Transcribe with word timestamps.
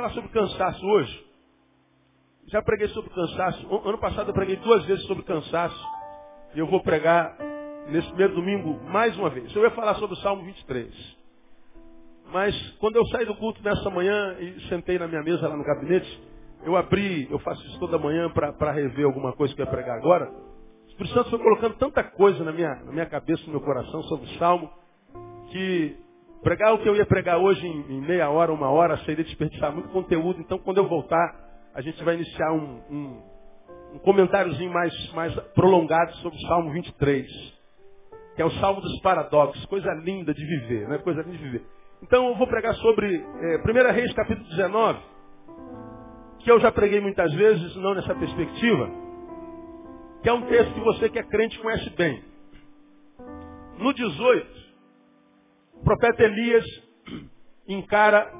falar 0.00 0.10
sobre 0.10 0.30
cansaço 0.30 0.86
hoje. 0.86 1.26
Já 2.46 2.62
preguei 2.62 2.88
sobre 2.88 3.10
cansaço. 3.10 3.66
Ano 3.86 3.98
passado 3.98 4.30
eu 4.30 4.34
preguei 4.34 4.56
duas 4.56 4.84
vezes 4.86 5.04
sobre 5.06 5.22
cansaço. 5.24 5.86
E 6.54 6.58
eu 6.58 6.66
vou 6.66 6.82
pregar 6.82 7.36
nesse 7.88 8.08
primeiro 8.08 8.34
domingo 8.34 8.80
mais 8.90 9.16
uma 9.18 9.28
vez. 9.28 9.54
Eu 9.54 9.62
ia 9.62 9.70
falar 9.72 9.94
sobre 9.96 10.14
o 10.16 10.20
Salmo 10.20 10.42
23. 10.44 11.18
Mas 12.32 12.56
quando 12.78 12.96
eu 12.96 13.06
saí 13.08 13.26
do 13.26 13.36
culto 13.36 13.62
nessa 13.62 13.90
manhã 13.90 14.36
e 14.40 14.68
sentei 14.68 14.98
na 14.98 15.06
minha 15.06 15.22
mesa 15.22 15.46
lá 15.46 15.56
no 15.56 15.64
gabinete, 15.64 16.22
eu 16.64 16.76
abri, 16.76 17.28
eu 17.30 17.38
faço 17.40 17.62
isso 17.66 17.78
toda 17.78 17.98
manhã 17.98 18.30
para 18.30 18.72
rever 18.72 19.04
alguma 19.04 19.34
coisa 19.34 19.54
que 19.54 19.60
eu 19.60 19.66
ia 19.66 19.70
pregar 19.70 19.98
agora. 19.98 20.30
O 20.30 20.88
Espírito 20.88 21.14
Santo 21.14 21.30
foi 21.30 21.38
colocando 21.38 21.74
tanta 21.74 22.02
coisa 22.02 22.42
na 22.42 22.52
minha, 22.52 22.74
na 22.76 22.92
minha 22.92 23.06
cabeça, 23.06 23.42
no 23.44 23.52
meu 23.52 23.60
coração 23.60 24.02
sobre 24.04 24.26
o 24.26 24.38
Salmo, 24.38 24.70
que 25.50 25.96
pregar 26.42 26.74
o 26.74 26.78
que 26.78 26.88
eu 26.88 26.96
ia 26.96 27.06
pregar 27.06 27.38
hoje 27.38 27.66
em, 27.66 27.96
em 27.96 28.00
meia 28.00 28.30
hora, 28.30 28.52
uma 28.52 28.70
hora, 28.70 28.96
seria 28.98 29.24
desperdiçar 29.24 29.72
muito 29.72 29.88
conteúdo. 29.90 30.40
Então 30.40 30.58
quando 30.58 30.78
eu 30.78 30.88
voltar, 30.88 31.34
a 31.74 31.80
gente 31.80 32.02
vai 32.02 32.14
iniciar 32.14 32.52
um, 32.52 32.80
um, 32.90 33.22
um 33.94 33.98
comentáriozinho 34.00 34.72
mais, 34.72 35.12
mais 35.12 35.34
prolongado 35.54 36.12
sobre 36.16 36.38
o 36.38 36.42
Salmo 36.42 36.72
23, 36.72 37.26
que 38.34 38.42
é 38.42 38.44
o 38.44 38.50
Salmo 38.52 38.80
dos 38.80 39.00
Paradoxos, 39.00 39.64
coisa 39.66 39.92
linda 40.04 40.32
de 40.32 40.44
viver, 40.44 40.88
né? 40.88 40.98
coisa 40.98 41.22
linda 41.22 41.36
de 41.36 41.44
viver. 41.44 41.66
Então 42.02 42.28
eu 42.28 42.34
vou 42.36 42.46
pregar 42.46 42.74
sobre 42.76 43.16
é, 43.16 43.56
1 43.58 43.92
Reis 43.92 44.12
capítulo 44.14 44.48
19, 44.48 44.98
que 46.38 46.50
eu 46.50 46.58
já 46.58 46.72
preguei 46.72 47.00
muitas 47.00 47.32
vezes, 47.34 47.76
não 47.76 47.94
nessa 47.94 48.14
perspectiva, 48.14 48.90
que 50.22 50.28
é 50.28 50.32
um 50.32 50.42
texto 50.42 50.72
que 50.72 50.80
você 50.80 51.08
que 51.08 51.18
é 51.18 51.22
crente 51.22 51.58
conhece 51.58 51.90
bem. 51.90 52.24
No 53.78 53.92
18, 53.92 54.59
o 55.80 55.84
profeta 55.84 56.22
Elias 56.22 56.64
encara 57.66 58.30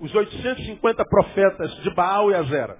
os 0.00 0.14
850 0.14 1.04
profetas 1.06 1.74
de 1.82 1.94
Baal 1.94 2.30
e 2.30 2.34
Azera. 2.34 2.78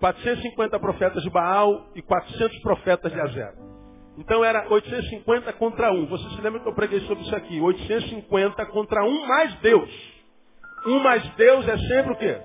450 0.00 0.78
profetas 0.78 1.22
de 1.22 1.30
Baal 1.30 1.86
e 1.94 2.02
400 2.02 2.60
profetas 2.62 3.12
de 3.12 3.20
Azera. 3.20 3.54
Então 4.16 4.44
era 4.44 4.66
850 4.68 5.52
contra 5.52 5.92
1. 5.92 6.06
Você 6.06 6.28
se 6.30 6.40
lembra 6.40 6.60
que 6.60 6.68
eu 6.68 6.74
preguei 6.74 7.00
sobre 7.00 7.22
isso 7.22 7.36
aqui? 7.36 7.60
850 7.60 8.66
contra 8.66 9.04
1 9.04 9.26
mais 9.26 9.54
Deus. 9.60 10.18
1 10.86 10.98
mais 10.98 11.28
Deus 11.36 11.68
é 11.68 11.78
sempre 11.78 12.12
o 12.12 12.16
quê? 12.16 12.40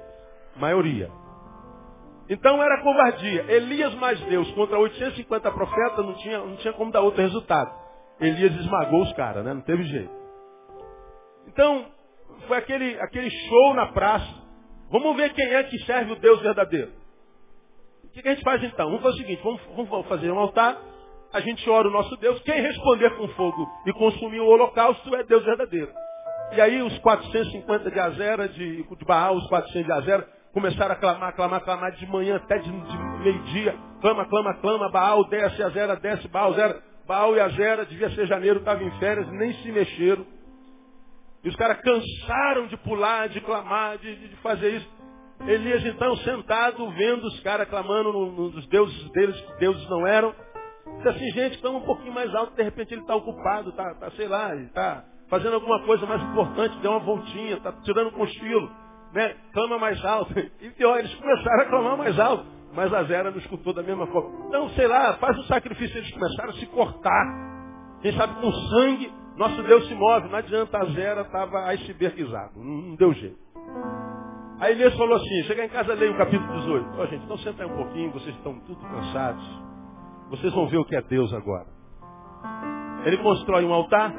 Maioria. 0.55 1.09
Então 2.29 2.61
era 2.61 2.81
covardia. 2.83 3.45
Elias 3.47 3.93
mais 3.95 4.19
Deus 4.21 4.49
contra 4.51 4.77
850 4.77 5.51
profetas 5.51 6.05
não 6.05 6.13
tinha, 6.15 6.37
não 6.37 6.55
tinha 6.57 6.73
como 6.73 6.91
dar 6.91 7.01
outro 7.01 7.21
resultado. 7.21 7.71
Elias 8.19 8.53
esmagou 8.55 9.01
os 9.01 9.13
caras, 9.13 9.43
né? 9.43 9.53
Não 9.53 9.61
teve 9.61 9.83
jeito. 9.83 10.22
Então, 11.53 11.85
foi 12.47 12.57
aquele, 12.57 12.99
aquele 12.99 13.29
show 13.29 13.73
na 13.73 13.87
praça. 13.87 14.43
Vamos 14.91 15.15
ver 15.15 15.33
quem 15.33 15.45
é 15.45 15.63
que 15.63 15.79
serve 15.85 16.11
o 16.11 16.15
Deus 16.17 16.41
verdadeiro. 16.41 16.91
O 18.03 18.09
que, 18.09 18.27
a 18.27 18.35
gente 18.35 18.43
faz 18.43 18.61
então? 18.63 18.87
Vamos 18.87 19.01
fazer 19.01 19.15
o 19.15 19.17
seguinte, 19.19 19.41
vamos, 19.43 19.61
vamos 19.89 20.07
fazer 20.07 20.29
um 20.29 20.37
altar 20.37 20.93
a 21.33 21.39
gente 21.39 21.67
ora 21.67 21.87
o 21.87 21.91
nosso 21.91 22.15
Deus, 22.17 22.39
quem 22.43 22.61
responder 22.61 23.09
com 23.17 23.27
fogo 23.29 23.67
e 23.87 23.93
consumir 23.93 24.39
o 24.39 24.45
holocausto 24.45 25.15
é 25.15 25.23
Deus 25.23 25.43
verdadeiro. 25.43 25.89
E 26.51 26.61
aí 26.61 26.79
os 26.83 26.95
450 26.99 27.89
de 27.89 27.99
Azera, 27.99 28.47
de, 28.47 28.83
de 28.83 29.05
Baal, 29.05 29.35
os 29.35 29.47
400 29.47 29.83
de 29.83 29.91
Azera, 29.91 30.27
começaram 30.53 30.93
a 30.93 30.95
clamar, 30.95 31.35
clamar, 31.35 31.61
clamar 31.61 31.91
de 31.93 32.05
manhã 32.05 32.35
até 32.35 32.59
de, 32.59 32.69
de 32.69 32.97
meio-dia. 33.23 33.75
Clama, 33.99 34.25
clama, 34.25 34.53
clama, 34.61 34.89
Baal 34.91 35.27
desce, 35.27 35.63
Azera 35.63 35.95
desce, 35.95 36.27
Baal, 36.27 36.51
Azera. 36.51 36.83
Baal 37.07 37.35
e 37.35 37.39
Azera, 37.39 37.83
devia 37.85 38.11
ser 38.11 38.27
janeiro, 38.27 38.59
estavam 38.59 38.85
em 38.85 38.99
férias, 38.99 39.27
nem 39.31 39.53
se 39.55 39.71
mexeram. 39.71 40.23
E 41.43 41.49
os 41.49 41.55
caras 41.55 41.81
cansaram 41.81 42.67
de 42.67 42.77
pular, 42.77 43.27
de 43.27 43.41
clamar, 43.41 43.97
de, 43.97 44.15
de 44.15 44.35
fazer 44.37 44.77
isso. 44.77 45.03
Elias 45.45 45.85
então 45.85 46.15
sentado, 46.17 46.89
vendo 46.91 47.25
os 47.25 47.39
caras 47.41 47.67
clamando 47.67 48.13
nos 48.13 48.65
deuses 48.67 49.09
deles, 49.11 49.39
que 49.41 49.59
deuses 49.59 49.89
não 49.89 50.07
eram. 50.07 50.33
Diz 50.97 51.07
assim, 51.07 51.31
gente, 51.31 51.55
estamos 51.55 51.81
um 51.81 51.85
pouquinho 51.85 52.13
mais 52.13 52.33
alto, 52.33 52.55
de 52.55 52.63
repente 52.63 52.93
ele 52.93 53.01
está 53.01 53.15
ocupado, 53.15 53.71
está, 53.71 53.93
tá, 53.95 54.11
sei 54.11 54.27
lá, 54.27 54.55
está 54.55 55.03
fazendo 55.29 55.55
alguma 55.55 55.83
coisa 55.85 56.05
mais 56.05 56.21
importante, 56.21 56.77
deu 56.77 56.91
uma 56.91 56.99
voltinha, 56.99 57.55
está 57.55 57.73
tirando 57.83 58.07
um 58.07 58.11
cochilo, 58.11 58.71
né? 59.13 59.35
Clama 59.53 59.77
mais 59.79 60.03
alto. 60.05 60.33
E 60.61 60.69
pior, 60.71 60.99
eles 60.99 61.13
começaram 61.15 61.63
a 61.63 61.65
clamar 61.65 61.97
mais 61.97 62.17
alto, 62.17 62.45
mas 62.73 62.93
a 62.93 63.03
Zera 63.03 63.31
não 63.31 63.37
escutou 63.39 63.73
da 63.73 63.83
mesma 63.83 64.07
forma. 64.07 64.47
Então, 64.47 64.69
sei 64.69 64.87
lá, 64.87 65.15
faz 65.15 65.37
o 65.39 65.43
sacrifício, 65.43 65.97
eles 65.97 66.11
começaram 66.11 66.51
a 66.51 66.53
se 66.53 66.65
cortar. 66.67 67.25
Quem 68.01 68.13
sabe 68.13 68.39
com 68.39 68.51
sangue, 68.51 69.11
nosso 69.35 69.63
Deus 69.63 69.87
se 69.87 69.95
move. 69.95 70.29
Não 70.29 70.37
adianta, 70.37 70.77
a 70.77 70.85
Zera 70.85 71.21
estava 71.21 71.65
icebergizado, 71.65 72.59
não, 72.59 72.95
deu 72.95 73.13
jeito. 73.13 73.43
Aí 74.59 74.73
Elias 74.73 74.95
falou 74.95 75.17
assim, 75.17 75.43
chegar 75.43 75.65
em 75.65 75.69
casa, 75.69 75.93
leia 75.93 76.11
o 76.11 76.17
capítulo 76.17 76.53
18. 76.53 76.89
Ó, 76.97 77.01
oh, 77.01 77.07
gente, 77.07 77.25
então 77.25 77.37
senta 77.39 77.63
aí 77.63 77.69
um 77.69 77.75
pouquinho, 77.75 78.11
vocês 78.11 78.35
estão 78.35 78.57
tudo 78.61 78.79
cansados. 78.79 79.43
Vocês 80.29 80.53
vão 80.53 80.67
ver 80.67 80.77
o 80.77 80.85
que 80.85 80.95
é 80.95 81.01
Deus 81.01 81.33
agora. 81.33 81.67
Ele 83.05 83.17
constrói 83.17 83.65
um 83.65 83.73
altar 83.73 84.13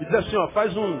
e 0.00 0.04
diz 0.04 0.14
assim, 0.14 0.36
ó, 0.36 0.48
faz 0.48 0.76
um, 0.76 1.00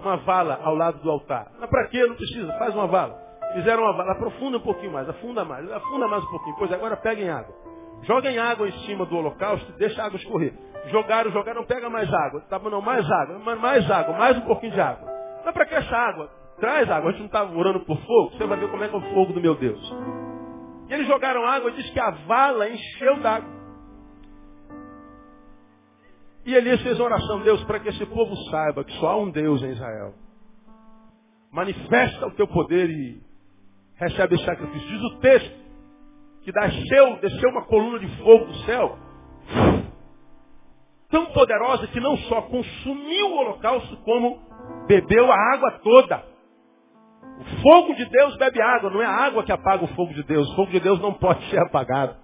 uma 0.00 0.16
vala 0.16 0.58
ao 0.64 0.74
lado 0.74 1.00
do 1.00 1.10
altar. 1.10 1.52
Mas 1.60 1.70
para 1.70 1.86
quê? 1.88 2.04
Não 2.04 2.16
precisa, 2.16 2.52
faz 2.58 2.74
uma 2.74 2.86
vala. 2.86 3.16
Fizeram 3.54 3.84
uma 3.84 3.92
vala, 3.92 4.12
aprofunda 4.12 4.56
um 4.56 4.62
pouquinho 4.62 4.92
mais, 4.92 5.08
afunda 5.08 5.44
mais, 5.44 5.70
afunda 5.70 6.08
mais 6.08 6.24
um 6.24 6.30
pouquinho. 6.30 6.56
Pois 6.58 6.72
agora 6.72 6.96
peguem 6.96 7.30
água. 7.30 7.54
Joguem 8.02 8.36
água 8.38 8.68
em 8.68 8.72
cima 8.86 9.06
do 9.06 9.16
holocausto 9.16 9.70
e 9.70 9.78
deixa 9.78 10.02
a 10.02 10.06
água 10.06 10.18
escorrer. 10.18 10.54
Jogaram, 10.86 11.30
jogaram, 11.30 11.64
pega 11.64 11.88
mais 11.88 12.12
água. 12.12 12.40
Tá, 12.48 12.58
não, 12.58 12.80
mais 12.80 13.08
água, 13.10 13.38
mais 13.56 13.90
água, 13.90 14.16
mais 14.16 14.36
um 14.36 14.42
pouquinho 14.42 14.72
de 14.72 14.80
água. 14.80 15.08
Mas 15.44 15.54
para 15.54 15.66
que 15.66 15.74
essa 15.74 15.96
água? 15.96 16.30
Traz 16.58 16.88
água, 16.90 17.08
a 17.08 17.12
gente 17.12 17.20
não 17.20 17.26
está 17.26 17.44
orando 17.44 17.80
por 17.80 17.96
fogo, 17.98 18.30
você 18.30 18.46
vai 18.46 18.58
ver 18.58 18.70
como 18.70 18.84
é 18.84 18.88
que 18.88 18.94
é 18.94 18.98
o 18.98 19.14
fogo 19.14 19.32
do 19.32 19.40
meu 19.40 19.54
Deus. 19.54 19.80
E 20.88 20.94
eles 20.94 21.06
jogaram 21.06 21.44
água 21.46 21.72
diz 21.72 21.88
que 21.90 21.98
a 21.98 22.10
vala 22.26 22.68
encheu 22.68 23.16
d'água. 23.20 23.62
E 26.44 26.54
Elias 26.54 26.80
fez 26.82 26.98
oração, 26.98 27.40
Deus, 27.40 27.62
para 27.64 27.78
que 27.80 27.88
esse 27.88 28.04
povo 28.06 28.34
saiba 28.50 28.84
que 28.84 28.92
só 28.98 29.10
há 29.10 29.16
um 29.16 29.30
Deus 29.30 29.62
em 29.62 29.70
Israel. 29.70 30.14
Manifesta 31.52 32.26
o 32.26 32.32
teu 32.32 32.48
poder 32.48 32.90
e 32.90 33.22
recebe 33.96 34.34
esse 34.34 34.44
sacrifício. 34.44 34.88
Diz 34.88 35.02
o 35.02 35.20
texto 35.20 35.62
que 36.42 36.52
desceu, 36.52 37.16
desceu 37.20 37.50
uma 37.50 37.64
coluna 37.64 38.00
de 38.00 38.08
fogo 38.18 38.46
do 38.46 38.54
céu, 38.64 38.98
tão 41.12 41.26
poderosa 41.26 41.86
que 41.88 42.00
não 42.00 42.16
só 42.16 42.42
consumiu 42.42 43.26
o 43.28 43.36
holocausto, 43.36 43.96
como 43.98 44.40
bebeu 44.88 45.30
a 45.30 45.54
água 45.54 45.70
toda. 45.84 46.24
O 47.38 47.62
fogo 47.62 47.94
de 47.94 48.04
Deus 48.06 48.36
bebe 48.36 48.60
água, 48.60 48.90
não 48.90 49.02
é 49.02 49.06
a 49.06 49.26
água 49.26 49.44
que 49.44 49.52
apaga 49.52 49.84
o 49.84 49.88
fogo 49.88 50.12
de 50.14 50.22
Deus. 50.24 50.50
O 50.50 50.56
fogo 50.56 50.70
de 50.70 50.80
Deus 50.80 50.98
não 51.00 51.12
pode 51.12 51.44
ser 51.50 51.60
apagado. 51.60 52.16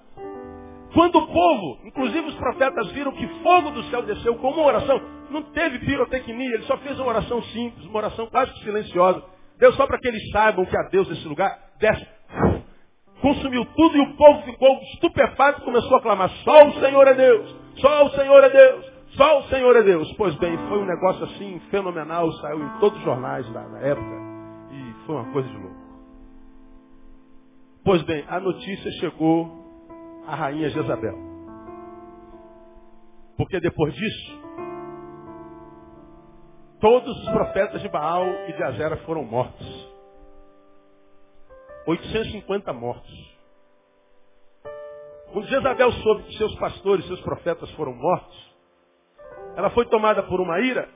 Quando 0.94 1.16
o 1.16 1.26
povo, 1.26 1.78
inclusive 1.84 2.28
os 2.28 2.34
profetas, 2.36 2.90
viram 2.92 3.12
que 3.12 3.28
fogo 3.42 3.70
do 3.70 3.82
céu 3.84 4.02
desceu 4.02 4.36
com 4.36 4.50
uma 4.50 4.64
oração, 4.64 4.98
não 5.30 5.42
teve 5.42 5.80
pirotecnia, 5.80 6.54
ele 6.54 6.62
só 6.62 6.78
fez 6.78 6.98
uma 6.98 7.10
oração 7.10 7.42
simples, 7.42 7.84
uma 7.84 7.98
oração 7.98 8.26
quase 8.28 8.58
silenciosa. 8.60 9.22
Deus 9.58 9.76
só 9.76 9.86
para 9.86 9.98
que 9.98 10.08
eles 10.08 10.30
saibam 10.30 10.64
que 10.64 10.76
há 10.76 10.88
Deus 10.90 11.08
nesse 11.10 11.28
lugar, 11.28 11.54
desce, 11.78 12.06
consumiu 13.20 13.66
tudo 13.76 13.98
e 13.98 14.00
o 14.00 14.16
povo 14.16 14.42
ficou 14.42 14.80
estupefato 14.94 15.60
e 15.60 15.64
começou 15.64 15.98
a 15.98 16.00
clamar, 16.00 16.30
só 16.42 16.68
o 16.68 16.80
Senhor 16.80 17.06
é 17.06 17.14
Deus, 17.14 17.54
só 17.80 18.06
o 18.06 18.10
Senhor 18.10 18.44
é 18.44 18.50
Deus, 18.50 18.92
só 19.16 19.38
o 19.40 19.42
Senhor 19.44 19.76
é 19.76 19.82
Deus. 19.82 20.12
Pois 20.16 20.34
bem, 20.36 20.56
foi 20.68 20.78
um 20.78 20.86
negócio 20.86 21.24
assim 21.24 21.60
fenomenal, 21.70 22.30
saiu 22.32 22.62
em 22.62 22.78
todos 22.80 22.98
os 22.98 23.04
jornais 23.04 23.50
da, 23.52 23.62
na 23.62 23.78
época. 23.80 24.28
Foi 25.08 25.16
uma 25.16 25.32
coisa 25.32 25.48
de 25.48 25.56
louco. 25.56 25.88
Pois 27.82 28.02
bem, 28.02 28.22
a 28.28 28.38
notícia 28.38 28.90
chegou 29.00 29.50
à 30.26 30.34
rainha 30.34 30.68
Jezabel. 30.68 31.16
Porque 33.38 33.58
depois 33.58 33.94
disso, 33.94 34.42
todos 36.78 37.18
os 37.22 37.28
profetas 37.30 37.80
de 37.80 37.88
Baal 37.88 38.26
e 38.48 38.52
de 38.52 38.62
Azera 38.62 38.98
foram 38.98 39.24
mortos. 39.24 39.66
850 41.86 42.70
mortos. 42.74 43.37
Quando 45.32 45.46
Jezabel 45.46 45.92
soube 45.92 46.22
que 46.24 46.38
seus 46.38 46.54
pastores, 46.56 47.06
seus 47.06 47.20
profetas 47.20 47.70
foram 47.72 47.94
mortos, 47.94 48.56
ela 49.56 49.70
foi 49.70 49.84
tomada 49.86 50.22
por 50.22 50.40
uma 50.40 50.60
ira 50.60 50.88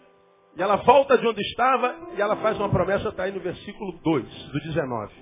e 0.56 0.62
ela 0.62 0.76
volta 0.76 1.18
de 1.18 1.26
onde 1.26 1.40
estava 1.42 1.94
e 2.16 2.20
ela 2.20 2.36
faz 2.36 2.58
uma 2.58 2.68
promessa, 2.68 3.08
está 3.08 3.24
aí 3.24 3.32
no 3.32 3.40
versículo 3.40 3.92
2, 4.02 4.24
do 4.52 4.60
19. 4.60 5.12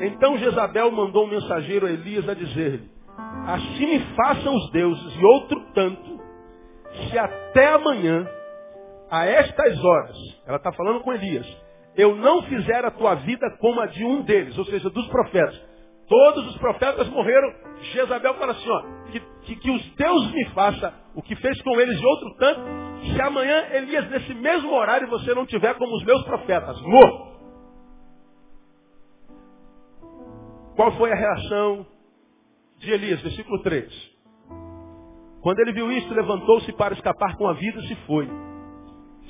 Então 0.00 0.38
Jezabel 0.38 0.90
mandou 0.90 1.24
um 1.24 1.28
mensageiro 1.28 1.86
a 1.86 1.90
Elias 1.90 2.28
a 2.28 2.34
dizer-lhe, 2.34 2.88
assim 3.46 4.00
façam 4.16 4.54
os 4.54 4.70
deuses 4.70 5.16
e 5.16 5.24
outro 5.24 5.60
tanto, 5.74 6.20
se 7.08 7.18
até 7.18 7.68
amanhã, 7.68 8.28
a 9.10 9.26
estas 9.26 9.84
horas, 9.84 10.16
ela 10.46 10.56
está 10.56 10.72
falando 10.72 11.00
com 11.00 11.12
Elias, 11.12 11.46
eu 11.96 12.16
não 12.16 12.42
fizer 12.42 12.84
a 12.84 12.90
tua 12.90 13.14
vida 13.16 13.46
como 13.58 13.80
a 13.80 13.86
de 13.86 14.04
um 14.04 14.22
deles, 14.22 14.56
ou 14.56 14.64
seja, 14.64 14.88
dos 14.88 15.06
profetas. 15.08 15.71
Todos 16.08 16.46
os 16.48 16.56
profetas 16.58 17.08
morreram. 17.08 17.52
Jezabel 17.92 18.34
fala 18.34 18.52
assim, 18.52 18.70
ó, 18.70 18.82
que, 19.10 19.20
que, 19.42 19.56
que 19.56 19.70
os 19.70 19.94
deuses 19.94 20.32
me 20.32 20.44
façam 20.50 20.92
o 21.14 21.22
que 21.22 21.36
fez 21.36 21.60
com 21.62 21.80
eles 21.80 21.98
de 21.98 22.06
outro 22.06 22.34
tanto, 22.36 22.60
se 23.12 23.20
amanhã, 23.20 23.66
Elias, 23.72 24.08
nesse 24.10 24.34
mesmo 24.34 24.72
horário, 24.72 25.08
você 25.08 25.34
não 25.34 25.44
tiver 25.44 25.74
como 25.74 25.94
os 25.96 26.04
meus 26.04 26.22
profetas, 26.24 26.80
morto. 26.80 27.32
Qual 30.76 30.92
foi 30.92 31.12
a 31.12 31.14
reação 31.14 31.86
de 32.78 32.90
Elias? 32.90 33.20
Versículo 33.20 33.62
3. 33.62 34.12
Quando 35.42 35.58
ele 35.60 35.72
viu 35.72 35.90
isso, 35.92 36.14
levantou-se 36.14 36.72
para 36.74 36.94
escapar 36.94 37.36
com 37.36 37.48
a 37.48 37.52
vida 37.52 37.80
e 37.80 37.88
se 37.88 37.96
foi. 38.06 38.28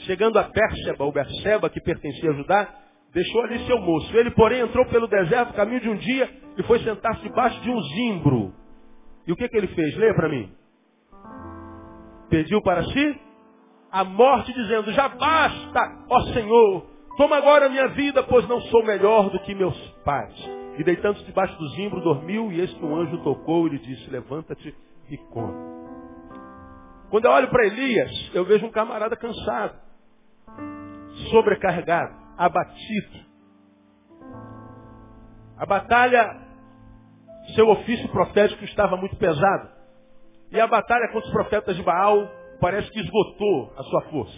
Chegando 0.00 0.38
a 0.38 0.44
Pérseba, 0.44 1.04
ou 1.04 1.12
Berseba, 1.12 1.70
que 1.70 1.80
pertencia 1.80 2.30
a 2.30 2.34
Judá, 2.34 2.68
deixou 3.12 3.42
ali 3.42 3.58
seu 3.66 3.78
moço. 3.80 4.16
Ele, 4.16 4.30
porém, 4.30 4.60
entrou 4.60 4.86
pelo 4.86 5.08
deserto, 5.08 5.54
caminho 5.54 5.80
de 5.80 5.88
um 5.88 5.96
dia, 5.96 6.30
e 6.56 6.62
foi 6.64 6.78
sentar-se 6.80 7.22
debaixo 7.22 7.60
de 7.60 7.70
um 7.70 7.80
zimbro. 7.80 8.54
E 9.26 9.32
o 9.32 9.36
que, 9.36 9.48
que 9.48 9.56
ele 9.56 9.68
fez? 9.68 9.96
Leia 9.96 10.14
para 10.14 10.28
mim. 10.28 10.52
Pediu 12.28 12.62
para 12.62 12.84
si 12.84 13.20
a 13.92 14.04
morte, 14.04 14.52
dizendo, 14.54 14.90
já 14.92 15.06
basta, 15.08 16.04
ó 16.08 16.20
Senhor, 16.32 16.86
toma 17.18 17.36
agora 17.36 17.66
a 17.66 17.68
minha 17.68 17.88
vida, 17.88 18.22
pois 18.22 18.48
não 18.48 18.58
sou 18.62 18.82
melhor 18.84 19.28
do 19.28 19.38
que 19.40 19.54
meus 19.54 19.78
pais. 20.02 20.34
E 20.78 20.82
deitando-se 20.82 21.24
debaixo 21.24 21.56
do 21.58 21.68
zimbro, 21.70 22.00
dormiu, 22.00 22.50
e 22.50 22.60
eis 22.60 22.72
que 22.72 22.84
um 22.84 22.96
anjo 22.96 23.18
tocou 23.18 23.66
e 23.66 23.70
lhe 23.72 23.78
disse, 23.78 24.10
levanta-te 24.10 24.74
e 25.10 25.16
come. 25.18 25.72
Quando 27.10 27.26
eu 27.26 27.30
olho 27.30 27.48
para 27.48 27.66
Elias, 27.66 28.30
eu 28.32 28.46
vejo 28.46 28.64
um 28.64 28.70
camarada 28.70 29.14
cansado, 29.14 29.78
sobrecarregado, 31.30 32.14
abatido. 32.38 33.31
A 35.62 35.66
batalha, 35.66 36.40
seu 37.54 37.68
ofício 37.68 38.08
profético 38.08 38.64
estava 38.64 38.96
muito 38.96 39.14
pesado. 39.14 39.68
E 40.50 40.60
a 40.60 40.66
batalha 40.66 41.06
contra 41.12 41.28
os 41.28 41.32
profetas 41.32 41.76
de 41.76 41.84
Baal 41.84 42.28
parece 42.60 42.90
que 42.90 42.98
esgotou 42.98 43.72
a 43.78 43.82
sua 43.84 44.02
força. 44.10 44.36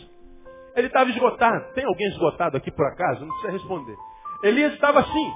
Ele 0.76 0.88
estava 0.88 1.08
esgotado. 1.08 1.72
Tem 1.72 1.86
alguém 1.86 2.08
esgotado 2.08 2.58
aqui 2.58 2.70
por 2.70 2.84
acaso? 2.84 3.22
Não 3.24 3.28
precisa 3.28 3.52
responder. 3.52 3.96
Elias 4.42 4.74
estava 4.74 5.00
assim. 5.00 5.32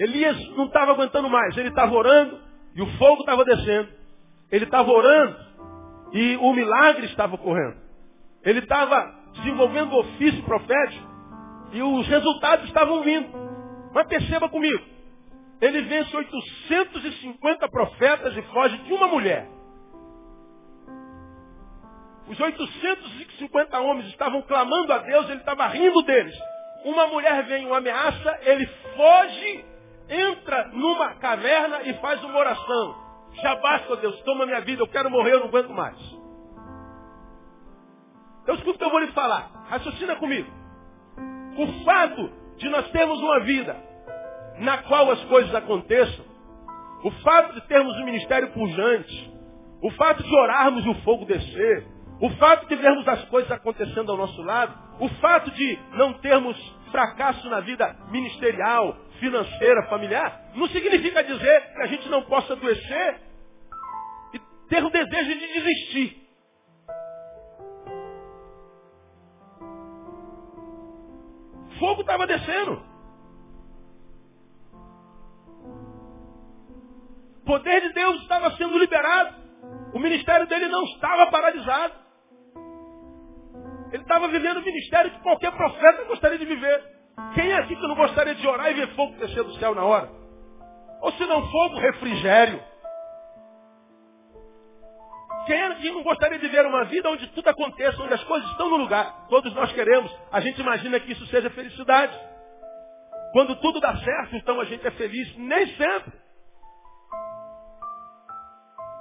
Elias 0.00 0.36
não 0.56 0.64
estava 0.64 0.90
aguentando 0.90 1.30
mais. 1.30 1.56
Ele 1.56 1.68
estava 1.68 1.94
orando 1.94 2.40
e 2.74 2.82
o 2.82 2.86
fogo 2.98 3.20
estava 3.20 3.44
descendo. 3.44 3.88
Ele 4.50 4.64
estava 4.64 4.90
orando 4.90 5.36
e 6.12 6.36
o 6.38 6.52
milagre 6.52 7.06
estava 7.06 7.36
ocorrendo. 7.36 7.76
Ele 8.42 8.58
estava 8.58 9.14
desenvolvendo 9.34 9.92
o 9.92 10.00
ofício 10.00 10.42
profético 10.42 11.08
e 11.72 11.80
os 11.80 12.08
resultados 12.08 12.66
estavam 12.66 13.04
vindo. 13.04 13.49
Mas 13.92 14.06
perceba 14.06 14.48
comigo. 14.48 14.84
Ele 15.60 15.82
vence 15.82 16.16
850 16.16 17.68
profetas 17.68 18.36
e 18.36 18.42
foge 18.42 18.78
de 18.78 18.92
uma 18.92 19.06
mulher. 19.08 19.46
Os 22.28 22.38
850 22.38 23.80
homens 23.80 24.08
estavam 24.08 24.40
clamando 24.42 24.92
a 24.92 24.98
Deus, 24.98 25.28
ele 25.28 25.40
estava 25.40 25.66
rindo 25.66 26.00
deles. 26.02 26.34
Uma 26.84 27.08
mulher 27.08 27.44
vem, 27.44 27.66
uma 27.66 27.78
ameaça, 27.78 28.38
ele 28.42 28.66
foge, 28.96 29.64
entra 30.08 30.68
numa 30.68 31.14
caverna 31.16 31.82
e 31.82 31.94
faz 31.94 32.22
uma 32.24 32.38
oração. 32.38 33.10
Já 33.42 33.56
basta, 33.56 33.96
Deus, 33.96 34.20
toma 34.22 34.46
minha 34.46 34.60
vida, 34.60 34.82
eu 34.82 34.88
quero 34.88 35.10
morrer, 35.10 35.34
eu 35.34 35.40
não 35.40 35.48
aguento 35.48 35.70
mais. 35.70 35.98
Eu 38.46 38.54
escuto 38.54 38.76
o 38.76 38.78
que 38.78 38.84
eu 38.84 38.90
vou 38.90 39.00
lhe 39.00 39.12
falar. 39.12 39.50
Raciocina 39.68 40.16
comigo. 40.16 40.50
O 41.58 41.84
fato 41.84 42.39
de 42.60 42.68
nós 42.68 42.88
termos 42.90 43.18
uma 43.18 43.40
vida 43.40 43.76
na 44.58 44.78
qual 44.78 45.10
as 45.10 45.24
coisas 45.24 45.54
aconteçam, 45.54 46.24
o 47.02 47.10
fato 47.22 47.54
de 47.54 47.66
termos 47.66 47.96
um 47.96 48.04
ministério 48.04 48.52
pujante, 48.52 49.32
o 49.82 49.90
fato 49.92 50.22
de 50.22 50.34
orarmos 50.34 50.84
e 50.84 50.88
o 50.90 50.94
fogo 51.02 51.24
descer, 51.24 51.86
o 52.20 52.28
fato 52.30 52.68
de 52.68 52.76
vermos 52.76 53.08
as 53.08 53.24
coisas 53.24 53.50
acontecendo 53.50 54.12
ao 54.12 54.18
nosso 54.18 54.42
lado, 54.42 54.74
o 55.00 55.08
fato 55.20 55.50
de 55.50 55.78
não 55.94 56.12
termos 56.14 56.56
fracasso 56.90 57.48
na 57.48 57.60
vida 57.60 57.96
ministerial, 58.10 58.94
financeira, 59.18 59.86
familiar, 59.88 60.50
não 60.54 60.68
significa 60.68 61.24
dizer 61.24 61.72
que 61.72 61.82
a 61.82 61.86
gente 61.86 62.08
não 62.10 62.22
possa 62.22 62.52
adoecer 62.52 63.20
e 64.34 64.38
ter 64.68 64.84
o 64.84 64.90
desejo 64.90 65.38
de 65.38 65.46
desistir. 65.54 66.29
Fogo 71.80 72.02
estava 72.02 72.26
descendo. 72.26 72.82
O 77.40 77.44
poder 77.46 77.80
de 77.80 77.92
Deus 77.94 78.20
estava 78.20 78.54
sendo 78.56 78.78
liberado. 78.78 79.40
O 79.94 79.98
ministério 79.98 80.46
dele 80.46 80.68
não 80.68 80.84
estava 80.84 81.30
paralisado. 81.30 81.94
Ele 83.92 84.02
estava 84.02 84.28
vivendo 84.28 84.58
o 84.58 84.64
ministério 84.64 85.10
que 85.10 85.22
qualquer 85.22 85.50
profeta 85.52 86.04
gostaria 86.04 86.38
de 86.38 86.44
viver. 86.44 86.84
Quem 87.34 87.50
é 87.50 87.58
aqui 87.58 87.74
que 87.74 87.88
não 87.88 87.96
gostaria 87.96 88.34
de 88.34 88.46
orar 88.46 88.70
e 88.70 88.74
ver 88.74 88.94
fogo 88.94 89.16
descer 89.16 89.42
do 89.42 89.54
céu 89.54 89.74
na 89.74 89.84
hora? 89.84 90.10
Ou 91.00 91.12
se 91.12 91.24
não 91.24 91.50
fogo, 91.50 91.80
refrigério. 91.80 92.62
Quem 95.46 95.74
que 95.76 95.90
não 95.90 96.02
gostaria 96.02 96.38
de 96.38 96.48
ver 96.48 96.66
uma 96.66 96.84
vida 96.84 97.08
onde 97.10 97.26
tudo 97.28 97.48
aconteça, 97.48 98.02
onde 98.02 98.14
as 98.14 98.24
coisas 98.24 98.48
estão 98.50 98.68
no 98.68 98.76
lugar? 98.76 99.26
Todos 99.28 99.52
nós 99.54 99.72
queremos. 99.72 100.14
A 100.30 100.40
gente 100.40 100.60
imagina 100.60 101.00
que 101.00 101.12
isso 101.12 101.26
seja 101.26 101.50
felicidade. 101.50 102.18
Quando 103.32 103.56
tudo 103.56 103.80
dá 103.80 103.96
certo, 103.96 104.36
então 104.36 104.60
a 104.60 104.64
gente 104.64 104.86
é 104.86 104.90
feliz. 104.90 105.36
Nem 105.36 105.66
sempre. 105.76 106.12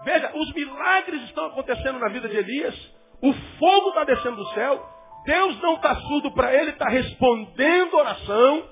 Veja, 0.03 0.31
os 0.33 0.53
milagres 0.53 1.24
estão 1.24 1.48
acontecendo 1.48 2.00
na 2.00 2.10
vida 2.10 2.29
de 2.29 2.38
Elias. 2.38 2.75
O 3.22 3.34
fogo 3.34 3.89
está 3.89 4.03
descendo 4.05 4.38
do 4.38 4.48
céu. 4.53 4.88
Deus 5.25 5.62
não 5.62 5.75
está 5.75 5.96
surdo 5.96 6.31
para 6.31 6.53
ele, 6.53 6.72
está 6.72 6.88
respondendo 6.88 7.98
oração. 7.98 8.69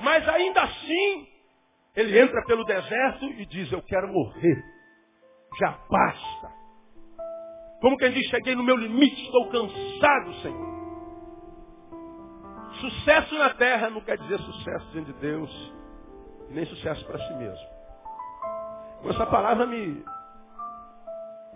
Mas 0.00 0.26
ainda 0.28 0.62
assim, 0.62 1.28
ele 1.94 2.18
entra 2.18 2.42
pelo 2.46 2.64
deserto 2.64 3.24
e 3.26 3.44
diz, 3.46 3.70
eu 3.70 3.82
quero 3.82 4.08
morrer. 4.08 4.77
Já 5.58 5.78
basta. 5.88 6.52
Como 7.80 7.96
quem 7.96 8.12
diz, 8.12 8.28
cheguei 8.28 8.54
no 8.54 8.62
meu 8.62 8.76
limite, 8.76 9.22
estou 9.22 9.48
cansado, 9.50 10.34
Senhor. 10.42 10.78
Sucesso 12.80 13.38
na 13.38 13.50
terra 13.54 13.90
não 13.90 14.00
quer 14.00 14.18
dizer 14.18 14.38
sucesso 14.38 14.86
diante 14.92 15.12
de 15.12 15.18
Deus, 15.20 15.74
nem 16.50 16.64
sucesso 16.66 17.04
para 17.06 17.18
si 17.18 17.34
mesmo. 17.34 17.68
Essa 19.04 19.26
palavra 19.26 19.66
me, 19.66 20.04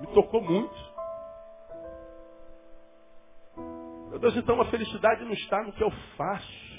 me 0.01 0.07
tocou 0.15 0.41
muito. 0.43 0.93
Meu 4.11 4.19
Deus, 4.19 4.37
então 4.37 4.61
a 4.61 4.67
felicidade 4.67 5.25
não 5.25 5.33
está 5.33 5.63
no 5.63 5.73
que 5.73 5.83
eu 5.83 5.91
faço. 6.17 6.73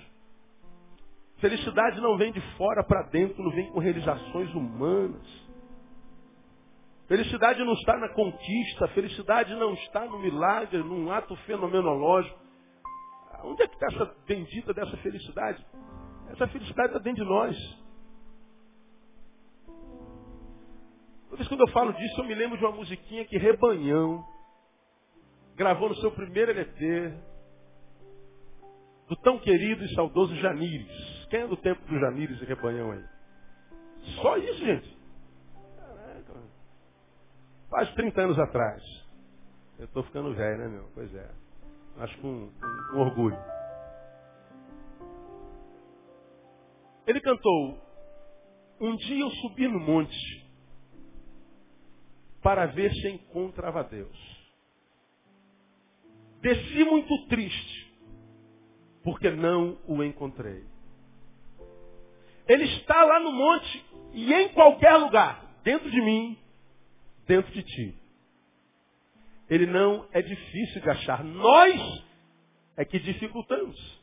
Felicidade 1.37 1.99
não 1.99 2.17
vem 2.17 2.31
de 2.31 2.39
fora 2.57 2.83
para 2.83 3.03
dentro, 3.03 3.43
não 3.43 3.51
vem 3.51 3.69
com 3.71 3.79
realizações 3.79 4.53
humanas. 4.53 5.43
Felicidade 7.07 7.63
não 7.63 7.73
está 7.73 7.97
na 7.97 8.09
conquista, 8.09 8.87
felicidade 8.89 9.53
não 9.55 9.73
está 9.73 10.05
no 10.05 10.19
milagre, 10.19 10.77
num 10.79 11.11
ato 11.11 11.35
fenomenológico. 11.45 12.39
Onde 13.43 13.63
é 13.63 13.67
que 13.67 13.73
está 13.73 13.87
essa 13.87 14.15
bendita 14.25 14.73
dessa 14.73 14.95
felicidade? 14.97 15.65
Essa 16.29 16.47
felicidade 16.47 16.89
está 16.89 16.99
dentro 16.99 17.23
de 17.23 17.29
nós. 17.29 17.83
Toda 21.25 21.37
vez 21.37 21.47
quando 21.49 21.61
eu 21.61 21.73
falo 21.73 21.91
disso, 21.93 22.21
eu 22.21 22.25
me 22.25 22.35
lembro 22.35 22.57
de 22.57 22.63
uma 22.63 22.75
musiquinha 22.75 23.25
que 23.25 23.37
Rebanhão 23.37 24.23
gravou 25.55 25.89
no 25.89 25.95
seu 25.95 26.11
primeiro 26.11 26.51
LP, 26.51 27.13
do 29.09 29.15
tão 29.17 29.37
querido 29.39 29.83
e 29.83 29.93
saudoso 29.93 30.33
Janires. 30.37 31.27
Quem 31.29 31.41
é 31.41 31.47
do 31.47 31.57
tempo 31.57 31.85
do 31.85 31.99
Janires 31.99 32.41
e 32.41 32.45
Rebanhão 32.45 32.91
aí? 32.91 33.03
Só 34.21 34.37
isso, 34.37 34.65
gente. 34.65 35.02
Quase 37.73 37.91
30 37.95 38.21
anos 38.21 38.37
atrás. 38.37 38.83
Eu 39.79 39.85
estou 39.85 40.03
ficando 40.03 40.31
velho, 40.35 40.59
né, 40.59 40.67
meu? 40.67 40.91
Pois 40.93 41.11
é. 41.15 41.27
Acho 41.97 42.15
com, 42.19 42.51
com, 42.51 42.91
com 42.91 42.99
orgulho. 42.99 43.37
Ele 47.07 47.19
cantou, 47.19 47.81
um 48.79 48.95
dia 48.95 49.21
eu 49.21 49.31
subi 49.31 49.67
no 49.67 49.79
monte 49.79 50.47
para 52.43 52.67
ver 52.67 52.93
se 52.93 53.07
encontrava 53.09 53.83
Deus. 53.83 54.15
Desci 56.41 56.83
muito 56.83 57.27
triste, 57.27 57.91
porque 59.03 59.31
não 59.31 59.79
o 59.87 60.03
encontrei. 60.03 60.63
Ele 62.47 62.65
está 62.65 63.03
lá 63.03 63.19
no 63.19 63.31
monte 63.31 63.85
e 64.11 64.31
em 64.31 64.49
qualquer 64.49 64.95
lugar, 64.97 65.59
dentro 65.63 65.89
de 65.89 65.99
mim, 65.99 66.42
dentro 67.25 67.51
de 67.51 67.63
ti. 67.63 67.97
Ele 69.49 69.65
não 69.65 70.07
é 70.11 70.21
difícil 70.21 70.81
de 70.81 70.89
achar. 70.89 71.23
Nós 71.23 72.03
é 72.77 72.85
que 72.85 72.99
dificultamos. 72.99 74.01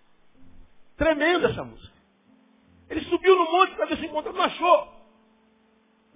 Tremenda 0.96 1.48
essa 1.50 1.64
música. 1.64 1.94
Ele 2.88 3.00
subiu 3.02 3.36
no 3.36 3.50
monte 3.50 3.74
para 3.74 3.86
ver 3.86 3.98
se 3.98 4.06
encontrava, 4.06 4.36
não 4.36 4.44
achou. 4.44 5.00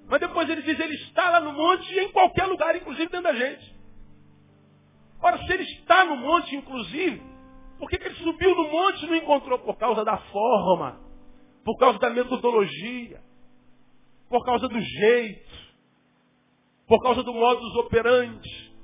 Mas 0.07 0.21
depois 0.21 0.49
ele 0.49 0.63
diz, 0.63 0.79
ele 0.79 0.95
está 0.95 1.31
lá 1.31 1.41
no 1.41 1.53
monte 1.53 1.91
e 1.93 2.01
em 2.01 2.13
qualquer 2.13 2.47
lugar, 2.47 2.77
inclusive 2.77 3.09
dentro 3.09 3.23
da 3.23 3.35
gente. 3.35 3.75
Ora, 5.23 5.39
se 5.39 5.53
ele 5.53 5.63
está 5.63 6.05
no 6.05 6.17
monte, 6.17 6.55
inclusive, 6.55 7.23
Por 7.79 7.91
que, 7.91 7.99
que 7.99 8.07
ele 8.07 8.15
subiu 8.17 8.55
no 8.55 8.71
monte 8.71 9.05
e 9.05 9.09
não 9.09 9.17
encontrou? 9.17 9.59
Por 9.59 9.77
causa 9.77 10.05
da 10.05 10.17
forma, 10.17 11.01
por 11.65 11.77
causa 11.77 11.99
da 11.99 12.11
metodologia, 12.11 13.21
por 14.29 14.45
causa 14.45 14.69
do 14.69 14.81
jeito, 14.81 15.64
por 16.87 17.03
causa 17.03 17.23
do 17.23 17.33
modus 17.33 17.75
operandi. 17.77 18.75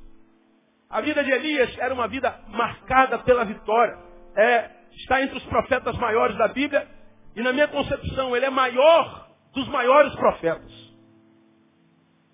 A 0.88 1.00
vida 1.00 1.23
de 1.23 1.30
Elias 1.30 1.76
era 1.78 1.95
uma 1.95 2.09
vida 2.09 2.40
marcada 2.49 3.19
pela 3.21 3.45
vitória. 3.45 3.97
É, 4.37 4.71
está 4.92 5.23
entre 5.23 5.37
os 5.37 5.45
profetas 5.45 5.97
maiores 5.99 6.37
da 6.37 6.49
Bíblia 6.49 6.88
e 7.37 7.42
na 7.42 7.52
minha 7.52 7.69
concepção 7.69 8.35
ele 8.35 8.47
é 8.47 8.50
maior 8.50 9.28
dos 9.52 9.69
maiores 9.69 10.14
profetas. 10.16 10.73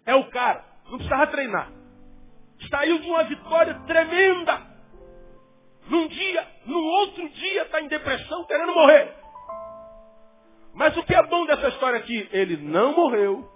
É 0.06 0.14
o 0.14 0.25
cara, 0.30 0.64
não 0.87 0.99
precisava 0.99 1.26
treinar. 1.26 1.70
Saiu 2.70 2.99
de 2.99 3.08
uma 3.08 3.25
vitória 3.25 3.75
tremenda. 3.87 4.76
Num 5.88 6.08
dia, 6.08 6.46
no 6.64 6.78
outro 6.78 7.28
dia 7.28 7.62
está 7.62 7.80
em 7.80 7.88
depressão, 7.88 8.44
querendo 8.46 8.73
morrer. 8.73 9.14
Mas 10.75 10.96
o 10.96 11.02
que 11.04 11.14
é 11.14 11.23
bom 11.25 11.46
dessa 11.46 11.68
história 11.68 11.99
aqui? 11.99 12.28
Ele 12.32 12.56
não 12.56 12.94
morreu. 12.94 13.55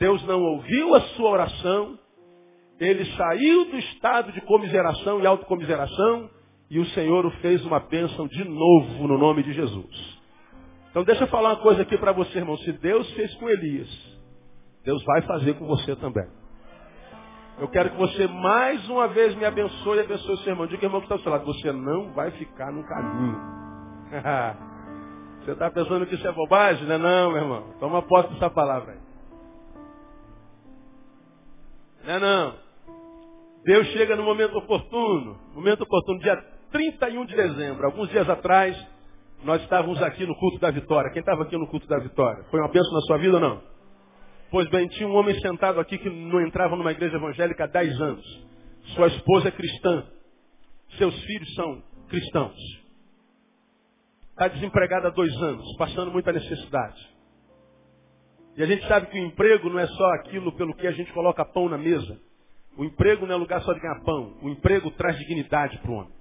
Deus 0.00 0.22
não 0.24 0.42
ouviu 0.42 0.94
a 0.94 1.00
sua 1.00 1.30
oração. 1.30 1.98
Ele 2.80 3.04
saiu 3.14 3.66
do 3.66 3.76
estado 3.76 4.32
de 4.32 4.40
comiseração 4.40 5.20
e 5.20 5.26
autocomiseração 5.26 6.30
e 6.70 6.78
o 6.78 6.86
Senhor 6.86 7.26
o 7.26 7.30
fez 7.42 7.62
uma 7.66 7.80
bênção 7.80 8.26
de 8.26 8.42
novo 8.44 9.06
no 9.06 9.18
nome 9.18 9.42
de 9.42 9.52
Jesus. 9.52 10.20
Então 10.90 11.04
deixa 11.04 11.24
eu 11.24 11.28
falar 11.28 11.50
uma 11.50 11.62
coisa 11.62 11.82
aqui 11.82 11.98
para 11.98 12.12
você, 12.12 12.38
irmão. 12.38 12.56
Se 12.58 12.72
Deus 12.72 13.10
fez 13.12 13.34
com 13.34 13.48
Elias, 13.50 13.88
Deus 14.84 15.04
vai 15.04 15.22
fazer 15.22 15.54
com 15.54 15.66
você 15.66 15.94
também. 15.96 16.26
Eu 17.58 17.68
quero 17.68 17.90
que 17.90 17.96
você 17.98 18.26
mais 18.26 18.88
uma 18.88 19.06
vez 19.08 19.34
me 19.34 19.44
abençoe 19.44 19.98
e 19.98 20.00
abençoe 20.00 20.34
o 20.34 20.38
seu 20.38 20.52
irmão. 20.52 20.66
Diga, 20.66 20.86
irmão, 20.86 21.00
que 21.00 21.04
está 21.04 21.16
ao 21.16 21.20
seu 21.20 21.30
lado. 21.30 21.44
Você 21.44 21.70
não 21.72 22.12
vai 22.12 22.30
ficar 22.30 22.72
no 22.72 22.82
caminho. 22.84 23.38
você 25.44 25.50
está 25.50 25.70
pensando 25.70 26.06
que 26.06 26.14
isso 26.14 26.26
é 26.26 26.32
bobagem? 26.32 26.86
Não 26.86 26.94
é 26.94 26.98
não, 26.98 27.32
meu 27.32 27.42
irmão. 27.42 27.74
Toma 27.78 28.00
posse 28.00 28.32
dessa 28.32 28.48
palavra 28.48 28.94
aí. 28.94 28.99
Não 32.10 32.16
é 32.16 32.18
não. 32.18 32.54
Deus 33.64 33.86
chega 33.88 34.16
no 34.16 34.24
momento 34.24 34.56
oportuno. 34.58 35.38
Momento 35.54 35.82
oportuno, 35.82 36.18
dia 36.18 36.36
31 36.72 37.24
de 37.26 37.36
dezembro. 37.36 37.86
Alguns 37.86 38.08
dias 38.08 38.28
atrás, 38.28 38.76
nós 39.44 39.62
estávamos 39.62 40.02
aqui 40.02 40.26
no 40.26 40.34
culto 40.34 40.58
da 40.58 40.72
vitória. 40.72 41.12
Quem 41.12 41.20
estava 41.20 41.44
aqui 41.44 41.56
no 41.56 41.68
culto 41.68 41.86
da 41.86 41.98
vitória? 42.00 42.42
Foi 42.50 42.58
uma 42.58 42.68
bênção 42.68 42.92
na 42.92 43.00
sua 43.02 43.18
vida 43.18 43.34
ou 43.34 43.40
não? 43.40 43.62
Pois 44.50 44.68
bem, 44.70 44.88
tinha 44.88 45.08
um 45.08 45.14
homem 45.14 45.38
sentado 45.40 45.78
aqui 45.78 45.98
que 45.98 46.10
não 46.10 46.40
entrava 46.40 46.74
numa 46.74 46.90
igreja 46.90 47.16
evangélica 47.16 47.62
há 47.62 47.68
10 47.68 48.00
anos. 48.00 48.46
Sua 48.96 49.06
esposa 49.06 49.48
é 49.48 49.52
cristã. 49.52 50.04
Seus 50.98 51.14
filhos 51.22 51.54
são 51.54 51.80
cristãos. 52.08 52.56
Está 54.30 54.48
desempregado 54.48 55.06
há 55.06 55.10
dois 55.10 55.32
anos, 55.42 55.76
passando 55.76 56.10
muita 56.10 56.32
necessidade. 56.32 57.19
E 58.56 58.62
a 58.62 58.66
gente 58.66 58.86
sabe 58.86 59.06
que 59.06 59.18
o 59.18 59.24
emprego 59.24 59.70
não 59.70 59.78
é 59.78 59.86
só 59.86 60.06
aquilo 60.14 60.52
pelo 60.52 60.74
que 60.74 60.86
a 60.86 60.92
gente 60.92 61.12
coloca 61.12 61.44
pão 61.44 61.68
na 61.68 61.78
mesa. 61.78 62.20
O 62.76 62.84
emprego 62.84 63.26
não 63.26 63.34
é 63.34 63.38
lugar 63.38 63.62
só 63.62 63.72
de 63.72 63.80
ganhar 63.80 64.00
pão. 64.02 64.36
O 64.42 64.48
emprego 64.48 64.90
traz 64.92 65.16
dignidade 65.18 65.78
para 65.78 65.90
o 65.90 65.94
homem. 65.94 66.12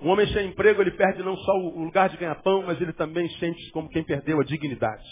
Um 0.00 0.08
homem 0.08 0.26
sem 0.28 0.48
emprego, 0.48 0.82
ele 0.82 0.90
perde 0.90 1.22
não 1.22 1.36
só 1.36 1.52
o 1.52 1.82
lugar 1.84 2.08
de 2.08 2.16
ganhar 2.16 2.34
pão, 2.42 2.62
mas 2.66 2.80
ele 2.80 2.92
também 2.92 3.28
sente 3.38 3.70
como 3.70 3.88
quem 3.88 4.04
perdeu 4.04 4.40
a 4.40 4.44
dignidade. 4.44 5.04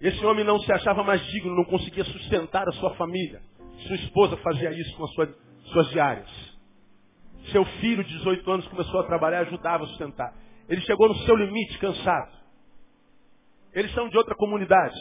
Esse 0.00 0.24
homem 0.24 0.44
não 0.44 0.58
se 0.60 0.72
achava 0.72 1.02
mais 1.02 1.24
digno, 1.26 1.54
não 1.54 1.64
conseguia 1.64 2.04
sustentar 2.04 2.66
a 2.68 2.72
sua 2.72 2.94
família. 2.94 3.40
Sua 3.86 3.96
esposa 3.96 4.36
fazia 4.38 4.70
isso 4.72 4.96
com 4.96 5.04
as 5.04 5.12
suas, 5.12 5.28
suas 5.72 5.90
diárias. 5.90 6.28
Seu 7.52 7.64
filho 7.64 8.04
de 8.04 8.16
18 8.18 8.50
anos 8.50 8.68
começou 8.68 9.00
a 9.00 9.04
trabalhar, 9.04 9.40
ajudava 9.40 9.84
a 9.84 9.86
sustentar. 9.88 10.34
Ele 10.68 10.80
chegou 10.82 11.08
no 11.08 11.16
seu 11.16 11.36
limite, 11.36 11.78
cansado. 11.78 12.39
Eles 13.74 13.92
são 13.92 14.08
de 14.08 14.16
outra 14.16 14.34
comunidade. 14.34 14.98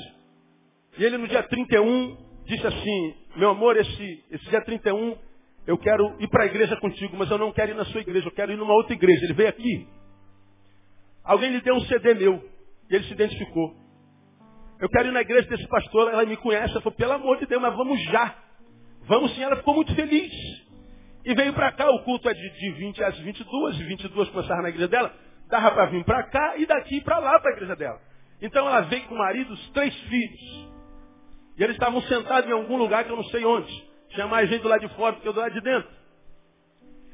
E 0.97 1.03
ele 1.03 1.17
no 1.17 1.27
dia 1.27 1.43
31 1.43 2.17
disse 2.45 2.65
assim, 2.65 3.15
meu 3.35 3.49
amor, 3.49 3.77
esse, 3.77 4.23
esse 4.31 4.49
dia 4.49 4.61
31 4.61 5.17
eu 5.67 5.77
quero 5.77 6.15
ir 6.19 6.27
para 6.29 6.43
a 6.43 6.47
igreja 6.47 6.75
contigo, 6.77 7.15
mas 7.15 7.29
eu 7.29 7.37
não 7.37 7.51
quero 7.51 7.71
ir 7.71 7.75
na 7.75 7.85
sua 7.85 8.01
igreja, 8.01 8.27
eu 8.27 8.31
quero 8.31 8.51
ir 8.51 8.57
numa 8.57 8.73
outra 8.73 8.93
igreja. 8.93 9.23
Ele 9.23 9.33
veio 9.33 9.49
aqui. 9.49 9.87
Alguém 11.23 11.51
lhe 11.51 11.61
deu 11.61 11.75
um 11.75 11.81
CD 11.81 12.15
meu. 12.15 12.43
E 12.89 12.95
ele 12.95 13.03
se 13.03 13.13
identificou. 13.13 13.75
Eu 14.79 14.89
quero 14.89 15.09
ir 15.09 15.11
na 15.11 15.21
igreja 15.21 15.47
desse 15.47 15.67
pastor, 15.67 16.11
ela 16.11 16.25
me 16.25 16.37
conhece. 16.37 16.71
Ela 16.71 16.81
falou, 16.81 16.97
pelo 16.97 17.11
amor 17.11 17.37
de 17.37 17.45
Deus, 17.45 17.61
mas 17.61 17.75
vamos 17.75 18.01
já. 18.05 18.35
Vamos 19.03 19.35
sim, 19.35 19.43
ela 19.43 19.57
ficou 19.57 19.75
muito 19.75 19.93
feliz. 19.93 20.33
E 21.25 21.35
veio 21.35 21.53
para 21.53 21.71
cá, 21.73 21.89
o 21.91 22.03
culto 22.03 22.29
é 22.29 22.33
de, 22.33 22.49
de 22.49 22.71
20 22.71 23.03
às 23.03 23.19
22, 23.19 23.79
e 23.79 23.83
22 23.83 24.29
começaram 24.29 24.63
na 24.63 24.69
igreja 24.69 24.87
dela. 24.87 25.13
Dava 25.49 25.71
para 25.71 25.85
vir 25.87 26.03
para 26.03 26.23
cá 26.23 26.57
e 26.57 26.65
daqui 26.65 27.01
para 27.01 27.19
lá 27.19 27.39
para 27.39 27.51
a 27.51 27.55
igreja 27.55 27.75
dela. 27.75 28.08
Então 28.41 28.67
ela 28.67 28.81
veio 28.81 29.05
com 29.07 29.15
o 29.15 29.17
marido, 29.17 29.53
os 29.53 29.69
três 29.71 29.93
filhos. 30.01 30.69
E 31.57 31.63
eles 31.63 31.75
estavam 31.75 32.01
sentados 32.03 32.49
em 32.49 32.53
algum 32.53 32.77
lugar 32.77 33.03
que 33.03 33.11
eu 33.11 33.17
não 33.17 33.25
sei 33.25 33.43
onde. 33.43 33.89
Tinha 34.09 34.27
mais 34.27 34.49
gente 34.49 34.61
do 34.61 34.69
lado 34.69 34.87
de 34.87 34.95
fora 34.95 35.15
do 35.15 35.21
que 35.21 35.31
do 35.31 35.39
lado 35.39 35.53
de 35.53 35.61
dentro. 35.61 35.89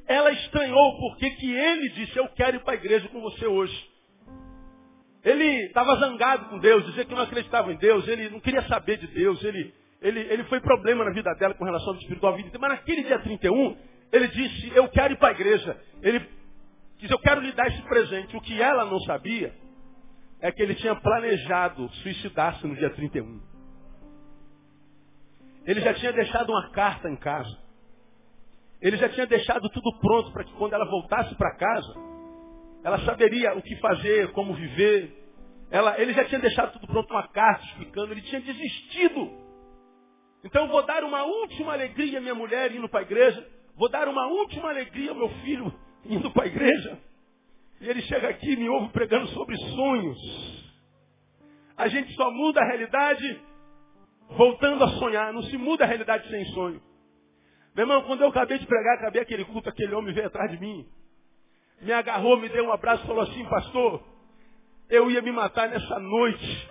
Ela 0.08 0.32
estranhou 0.32 1.00
porque 1.00 1.32
que 1.32 1.52
ele 1.52 1.90
disse, 1.90 2.16
eu 2.16 2.28
quero 2.30 2.58
ir 2.58 2.60
para 2.60 2.74
a 2.74 2.78
igreja 2.78 3.08
com 3.10 3.20
você 3.22 3.48
hoje. 3.48 3.90
Ele 5.24 5.66
estava 5.66 5.96
zangado 5.96 6.46
com 6.50 6.60
Deus, 6.60 6.86
dizia 6.86 7.04
que 7.04 7.16
não 7.16 7.24
acreditava 7.24 7.74
em 7.74 7.78
Deus, 7.78 8.08
ele 8.08 8.30
não 8.30 8.40
queria 8.40 8.62
saber 8.68 8.98
de 8.98 9.08
Deus, 9.08 9.44
ele, 9.44 9.74
ele, 10.00 10.20
ele 10.20 10.44
foi 10.44 10.62
problema 10.62 11.04
na 11.04 11.12
vida 11.12 11.34
dela 11.34 11.56
com 11.56 11.66
relação 11.66 11.90
ao 11.90 11.96
espiritual 11.96 12.36
vida. 12.36 12.56
Mas 12.60 12.70
naquele 12.70 13.04
dia 13.04 13.18
31, 13.18 13.76
ele 14.12 14.28
disse, 14.28 14.72
eu 14.76 14.88
quero 14.90 15.14
ir 15.14 15.18
para 15.18 15.30
a 15.30 15.32
igreja. 15.32 15.76
Ele 16.04 16.20
disse, 17.00 17.12
eu 17.12 17.18
quero 17.18 17.42
lhe 17.42 17.52
dar 17.54 17.66
esse 17.66 17.82
presente. 17.82 18.38
O 18.38 18.42
que 18.42 18.62
ela 18.62 18.86
não 18.86 19.00
sabia 19.00 19.52
é 20.46 20.52
que 20.52 20.62
ele 20.62 20.76
tinha 20.76 20.94
planejado 20.96 21.90
suicidar-se 22.04 22.68
no 22.68 22.76
dia 22.76 22.92
31. 22.92 23.42
Ele 25.66 25.82
já 25.82 25.92
tinha 25.96 26.14
deixado 26.14 26.52
uma 26.52 26.70
carta 26.70 27.10
em 27.10 27.16
casa. 27.16 27.58
Ele 28.80 28.96
já 28.96 29.10
tinha 29.10 29.26
deixado 29.26 29.68
tudo 29.70 30.00
pronto 30.00 30.32
para 30.32 30.44
que 30.44 30.54
quando 30.54 30.74
ela 30.74 30.86
voltasse 30.86 31.34
para 31.34 31.56
casa, 31.56 31.96
ela 32.84 33.00
saberia 33.00 33.56
o 33.58 33.62
que 33.64 33.76
fazer, 33.78 34.32
como 34.34 34.54
viver. 34.54 35.12
Ela, 35.72 36.00
ele 36.00 36.14
já 36.14 36.24
tinha 36.26 36.40
deixado 36.40 36.74
tudo 36.74 36.86
pronto, 36.86 37.10
uma 37.12 37.28
carta 37.30 37.66
explicando, 37.66 38.12
ele 38.12 38.22
tinha 38.22 38.40
desistido. 38.40 39.32
Então 40.44 40.68
vou 40.68 40.86
dar 40.86 41.04
uma 41.04 41.24
última 41.24 41.74
alegria 41.74 42.20
à 42.20 42.22
minha 42.22 42.36
mulher 42.36 42.72
indo 42.72 42.88
para 42.88 43.00
a 43.00 43.04
igreja. 43.04 43.44
Vou 43.76 43.90
dar 43.90 44.08
uma 44.08 44.28
última 44.28 44.70
alegria 44.70 45.10
ao 45.10 45.18
meu 45.18 45.30
filho 45.42 45.74
indo 46.06 46.30
para 46.30 46.44
a 46.44 46.48
igreja. 46.48 47.00
E 47.82 47.90
ele 47.90 48.02
chega 48.04 48.30
aqui 48.30 48.54
e 48.54 48.58
me 48.58 48.70
ouve 48.70 48.90
pregando 48.90 49.28
sobre 49.28 49.58
sonhos. 49.58 50.66
A 51.78 51.88
gente 51.88 52.14
só 52.14 52.32
muda 52.32 52.62
a 52.62 52.66
realidade 52.66 53.42
voltando 54.30 54.84
a 54.84 54.90
sonhar. 55.00 55.34
Não 55.34 55.44
se 55.44 55.58
muda 55.58 55.84
a 55.84 55.88
realidade 55.88 56.28
sem 56.30 56.46
sonho. 56.46 56.82
Meu 57.76 57.84
irmão, 57.84 58.04
quando 58.04 58.22
eu 58.22 58.30
acabei 58.30 58.58
de 58.58 58.66
pregar, 58.66 58.96
acabei 58.96 59.22
aquele 59.22 59.44
culto, 59.44 59.68
aquele 59.68 59.94
homem 59.94 60.14
veio 60.14 60.28
atrás 60.28 60.50
de 60.50 60.58
mim. 60.58 60.88
Me 61.82 61.92
agarrou, 61.92 62.38
me 62.38 62.48
deu 62.48 62.66
um 62.66 62.72
abraço 62.72 63.04
e 63.04 63.08
falou 63.08 63.24
assim, 63.24 63.44
pastor, 63.50 64.02
eu 64.90 65.12
ia 65.12 65.22
me 65.22 65.32
matar 65.32 65.68
nessa 65.68 66.00
noite. 66.00 66.70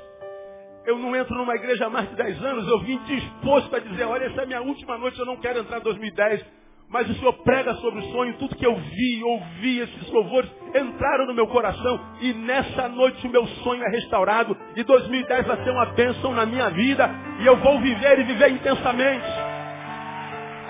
Eu 0.87 0.99
não 0.99 1.15
entro 1.15 1.35
numa 1.37 1.55
igreja 1.55 1.87
há 1.87 1.91
mais 1.91 2.09
de 2.09 2.17
10 2.17 2.43
anos, 2.43 2.67
eu 2.67 2.81
vim 2.81 2.99
disposto 3.05 3.77
a 3.77 3.79
dizer, 3.81 4.05
olha, 4.05 4.25
essa 4.25 4.41
é 4.41 4.45
a 4.45 4.47
minha 4.47 4.63
última 4.63 4.97
noite, 4.97 5.19
eu 5.19 5.27
não 5.27 5.37
quero 5.37 5.61
entrar 5.61 5.79
em 5.79 5.83
2010. 5.83 6.47
Mas 6.89 7.11
o 7.11 7.15
Senhor 7.15 7.33
prega 7.43 7.75
sobre 7.75 8.01
o 8.01 8.13
sonho, 8.13 8.35
tudo 8.35 8.55
que 8.55 8.67
eu 8.67 8.77
vi, 8.77 9.23
ouvi, 9.25 9.81
esses 9.81 10.11
louvores 10.11 10.51
entraram 10.75 11.27
no 11.27 11.35
meu 11.35 11.47
coração. 11.49 12.01
E 12.21 12.33
nessa 12.33 12.89
noite 12.89 13.27
o 13.27 13.31
meu 13.31 13.47
sonho 13.47 13.83
é 13.83 13.91
restaurado. 13.91 14.57
E 14.77 14.85
2010 14.85 15.47
vai 15.47 15.65
ser 15.65 15.71
uma 15.71 15.87
bênção 15.87 16.33
na 16.33 16.47
minha 16.47 16.71
vida. 16.71 17.11
E 17.41 17.47
eu 17.47 17.57
vou 17.57 17.81
viver 17.81 18.21
e 18.21 18.25
viver 18.25 18.51
intensamente. 18.51 19.27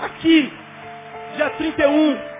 Aqui, 0.00 0.52
dia 1.36 1.50
31. 1.50 2.34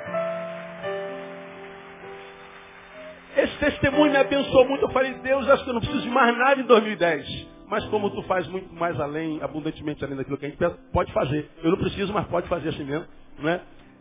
Esse 3.36 3.58
testemunho 3.58 4.12
me 4.12 4.16
abençoou 4.16 4.66
muito. 4.66 4.84
Eu 4.84 4.90
falei, 4.90 5.12
Deus, 5.14 5.48
acho 5.48 5.64
que 5.64 5.70
eu 5.70 5.74
não 5.74 5.80
preciso 5.80 6.02
de 6.02 6.10
mais 6.10 6.36
nada 6.38 6.60
em 6.60 6.64
2010. 6.64 7.48
Mas 7.68 7.84
como 7.86 8.10
tu 8.10 8.22
faz 8.22 8.46
muito 8.46 8.72
mais 8.74 8.98
além, 9.00 9.42
abundantemente 9.42 10.04
além 10.04 10.16
daquilo 10.16 10.36
que 10.38 10.46
a 10.46 10.48
gente 10.48 10.58
pode 10.92 11.12
fazer. 11.12 11.50
Eu 11.62 11.70
não 11.70 11.78
preciso, 11.78 12.12
mas 12.12 12.26
pode 12.26 12.48
fazer 12.48 12.68
assim 12.68 12.84
mesmo. 12.84 13.06
Não 13.38 13.50
é? 13.50 13.60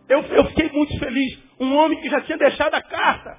Eu, 0.09 0.21
eu 0.21 0.45
fiquei 0.45 0.69
muito 0.69 0.97
feliz. 0.99 1.39
Um 1.59 1.75
homem 1.77 1.99
que 2.01 2.09
já 2.09 2.21
tinha 2.21 2.37
deixado 2.37 2.73
a 2.75 2.81
carta. 2.81 3.37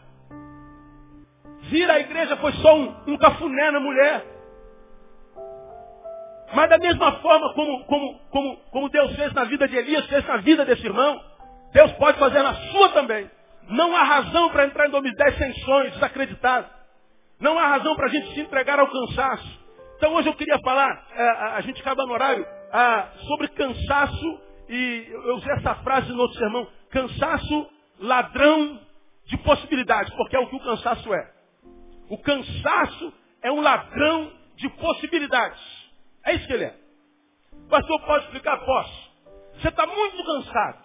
Vir 1.70 1.90
à 1.90 1.98
igreja 1.98 2.36
foi 2.36 2.52
só 2.54 2.76
um, 2.76 2.94
um 3.06 3.16
cafuné 3.16 3.70
na 3.70 3.80
mulher. 3.80 4.24
Mas 6.54 6.70
da 6.70 6.78
mesma 6.78 7.12
forma 7.20 7.52
como, 7.54 7.84
como, 7.84 8.20
como, 8.30 8.56
como 8.70 8.88
Deus 8.88 9.14
fez 9.16 9.32
na 9.32 9.44
vida 9.44 9.66
de 9.66 9.76
Elias, 9.76 10.06
fez 10.06 10.26
na 10.26 10.36
vida 10.38 10.64
desse 10.64 10.86
irmão, 10.86 11.20
Deus 11.72 11.90
pode 11.92 12.18
fazer 12.18 12.42
na 12.42 12.54
sua 12.54 12.90
também. 12.90 13.28
Não 13.68 13.96
há 13.96 14.04
razão 14.04 14.50
para 14.50 14.66
entrar 14.66 14.86
em 14.86 14.90
2010 14.90 15.38
sem 15.38 15.52
sonhos, 15.64 15.94
desacreditado. 15.94 16.68
Não 17.40 17.58
há 17.58 17.66
razão 17.66 17.96
para 17.96 18.06
a 18.06 18.10
gente 18.10 18.34
se 18.34 18.40
entregar 18.40 18.78
ao 18.78 18.86
cansaço. 18.86 19.64
Então 19.96 20.14
hoje 20.14 20.28
eu 20.28 20.34
queria 20.34 20.58
falar, 20.60 20.90
a, 20.90 21.22
é, 21.22 21.28
a, 21.28 21.56
a 21.56 21.60
gente 21.62 21.80
acaba 21.80 22.04
no 22.04 22.12
horário, 22.12 22.46
a, 22.72 23.08
sobre 23.26 23.48
cansaço 23.48 24.40
e 24.68 25.08
eu 25.10 25.36
usei 25.36 25.52
essa 25.54 25.74
frase 25.76 26.12
no 26.12 26.20
outro 26.20 26.38
sermão, 26.38 26.66
cansaço 26.90 27.70
ladrão 27.98 28.80
de 29.26 29.36
possibilidades, 29.38 30.12
porque 30.14 30.36
é 30.36 30.40
o 30.40 30.48
que 30.48 30.56
o 30.56 30.60
cansaço 30.60 31.12
é. 31.12 31.32
O 32.08 32.18
cansaço 32.18 33.12
é 33.42 33.50
um 33.50 33.60
ladrão 33.60 34.32
de 34.56 34.68
possibilidades. 34.70 35.60
É 36.24 36.34
isso 36.34 36.46
que 36.46 36.52
ele 36.52 36.64
é. 36.64 36.76
Pastor, 37.68 38.00
pode 38.02 38.24
explicar? 38.24 38.58
Posso. 38.64 39.12
Você 39.54 39.68
está 39.68 39.86
muito 39.86 40.24
cansado. 40.24 40.84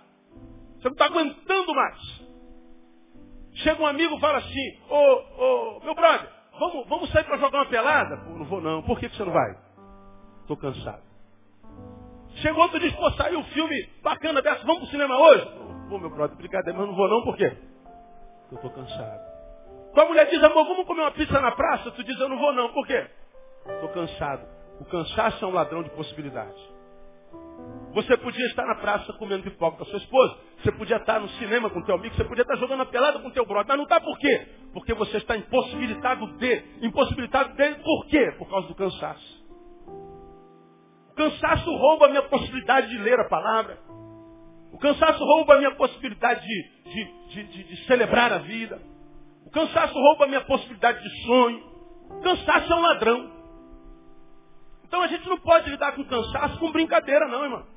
Você 0.78 0.86
não 0.86 0.92
está 0.94 1.06
aguentando 1.06 1.76
mais. 1.76 2.30
Chega 3.56 3.82
um 3.82 3.88
amigo 3.88 4.16
e 4.16 4.20
fala 4.20 4.38
assim, 4.38 4.80
ô, 4.90 4.96
ô, 4.96 5.80
meu 5.84 5.96
brother, 5.96 6.30
vamos, 6.58 6.88
vamos 6.88 7.12
sair 7.12 7.26
para 7.26 7.38
jogar 7.38 7.60
uma 7.60 7.70
pelada? 7.70 8.18
Pô, 8.18 8.38
não 8.38 8.46
vou 8.46 8.62
não. 8.62 8.82
Por 8.84 9.00
que, 9.00 9.10
que 9.10 9.16
você 9.16 9.26
não 9.26 9.34
vai? 9.34 9.58
Estou 10.42 10.56
cansado. 10.56 11.09
Chegou 12.42 12.64
outro 12.64 12.80
diz, 12.80 12.94
pô, 12.94 13.12
saiu 13.12 13.40
um 13.40 13.44
filme 13.46 13.90
bacana 14.02 14.42
dessa, 14.42 14.66
vamos 14.66 14.82
pro 14.82 14.92
cinema 14.92 15.18
hoje? 15.18 15.46
Pô, 15.90 15.98
meu 15.98 16.10
brother, 16.10 16.38
brincadeira, 16.38 16.78
mas 16.78 16.88
não 16.88 16.96
vou 16.96 17.10
não, 17.10 17.24
por 17.24 17.36
quê? 17.36 17.52
Eu 18.52 18.56
estou 18.56 18.72
cansado. 18.72 19.30
Tua 19.94 20.06
mulher 20.06 20.30
diz, 20.30 20.44
amor, 20.44 20.66
vamos 20.66 20.86
comer 20.86 21.02
uma 21.02 21.12
pizza 21.12 21.40
na 21.40 21.52
praça? 21.52 21.92
Tu 21.92 22.04
diz, 22.04 22.20
eu 22.20 22.30
não 22.30 22.38
vou 22.38 22.54
não, 22.54 22.70
por 22.70 22.86
quê? 22.86 23.08
Estou 23.68 23.90
cansado. 23.90 24.48
O 24.80 24.86
cansaço 24.86 25.44
é 25.44 25.48
um 25.48 25.52
ladrão 25.52 25.84
de 25.84 25.90
possibilidades. 25.90 26.80
Você 27.94 28.16
podia 28.18 28.46
estar 28.46 28.66
na 28.66 28.76
praça 28.76 29.12
comendo 29.14 29.44
pipoca 29.44 29.78
com 29.78 29.84
a 29.84 29.86
sua 29.88 29.98
esposa. 29.98 30.38
Você 30.62 30.72
podia 30.72 30.98
estar 30.98 31.20
no 31.20 31.28
cinema 31.30 31.70
com 31.70 31.82
teu 31.82 31.96
amigo. 31.96 32.16
Você 32.16 32.24
podia 32.24 32.44
estar 32.44 32.56
jogando 32.56 32.84
a 32.84 32.86
pelada 32.86 33.20
com 33.20 33.30
teu 33.32 33.46
brother. 33.46 33.68
Mas 33.68 33.78
não 33.78 33.84
está 33.84 34.00
por 34.00 34.18
quê? 34.20 34.48
Porque 34.74 34.94
você 34.94 35.18
está 35.18 35.36
impossibilitado 35.36 36.28
de. 36.38 36.64
Impossibilitado 36.82 37.56
de 37.56 37.76
por 37.84 38.06
quê? 38.08 38.32
Por 38.38 38.48
causa 38.50 38.68
do 38.68 38.76
cansaço. 38.76 39.40
Cansaço 41.20 41.70
rouba 41.76 42.06
a 42.06 42.10
minha 42.10 42.22
possibilidade 42.22 42.88
de 42.88 42.98
ler 42.98 43.20
a 43.20 43.28
palavra. 43.28 43.78
O 44.72 44.78
cansaço 44.78 45.22
rouba 45.22 45.56
a 45.56 45.58
minha 45.58 45.76
possibilidade 45.76 46.40
de, 46.48 46.64
de, 46.94 47.44
de, 47.44 47.64
de 47.66 47.86
celebrar 47.88 48.32
a 48.32 48.38
vida. 48.38 48.82
O 49.46 49.50
cansaço 49.50 49.94
rouba 49.94 50.24
a 50.24 50.28
minha 50.30 50.40
possibilidade 50.40 51.04
de 51.04 51.26
sonho. 51.26 51.62
O 52.10 52.22
cansaço 52.22 52.72
é 52.72 52.76
um 52.78 52.80
ladrão. 52.80 53.34
Então 54.86 55.02
a 55.02 55.08
gente 55.08 55.28
não 55.28 55.38
pode 55.40 55.70
lidar 55.70 55.92
com 55.92 56.06
cansaço 56.06 56.58
com 56.58 56.72
brincadeira, 56.72 57.28
não, 57.28 57.44
irmão. 57.44 57.68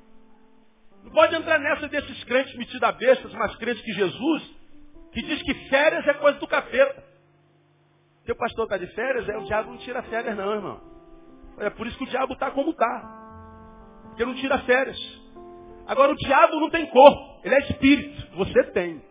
Não 1.02 1.10
pode 1.10 1.34
entrar 1.34 1.58
nessa 1.58 1.88
desses 1.88 2.22
crentes 2.22 2.56
metidos 2.56 2.84
a 2.84 2.92
bestas, 2.92 3.34
mais 3.34 3.56
crentes 3.56 3.82
que 3.82 3.92
Jesus, 3.92 4.56
que 5.12 5.20
diz 5.20 5.42
que 5.42 5.54
férias 5.68 6.06
é 6.06 6.14
coisa 6.14 6.38
do 6.38 6.46
capeta. 6.46 7.02
Teu 8.24 8.36
pastor 8.36 8.66
está 8.66 8.78
de 8.78 8.86
férias, 8.94 9.28
é 9.28 9.36
o 9.36 9.46
diabo 9.46 9.72
não 9.72 9.78
tira 9.78 10.00
férias, 10.04 10.36
não, 10.36 10.54
irmão. 10.54 10.80
É 11.58 11.70
por 11.70 11.88
isso 11.88 11.98
que 11.98 12.04
o 12.04 12.08
diabo 12.08 12.34
está 12.34 12.48
como 12.52 12.70
está. 12.70 13.21
Porque 14.12 14.26
não 14.26 14.34
tira 14.34 14.58
férias. 14.60 14.98
Agora 15.86 16.12
o 16.12 16.16
diabo 16.16 16.60
não 16.60 16.68
tem 16.70 16.86
corpo, 16.86 17.40
ele 17.42 17.54
é 17.54 17.58
espírito. 17.60 18.36
Você 18.36 18.62
tem. 18.72 19.02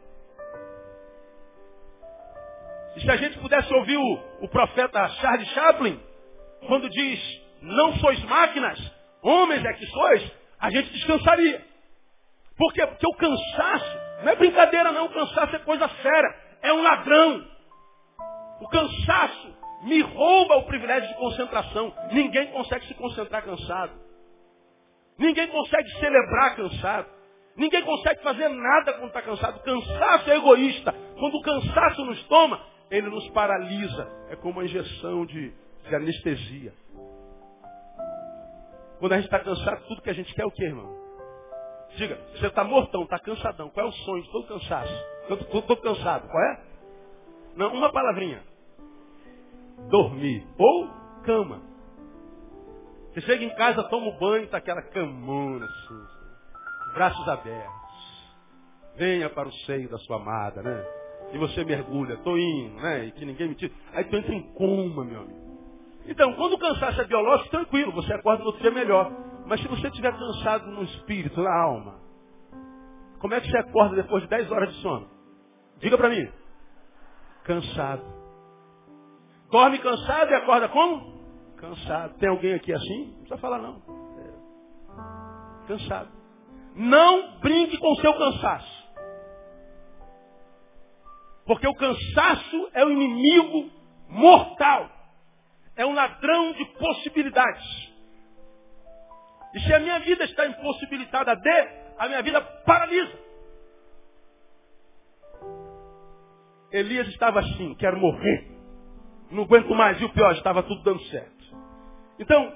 E 2.96 3.02
se 3.02 3.10
a 3.10 3.16
gente 3.18 3.40
pudesse 3.40 3.74
ouvir 3.74 3.98
o, 3.98 4.20
o 4.42 4.48
profeta 4.48 5.08
Charles 5.10 5.48
Chaplin, 5.50 6.00
quando 6.68 6.88
diz, 6.90 7.20
não 7.62 7.96
sois 7.96 8.22
máquinas, 8.26 8.80
homens 9.24 9.66
é 9.66 9.74
que 9.74 9.86
sois, 9.88 10.32
a 10.60 10.70
gente 10.70 10.92
descansaria. 10.92 11.66
Por 12.56 12.72
quê? 12.74 12.86
Porque 12.86 13.08
o 13.08 13.16
cansaço 13.16 13.98
não 14.24 14.32
é 14.32 14.36
brincadeira 14.36 14.92
não, 14.92 15.06
o 15.06 15.14
cansaço 15.14 15.56
é 15.56 15.60
coisa 15.60 15.90
séria, 16.02 16.36
é 16.62 16.74
um 16.74 16.84
ladrão. 16.84 17.44
O 18.60 18.68
cansaço 18.68 19.56
me 19.84 20.02
rouba 20.02 20.58
o 20.58 20.66
privilégio 20.66 21.10
de 21.10 21.16
concentração. 21.16 21.92
Ninguém 22.12 22.52
consegue 22.52 22.86
se 22.86 22.94
concentrar 22.94 23.44
cansado. 23.44 24.11
Ninguém 25.22 25.48
consegue 25.50 25.88
celebrar 26.00 26.56
cansado. 26.56 27.08
Ninguém 27.56 27.84
consegue 27.84 28.24
fazer 28.24 28.50
nada 28.50 28.94
quando 28.94 29.10
está 29.10 29.22
cansado. 29.22 29.62
Cansaço 29.62 30.32
é 30.32 30.36
egoísta. 30.36 30.96
Quando 31.20 31.36
o 31.36 31.42
cansaço 31.44 32.04
nos 32.06 32.24
toma, 32.24 32.60
ele 32.90 33.08
nos 33.08 33.30
paralisa. 33.30 34.12
É 34.32 34.36
como 34.36 34.54
uma 34.54 34.66
injeção 34.66 35.24
de, 35.28 35.54
de 35.88 35.96
anestesia. 35.96 36.74
Quando 38.98 39.14
a 39.14 39.18
gente 39.18 39.26
está 39.26 39.40
cansado, 39.40 39.84
tudo 39.88 40.02
que 40.02 40.10
a 40.10 40.14
gente 40.14 40.34
quer 40.34 40.42
é 40.42 40.46
o 40.46 40.52
que, 40.52 40.64
irmão? 40.64 40.92
Diga, 41.98 42.20
você 42.34 42.48
está 42.48 42.64
mortão, 42.64 43.04
está 43.04 43.20
cansadão. 43.20 43.70
Qual 43.70 43.86
é 43.86 43.90
o 43.90 43.92
sonho 43.92 44.24
de 44.24 44.32
todo 44.32 44.48
cansaço? 44.48 45.06
Estou 45.30 45.78
cansado. 45.78 46.28
Qual 46.30 46.44
é? 46.44 46.64
Não, 47.56 47.72
uma 47.76 47.92
palavrinha. 47.92 48.42
Dormir. 49.88 50.48
Ou 50.58 50.90
cama. 51.24 51.71
Você 53.14 53.22
chega 53.22 53.44
em 53.44 53.56
casa, 53.56 53.84
toma 53.90 54.08
um 54.08 54.18
banho, 54.18 54.46
está 54.46 54.58
aquela 54.58 54.82
camona 54.82 55.66
assim. 55.66 56.94
Braços 56.94 57.28
abertos. 57.28 57.82
Venha 58.96 59.30
para 59.30 59.50
o 59.50 59.54
seio 59.66 59.90
da 59.90 59.98
sua 60.00 60.18
amada, 60.18 60.62
né? 60.62 60.86
E 61.34 61.38
você 61.38 61.64
mergulha, 61.64 62.18
tô 62.18 62.38
indo, 62.38 62.76
né? 62.82 63.06
E 63.06 63.12
que 63.12 63.26
ninguém 63.26 63.50
me 63.50 63.56
tira. 63.56 63.74
Aí 63.94 64.04
tu 64.06 64.16
entra 64.16 64.34
em 64.34 64.54
coma, 64.54 65.04
meu 65.04 65.22
amigo. 65.22 65.42
Então, 66.06 66.34
quando 66.34 66.54
o 66.54 66.60
cansaço 66.60 67.02
é 67.02 67.06
biológico, 67.06 67.50
tranquilo, 67.50 67.92
você 67.92 68.14
acorda 68.14 68.44
no 68.44 68.48
outro 68.48 68.62
dia 68.62 68.72
melhor. 68.72 69.12
Mas 69.46 69.62
se 69.62 69.68
você 69.68 69.88
estiver 69.88 70.12
cansado 70.12 70.68
no 70.72 70.84
espírito, 70.84 71.42
na 71.42 71.54
alma, 71.64 72.00
como 73.20 73.34
é 73.34 73.42
que 73.42 73.50
você 73.50 73.58
acorda 73.58 73.96
depois 73.96 74.24
de 74.24 74.30
10 74.30 74.52
horas 74.52 74.74
de 74.74 74.82
sono? 74.82 75.10
Diga 75.80 75.98
para 75.98 76.10
mim. 76.10 76.28
Cansado. 77.44 78.04
Dorme 79.52 79.80
cansado 79.80 80.32
e 80.32 80.36
acorda 80.36 80.70
como? 80.70 81.11
Cansado. 81.62 82.18
Tem 82.18 82.28
alguém 82.28 82.56
aqui 82.56 82.74
assim? 82.74 83.06
Não 83.06 83.14
precisa 83.14 83.38
falar 83.38 83.60
não. 83.60 83.82
É. 84.18 85.68
Cansado. 85.68 86.10
Não 86.76 87.40
brinque 87.40 87.78
com 87.78 87.92
o 87.92 88.02
seu 88.02 88.14
cansaço. 88.18 88.82
Porque 91.46 91.68
o 91.68 91.76
cansaço 91.76 92.70
é 92.74 92.84
o 92.84 92.90
inimigo 92.90 93.70
mortal. 94.10 94.90
É 95.76 95.86
um 95.86 95.94
ladrão 95.94 96.52
de 96.54 96.66
possibilidades. 96.66 97.92
E 99.54 99.60
se 99.60 99.74
a 99.74 99.80
minha 99.80 100.00
vida 100.00 100.24
está 100.24 100.48
impossibilitada 100.48 101.36
de, 101.36 101.68
a 102.00 102.08
minha 102.08 102.24
vida 102.24 102.42
paralisa. 102.42 103.20
Elias 106.72 107.08
estava 107.10 107.42
assim, 107.42 107.76
quero 107.76 108.00
morrer. 108.00 108.50
Não 109.30 109.44
aguento 109.44 109.70
mais. 109.76 110.00
E 110.02 110.06
o 110.06 110.10
pior, 110.14 110.32
estava 110.34 110.64
tudo 110.64 110.82
dando 110.84 111.04
certo. 111.04 111.41
Então, 112.22 112.56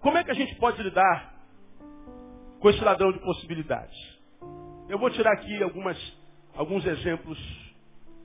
como 0.00 0.18
é 0.18 0.24
que 0.24 0.32
a 0.32 0.34
gente 0.34 0.52
pode 0.56 0.82
lidar 0.82 1.32
com 2.58 2.68
esse 2.68 2.82
ladrão 2.82 3.12
de 3.12 3.20
possibilidades? 3.20 3.96
Eu 4.88 4.98
vou 4.98 5.08
tirar 5.10 5.32
aqui 5.34 5.62
algumas, 5.62 5.96
alguns 6.56 6.84
exemplos 6.84 7.38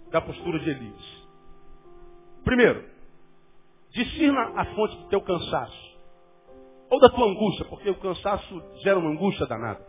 da 0.10 0.19
postura 0.19 0.58
de 0.58 0.72
Elias. 0.72 1.28
Primeiro, 2.43 2.84
discirna 3.91 4.60
a 4.60 4.65
fonte 4.74 4.98
do 4.98 5.08
teu 5.10 5.22
cansaço. 5.22 5.93
Ou 6.89 7.00
da 7.00 7.10
tua 7.10 7.28
angústia, 7.28 7.65
porque 7.65 7.91
o 7.91 8.00
cansaço 8.00 8.63
gera 8.82 8.98
uma 8.98 9.12
angústia 9.12 9.46
danada. 9.46 9.86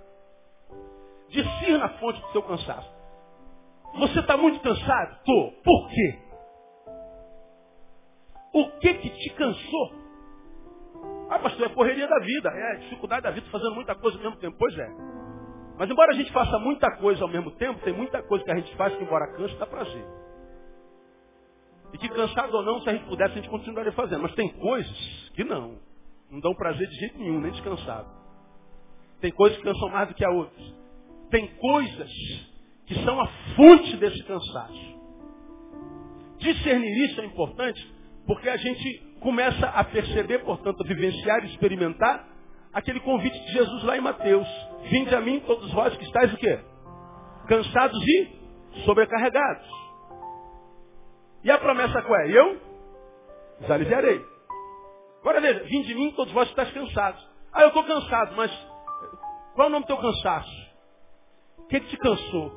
Discirna 1.31 1.87
a 1.87 1.99
fonte 1.99 2.21
do 2.21 2.33
teu 2.33 2.43
cansaço. 2.43 2.93
Você 3.95 4.21
está 4.21 4.37
muito 4.37 4.61
cansado? 4.61 5.25
Tô. 5.25 5.53
Por 5.65 5.89
quê? 5.89 6.19
O 8.53 8.71
que 8.79 8.95
que 8.95 9.09
te 9.09 9.31
cansou? 9.31 10.04
Ah, 11.31 11.39
pastor, 11.39 11.67
é 11.67 11.71
a 11.71 11.75
correria 11.75 12.07
da 12.07 12.19
vida, 12.21 12.49
é 12.51 12.73
a 12.73 12.75
dificuldade 12.81 13.23
da 13.23 13.31
vida, 13.31 13.47
fazendo 13.51 13.75
muita 13.75 13.95
coisa 13.95 14.17
ao 14.19 14.23
mesmo 14.25 14.39
tempo. 14.39 14.57
Pois 14.59 14.77
é. 14.79 14.89
Mas 15.79 15.91
embora 15.91 16.13
a 16.13 16.15
gente 16.15 16.33
faça 16.33 16.59
muita 16.59 16.91
coisa 16.97 17.23
ao 17.23 17.29
mesmo 17.29 17.51
tempo, 17.53 17.81
tem 17.81 17.93
muita 17.93 18.23
coisa 18.23 18.45
que 18.45 18.51
a 18.51 18.57
gente 18.57 18.75
faz 18.77 18.95
que 18.95 19.03
embora 19.03 19.33
canse, 19.35 19.57
dá 19.57 19.67
prazer. 19.67 20.05
E 21.93 21.99
que 21.99 22.09
cansado 22.09 22.55
ou 22.55 22.63
não, 22.63 22.81
se 22.81 22.89
a 22.89 22.93
gente 22.93 23.07
pudesse, 23.07 23.33
a 23.33 23.37
gente 23.37 23.49
continuaria 23.49 23.93
fazendo. 23.93 24.23
Mas 24.23 24.35
tem 24.35 24.49
coisas 24.49 25.31
que 25.35 25.45
não. 25.45 25.79
Não 26.31 26.41
dão 26.41 26.55
prazer 26.55 26.89
de 26.89 26.97
jeito 26.97 27.19
nenhum, 27.19 27.41
nem 27.41 27.53
descansado. 27.53 28.09
Tem 29.21 29.31
coisas 29.31 29.59
que 29.59 29.65
cansam 29.65 29.89
mais 29.91 30.09
do 30.09 30.15
que 30.15 30.25
a 30.25 30.31
outras. 30.31 30.75
Tem 31.31 31.47
coisas 31.57 32.11
que 32.87 32.95
são 33.05 33.21
a 33.21 33.27
fonte 33.57 33.97
desse 33.97 34.23
cansaço. 34.25 34.95
Discernir 36.39 37.11
isso 37.11 37.21
é 37.21 37.25
importante 37.25 37.95
porque 38.27 38.49
a 38.49 38.57
gente 38.57 39.04
começa 39.25 39.67
a 39.69 39.83
perceber, 39.83 40.41
portanto, 40.41 40.83
a 40.83 40.87
vivenciar 40.87 41.43
e 41.43 41.47
experimentar 41.47 42.29
aquele 42.75 43.01
convite 43.01 43.41
de 43.47 43.53
Jesus 43.53 43.83
lá 43.85 43.97
em 43.97 44.03
Mateus. 44.03 44.47
Vinde 44.91 45.15
a 45.15 45.21
mim 45.23 45.41
todos 45.41 45.73
vós 45.73 45.97
que 45.97 46.05
estáis 46.05 46.31
o 46.35 46.37
quê? 46.37 46.61
Cansados 47.49 47.99
e 48.07 48.83
sobrecarregados. 48.85 49.67
E 51.43 51.51
a 51.51 51.57
promessa 51.57 52.03
qual 52.03 52.21
é? 52.21 52.31
Eu 52.31 52.61
os 53.63 53.71
aliviarei. 53.71 54.23
Agora 55.23 55.41
veja, 55.41 55.65
vinde 55.65 55.89
de 55.89 55.95
mim 55.95 56.13
todos 56.13 56.33
vós 56.35 56.45
que 56.53 56.61
estáis 56.61 56.71
cansados. 56.75 57.27
Ah, 57.51 57.63
eu 57.63 57.69
estou 57.69 57.83
cansado, 57.85 58.37
mas 58.37 58.51
qual 59.55 59.69
é 59.69 59.71
o 59.71 59.73
nome 59.73 59.87
do 59.87 59.89
teu 59.89 59.97
cansaço? 59.97 60.75
O 61.61 61.67
que, 61.69 61.81
que 61.81 61.89
te 61.89 61.97
cansou? 61.97 62.53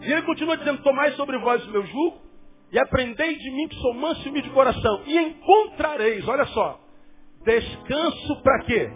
E 0.00 0.12
ele 0.12 0.22
continua 0.22 0.56
dizendo, 0.56 0.82
tomai 0.82 1.12
sobre 1.12 1.38
vós 1.38 1.64
o 1.64 1.70
meu 1.70 1.86
jugo 1.86 2.25
e 2.76 2.78
aprendei 2.78 3.36
de 3.38 3.50
mim 3.50 3.68
que 3.68 3.76
sou 3.76 3.94
manso 3.94 4.20
e 4.26 4.28
humilde 4.28 4.48
de 4.48 4.54
coração. 4.54 5.02
E 5.06 5.16
encontrareis, 5.18 6.28
olha 6.28 6.44
só, 6.46 6.78
Descanso 7.46 8.42
para 8.42 8.64
quê? 8.64 8.90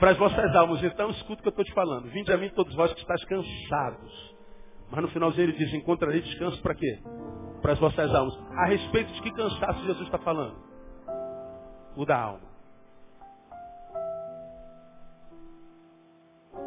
Para 0.00 0.10
as 0.10 0.18
vossas 0.18 0.54
almas. 0.56 0.82
Então 0.82 1.10
escuta 1.10 1.40
o 1.40 1.42
que 1.42 1.48
eu 1.48 1.50
estou 1.50 1.64
te 1.64 1.72
falando. 1.72 2.10
Vinde 2.10 2.32
a 2.32 2.36
mim 2.36 2.50
todos 2.50 2.74
vós 2.74 2.92
que 2.92 3.00
estáis 3.00 3.24
cansados. 3.24 4.36
Mas 4.90 5.00
no 5.00 5.08
finalzinho 5.08 5.44
ele 5.44 5.52
diz, 5.52 5.72
encontrarei 5.72 6.20
descanso 6.20 6.60
para 6.60 6.74
quê? 6.74 7.00
Para 7.62 7.72
as 7.72 7.78
vossas 7.78 8.12
almas. 8.12 8.36
A 8.58 8.66
respeito 8.66 9.12
de 9.12 9.22
que 9.22 9.30
cansaço 9.30 9.84
Jesus 9.84 10.06
está 10.06 10.18
falando? 10.18 10.56
O 11.96 12.04
da 12.04 12.20
alma. 12.20 12.46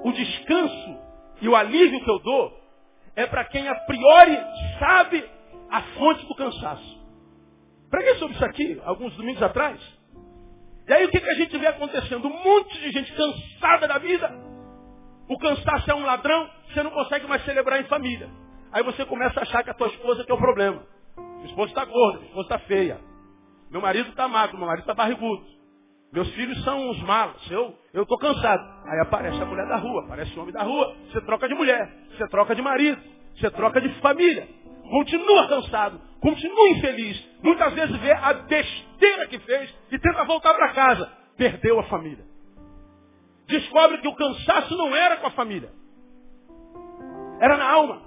O 0.01 0.11
descanso 0.13 0.97
e 1.41 1.49
o 1.49 1.55
alívio 1.57 2.03
que 2.03 2.09
eu 2.09 2.19
dou 2.19 2.57
é 3.17 3.27
para 3.27 3.43
quem 3.45 3.67
a 3.67 3.75
priori 3.75 4.37
sabe 4.79 5.38
a 5.69 5.81
fonte 5.81 6.25
do 6.25 6.35
cansaço. 6.35 6.99
Preguei 7.89 8.15
sobre 8.15 8.35
isso 8.35 8.45
aqui 8.45 8.81
alguns 8.83 9.15
domingos 9.15 9.41
atrás. 9.41 9.79
E 10.87 10.93
aí 10.93 11.05
o 11.05 11.09
que, 11.09 11.19
que 11.19 11.29
a 11.29 11.35
gente 11.35 11.57
vê 11.57 11.67
acontecendo? 11.67 12.27
Um 12.27 12.43
monte 12.43 12.79
de 12.79 12.91
gente 12.91 13.13
cansada 13.13 13.87
da 13.87 13.97
vida. 13.97 14.31
O 15.27 15.37
cansaço 15.37 15.91
é 15.91 15.95
um 15.95 16.03
ladrão, 16.03 16.49
você 16.67 16.81
não 16.81 16.91
consegue 16.91 17.27
mais 17.27 17.43
celebrar 17.45 17.79
em 17.79 17.85
família. 17.85 18.29
Aí 18.71 18.83
você 18.83 19.05
começa 19.05 19.39
a 19.39 19.43
achar 19.43 19.63
que 19.63 19.69
a 19.69 19.73
tua 19.73 19.87
esposa 19.87 20.23
que 20.23 20.31
é 20.31 20.33
o 20.33 20.39
problema. 20.39 20.83
Minha 21.17 21.47
esposa 21.47 21.69
está 21.69 21.85
gorda, 21.85 22.19
minha 22.19 22.29
esposa 22.29 22.47
está 22.47 22.59
feia. 22.59 22.99
Meu 23.69 23.81
marido 23.81 24.09
está 24.09 24.27
magro, 24.27 24.57
meu 24.57 24.65
marido 24.65 24.83
está 24.83 24.93
barrigudo. 24.93 25.45
Meus 26.11 26.27
filhos 26.33 26.63
são 26.63 26.89
uns 26.89 27.01
malos. 27.03 27.49
Eu 27.51 27.75
estou 28.01 28.17
cansado. 28.17 28.63
Aí 28.87 28.99
aparece 28.99 29.39
a 29.41 29.45
mulher 29.45 29.67
da 29.67 29.77
rua, 29.77 30.05
aparece 30.05 30.37
o 30.37 30.41
homem 30.41 30.53
da 30.53 30.63
rua. 30.63 30.95
Você 31.11 31.21
troca 31.21 31.47
de 31.47 31.53
mulher, 31.53 31.87
você 32.17 32.27
troca 32.27 32.55
de 32.55 32.61
marido, 32.61 33.01
você 33.35 33.51
troca 33.51 33.79
de 33.79 33.89
família. 34.01 34.47
Continua 34.89 35.47
cansado, 35.47 36.01
continua 36.19 36.69
infeliz. 36.69 37.23
Muitas 37.43 37.73
vezes 37.73 37.95
vê 37.97 38.11
a 38.11 38.33
besteira 38.33 39.27
que 39.27 39.39
fez 39.39 39.73
e 39.91 39.99
tenta 39.99 40.25
voltar 40.25 40.53
para 40.55 40.73
casa. 40.73 41.11
Perdeu 41.37 41.79
a 41.79 41.83
família. 41.83 42.25
Descobre 43.47 43.99
que 43.99 44.07
o 44.07 44.15
cansaço 44.15 44.75
não 44.75 44.95
era 44.95 45.17
com 45.17 45.27
a 45.27 45.31
família. 45.31 45.71
Era 47.39 47.55
na 47.57 47.69
alma. 47.71 48.01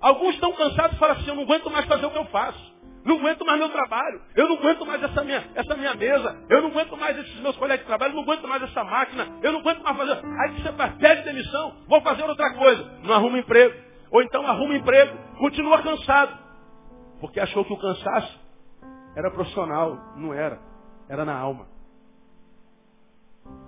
Alguns 0.00 0.34
estão 0.34 0.52
cansados 0.52 0.96
e 0.96 0.98
falam 0.98 1.16
assim, 1.16 1.28
eu 1.28 1.34
não 1.34 1.42
aguento 1.42 1.70
mais 1.70 1.86
fazer 1.86 2.06
o 2.06 2.10
que 2.10 2.18
eu 2.18 2.26
faço. 2.26 2.76
Não 3.04 3.16
aguento 3.18 3.44
mais 3.46 3.58
meu 3.58 3.70
trabalho. 3.70 4.20
Eu 4.34 4.48
não 4.48 4.56
aguento 4.56 4.84
mais 4.84 5.02
essa 5.02 5.24
minha, 5.24 5.50
essa 5.54 5.76
minha 5.76 5.94
mesa. 5.94 6.44
Eu 6.50 6.60
não 6.60 6.70
aguento 6.70 6.96
mais 6.96 7.16
esses 7.18 7.40
meus 7.40 7.56
colegas 7.56 7.80
de 7.80 7.86
trabalho. 7.86 8.12
Eu 8.12 8.16
não 8.16 8.22
aguento 8.22 8.48
mais 8.48 8.62
essa 8.62 8.84
máquina. 8.84 9.38
Eu 9.42 9.52
não 9.52 9.60
aguento 9.60 9.82
mais 9.82 9.96
fazer. 9.96 10.12
Aí 10.12 10.60
você 10.60 10.72
pede 10.98 11.22
demissão. 11.22 11.84
Vou 11.86 12.00
fazer 12.02 12.24
outra 12.24 12.52
coisa. 12.54 12.98
Não 13.04 13.14
arruma 13.14 13.38
emprego. 13.38 13.85
Ou 14.10 14.22
então 14.22 14.46
arruma 14.46 14.76
emprego. 14.76 15.16
Continua 15.38 15.82
cansado. 15.82 16.38
Porque 17.20 17.40
achou 17.40 17.64
que 17.64 17.72
o 17.72 17.78
cansaço 17.78 18.40
era 19.16 19.30
profissional. 19.30 19.98
Não 20.16 20.32
era. 20.32 20.60
Era 21.08 21.24
na 21.24 21.36
alma. 21.36 21.66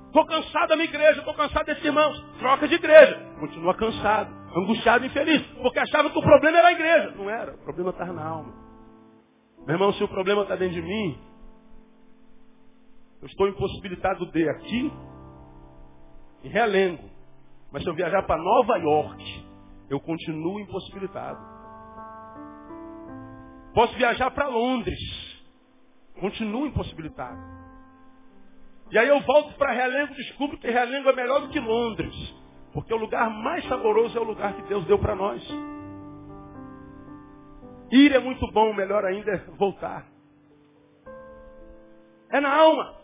Estou 0.06 0.24
cansado 0.24 0.68
da 0.68 0.76
minha 0.76 0.88
igreja, 0.88 1.18
estou 1.18 1.34
cansado 1.34 1.66
desses 1.66 1.84
irmãos. 1.84 2.18
Troca 2.38 2.66
de 2.66 2.74
igreja. 2.74 3.20
Continua 3.38 3.74
cansado, 3.74 4.30
angustiado 4.56 5.04
infeliz. 5.04 5.42
Porque 5.62 5.78
achava 5.78 6.10
que 6.10 6.18
o 6.18 6.22
problema 6.22 6.58
era 6.58 6.68
a 6.68 6.72
igreja. 6.72 7.10
Não 7.16 7.28
era. 7.28 7.54
O 7.54 7.58
problema 7.58 7.90
estava 7.90 8.12
na 8.12 8.24
alma. 8.24 8.52
Meu 9.66 9.74
irmão, 9.74 9.92
se 9.92 10.02
o 10.02 10.08
problema 10.08 10.42
está 10.42 10.56
dentro 10.56 10.76
de 10.76 10.82
mim, 10.82 11.18
eu 13.20 13.26
estou 13.26 13.48
impossibilitado 13.48 14.24
de 14.32 14.48
aqui, 14.48 14.92
em 16.44 16.48
Realengo. 16.48 17.10
Mas 17.70 17.82
se 17.82 17.88
eu 17.88 17.94
viajar 17.94 18.22
para 18.22 18.40
Nova 18.40 18.78
York, 18.78 19.47
eu 19.88 20.00
continuo 20.00 20.60
impossibilitado. 20.60 21.40
Posso 23.74 23.94
viajar 23.96 24.30
para 24.30 24.48
Londres, 24.48 24.98
continuo 26.20 26.66
impossibilitado. 26.66 27.38
E 28.90 28.98
aí 28.98 29.08
eu 29.08 29.20
volto 29.20 29.54
para 29.56 29.72
Realengo 29.72 30.12
e 30.12 30.16
descubro 30.16 30.58
que 30.58 30.70
Realengo 30.70 31.08
é 31.10 31.12
melhor 31.14 31.42
do 31.42 31.48
que 31.48 31.60
Londres. 31.60 32.14
Porque 32.72 32.92
o 32.92 32.96
lugar 32.96 33.30
mais 33.30 33.66
saboroso 33.66 34.16
é 34.16 34.20
o 34.20 34.24
lugar 34.24 34.54
que 34.54 34.62
Deus 34.62 34.84
deu 34.86 34.98
para 34.98 35.14
nós. 35.14 35.42
Ir 37.90 38.12
é 38.12 38.18
muito 38.18 38.46
bom, 38.52 38.72
melhor 38.72 39.04
ainda 39.04 39.30
é 39.30 39.38
voltar. 39.56 40.06
É 42.30 42.40
na 42.40 42.54
alma. 42.54 42.94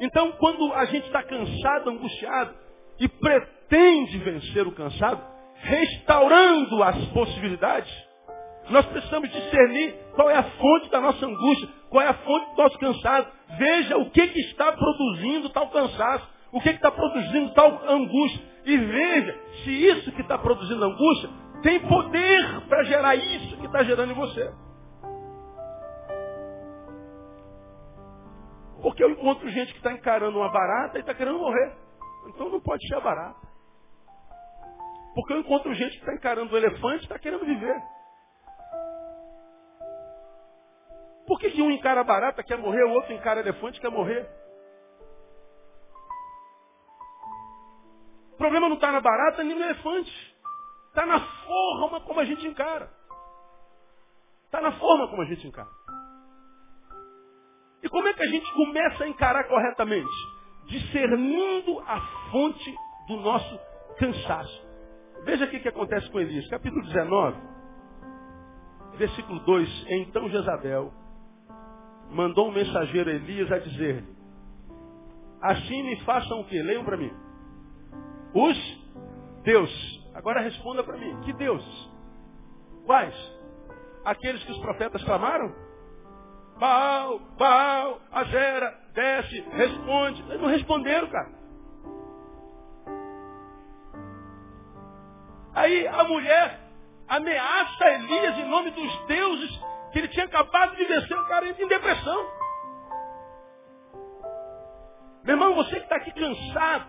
Então, 0.00 0.32
quando 0.32 0.72
a 0.74 0.84
gente 0.86 1.06
está 1.06 1.22
cansado, 1.22 1.90
angustiado, 1.90 2.54
e 3.00 3.08
pretende 3.08 3.57
vencer 3.70 4.66
o 4.66 4.72
cansado, 4.72 5.22
restaurando 5.56 6.82
as 6.82 6.96
possibilidades, 7.06 7.92
nós 8.70 8.84
precisamos 8.86 9.30
discernir 9.30 9.94
qual 10.14 10.30
é 10.30 10.36
a 10.36 10.42
fonte 10.42 10.90
da 10.90 11.00
nossa 11.00 11.24
angústia, 11.24 11.68
qual 11.88 12.02
é 12.02 12.08
a 12.08 12.14
fonte 12.14 12.50
do 12.50 12.62
nosso 12.62 12.78
cansado. 12.78 13.32
Veja 13.58 13.96
o 13.96 14.10
que, 14.10 14.26
que 14.28 14.40
está 14.40 14.72
produzindo 14.72 15.48
tal 15.50 15.68
cansaço, 15.70 16.28
o 16.52 16.60
que, 16.60 16.70
que 16.70 16.76
está 16.76 16.90
produzindo 16.90 17.52
tal 17.54 17.82
angústia. 17.88 18.42
E 18.66 18.76
veja 18.76 19.40
se 19.64 19.70
isso 19.70 20.12
que 20.12 20.20
está 20.20 20.36
produzindo 20.36 20.84
angústia 20.84 21.30
tem 21.62 21.80
poder 21.80 22.60
para 22.68 22.84
gerar 22.84 23.16
isso 23.16 23.56
que 23.56 23.66
está 23.66 23.82
gerando 23.82 24.12
em 24.12 24.14
você. 24.14 24.52
Porque 28.82 29.02
eu 29.02 29.10
encontro 29.10 29.48
gente 29.48 29.72
que 29.72 29.78
está 29.78 29.92
encarando 29.92 30.38
uma 30.38 30.52
barata 30.52 30.98
e 30.98 31.00
está 31.00 31.14
querendo 31.14 31.38
morrer. 31.38 31.74
Então 32.28 32.50
não 32.50 32.60
pode 32.60 32.86
ser 32.86 32.96
a 32.96 33.00
barata. 33.00 33.47
Porque 35.18 35.32
eu 35.32 35.40
encontro 35.40 35.74
gente 35.74 35.94
que 35.94 35.98
está 35.98 36.14
encarando 36.14 36.54
o 36.54 36.56
elefante 36.56 37.00
e 37.00 37.02
está 37.02 37.18
querendo 37.18 37.44
viver. 37.44 37.76
Por 41.26 41.40
que, 41.40 41.50
que 41.50 41.60
um 41.60 41.72
encara 41.72 42.04
barata 42.04 42.40
quer 42.44 42.56
morrer, 42.56 42.84
o 42.84 42.92
outro 42.92 43.12
encara 43.12 43.40
elefante 43.40 43.80
quer 43.80 43.90
morrer? 43.90 44.30
O 48.32 48.36
problema 48.36 48.68
não 48.68 48.76
está 48.76 48.92
na 48.92 49.00
barata 49.00 49.42
nem 49.42 49.58
no 49.58 49.64
elefante. 49.64 50.36
Está 50.86 51.04
na 51.04 51.18
forma 51.18 52.00
como 52.02 52.20
a 52.20 52.24
gente 52.24 52.46
encara. 52.46 52.88
Está 54.44 54.60
na 54.60 54.70
forma 54.78 55.08
como 55.08 55.22
a 55.22 55.24
gente 55.24 55.44
encara. 55.48 55.68
E 57.82 57.88
como 57.88 58.06
é 58.06 58.14
que 58.14 58.22
a 58.22 58.28
gente 58.28 58.52
começa 58.52 59.02
a 59.02 59.08
encarar 59.08 59.48
corretamente? 59.48 60.14
Discernindo 60.66 61.80
a 61.80 62.00
fonte 62.30 62.72
do 63.08 63.16
nosso 63.16 63.60
cansaço. 63.98 64.67
Veja 65.28 65.44
o 65.44 65.50
que 65.50 65.68
acontece 65.68 66.10
com 66.10 66.18
Elias. 66.18 66.48
Capítulo 66.48 66.82
19, 66.86 67.36
versículo 68.96 69.38
2. 69.40 69.86
Então 69.88 70.26
Jezabel 70.30 70.90
mandou 72.10 72.48
um 72.48 72.50
mensageiro 72.50 73.10
a 73.10 73.12
Elias 73.12 73.52
a 73.52 73.58
dizer-lhe, 73.58 74.08
assim 75.42 75.82
me 75.82 76.00
façam 76.04 76.40
o 76.40 76.44
que? 76.46 76.62
Leiam 76.62 76.82
para 76.82 76.96
mim. 76.96 77.12
Os 78.32 78.88
Deus. 79.42 80.08
Agora 80.14 80.40
responda 80.40 80.82
para 80.82 80.96
mim, 80.96 81.20
que 81.20 81.34
Deus? 81.34 81.92
Quais? 82.86 83.14
Aqueles 84.06 84.42
que 84.44 84.52
os 84.52 84.58
profetas 84.60 85.04
clamaram? 85.04 85.54
Baal, 86.58 87.18
Baal, 87.38 88.00
Azera, 88.10 88.74
desce, 88.94 89.40
responde. 89.42 90.22
Eles 90.22 90.40
não 90.40 90.48
responderam, 90.48 91.06
cara. 91.08 91.37
Aí 95.58 95.88
a 95.88 96.04
mulher 96.04 96.60
ameaça 97.08 97.88
Elias 97.88 98.38
em 98.38 98.48
nome 98.48 98.70
dos 98.70 99.06
deuses 99.06 99.60
que 99.90 99.98
ele 99.98 100.06
tinha 100.06 100.24
acabado 100.24 100.76
de 100.76 100.84
vencer 100.84 101.18
o 101.18 101.26
cara 101.26 101.48
em 101.48 101.66
depressão. 101.66 102.30
Meu 105.24 105.34
irmão, 105.34 105.56
você 105.56 105.70
que 105.70 105.82
está 105.82 105.96
aqui 105.96 106.12
cansado, 106.12 106.86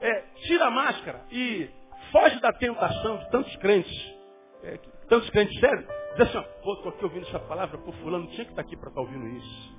é, 0.00 0.20
tira 0.46 0.68
a 0.68 0.70
máscara 0.70 1.22
e 1.30 1.68
foge 2.10 2.40
da 2.40 2.50
tentação 2.54 3.18
de 3.18 3.30
tantos 3.30 3.54
crentes, 3.56 4.14
é, 4.62 4.78
tantos 5.10 5.28
crentes 5.28 5.60
sérios, 5.60 5.86
diz 6.16 6.20
assim, 6.28 6.38
ó, 6.38 6.42
pô, 6.62 6.72
estou 6.72 6.92
aqui 6.92 7.04
ouvindo 7.04 7.26
essa 7.26 7.40
palavra, 7.40 7.76
pô, 7.76 7.92
fulano 7.92 8.26
tinha 8.28 8.46
que 8.46 8.52
estar 8.52 8.62
tá 8.62 8.66
aqui 8.66 8.74
para 8.74 8.88
estar 8.88 9.02
tá 9.02 9.06
ouvindo 9.06 9.28
isso. 9.36 9.76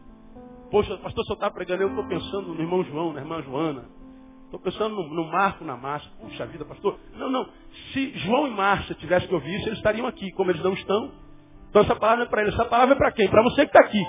Poxa, 0.69 0.95
pastor, 0.99 1.25
eu 1.29 1.33
está 1.33 1.49
pregando, 1.49 1.81
eu 1.81 1.89
estou 1.89 2.07
pensando 2.07 2.53
no 2.53 2.61
irmão 2.61 2.83
João, 2.83 3.11
na 3.11 3.21
irmã 3.21 3.41
Joana. 3.41 4.02
Estou 4.53 4.71
pensando 4.71 4.93
no, 4.93 5.09
no, 5.09 5.31
Marco, 5.31 5.65
na 5.65 5.75
Márcia. 5.75 6.11
Puxa 6.21 6.45
vida, 6.45 6.63
pastor. 6.63 6.99
Não, 7.13 7.27
não. 7.27 7.49
Se 7.91 8.15
João 8.19 8.45
e 8.45 8.51
Márcia 8.51 8.93
tivessem 8.93 9.27
que 9.27 9.33
ouvir 9.33 9.55
isso, 9.55 9.67
eles 9.67 9.79
estariam 9.79 10.05
aqui. 10.05 10.31
Como 10.33 10.51
eles 10.51 10.61
não 10.61 10.73
estão, 10.73 11.11
então 11.69 11.81
essa 11.81 11.95
palavra 11.95 12.25
é 12.25 12.27
para 12.27 12.43
ele. 12.43 12.51
Essa 12.51 12.65
palavra 12.65 12.93
é 12.93 12.97
para 12.97 13.11
quem? 13.13 13.27
Para 13.31 13.41
você 13.41 13.65
que 13.65 13.75
está 13.75 13.79
aqui. 13.79 14.03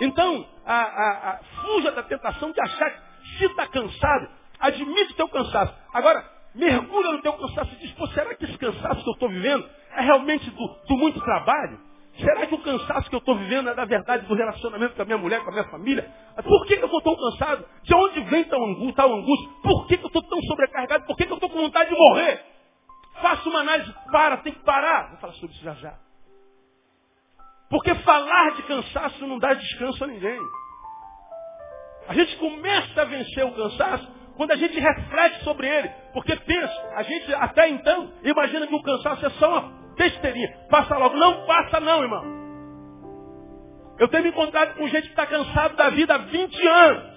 Então, 0.00 0.46
a, 0.64 0.74
a, 0.74 1.30
a, 1.30 1.40
fuja 1.60 1.92
da 1.92 2.02
tentação 2.04 2.52
de 2.52 2.60
achar 2.62 2.90
que 2.90 3.36
se 3.36 3.44
está 3.44 3.66
cansado, 3.66 4.28
admite 4.60 5.12
o 5.12 5.16
teu 5.16 5.28
cansaço. 5.28 5.74
Agora, 5.92 6.24
mergulha 6.54 7.12
no 7.12 7.20
teu 7.20 7.34
cansaço 7.34 7.74
e 7.74 7.78
diz, 7.80 7.92
pô, 7.92 8.06
será 8.08 8.34
que 8.34 8.46
esse 8.46 8.56
cansaço 8.56 9.02
que 9.02 9.10
eu 9.10 9.12
estou 9.12 9.28
vivendo 9.28 9.68
é 9.92 10.00
realmente 10.00 10.48
do, 10.50 10.68
do 10.88 10.96
muito 10.96 11.20
trabalho? 11.20 11.80
Será 12.18 12.46
que 12.46 12.54
o 12.54 12.62
cansaço 12.62 13.10
que 13.10 13.14
eu 13.14 13.18
estou 13.18 13.36
vivendo 13.36 13.68
é 13.68 13.74
da 13.74 13.84
verdade 13.84 14.26
do 14.26 14.34
relacionamento 14.34 14.94
com 14.94 15.02
a 15.02 15.04
minha 15.04 15.18
mulher, 15.18 15.42
com 15.42 15.50
a 15.50 15.52
minha 15.52 15.64
família? 15.64 16.10
Por 16.42 16.66
que, 16.66 16.76
que 16.76 16.82
eu 16.82 16.86
estou 16.86 17.02
tão 17.02 17.16
cansado? 17.16 17.64
De 17.82 17.94
onde 17.94 18.20
vem 18.20 18.44
tal 18.44 18.64
angústia? 18.64 18.94
Tal 18.94 19.12
angústia? 19.12 19.50
Por 19.62 19.86
que, 19.86 19.98
que 19.98 20.04
eu 20.04 20.08
estou 20.08 20.22
tão 20.22 20.40
sobrecarregado? 20.42 21.04
Por 21.04 21.16
que, 21.16 21.26
que 21.26 21.32
eu 21.32 21.36
estou 21.36 21.50
com 21.50 21.60
vontade 21.60 21.90
de 21.90 21.96
morrer? 21.96 22.44
Faça 23.20 23.48
uma 23.48 23.60
análise, 23.60 23.92
para, 24.10 24.38
tem 24.38 24.52
que 24.52 24.60
parar. 24.60 25.10
Vou 25.10 25.18
falar 25.18 25.32
sobre 25.34 25.54
isso 25.54 25.64
já 25.64 25.74
já. 25.74 25.94
Porque 27.68 27.94
falar 27.96 28.52
de 28.52 28.62
cansaço 28.62 29.26
não 29.26 29.38
dá 29.38 29.52
descanso 29.52 30.02
a 30.04 30.06
ninguém. 30.06 30.40
A 32.08 32.14
gente 32.14 32.36
começa 32.36 33.02
a 33.02 33.04
vencer 33.04 33.44
o 33.44 33.52
cansaço 33.52 34.16
Quando 34.36 34.52
a 34.52 34.56
gente 34.56 34.78
reflete 34.78 35.42
sobre 35.44 35.66
ele, 35.66 35.88
porque 36.12 36.36
pensa, 36.36 36.92
a 36.94 37.02
gente 37.02 37.34
até 37.34 37.68
então 37.70 38.12
imagina 38.22 38.66
que 38.66 38.74
o 38.74 38.82
cansaço 38.82 39.24
é 39.24 39.30
só 39.30 39.48
uma 39.48 39.85
besteirinha. 39.96 40.66
Passa 40.70 40.96
logo. 40.96 41.16
Não 41.16 41.46
passa 41.46 41.80
não, 41.80 42.02
irmão. 42.02 42.36
Eu 43.98 44.08
tenho 44.08 44.24
me 44.24 44.28
encontrado 44.28 44.74
com 44.74 44.86
gente 44.88 45.04
que 45.04 45.10
está 45.10 45.26
cansado 45.26 45.76
da 45.76 45.90
vida 45.90 46.14
há 46.14 46.18
20 46.18 46.66
anos. 46.66 47.16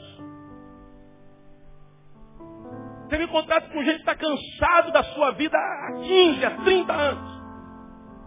Tenho 3.09 3.23
me 3.23 3.27
encontrado 3.27 3.69
com 3.71 3.83
gente 3.83 4.03
que 4.03 4.09
está 4.09 4.15
cansado 4.15 4.91
da 4.91 5.03
sua 5.03 5.31
vida 5.31 5.57
há 5.57 5.93
15, 6.01 6.45
há 6.45 6.51
30 6.63 6.93
anos. 6.93 7.39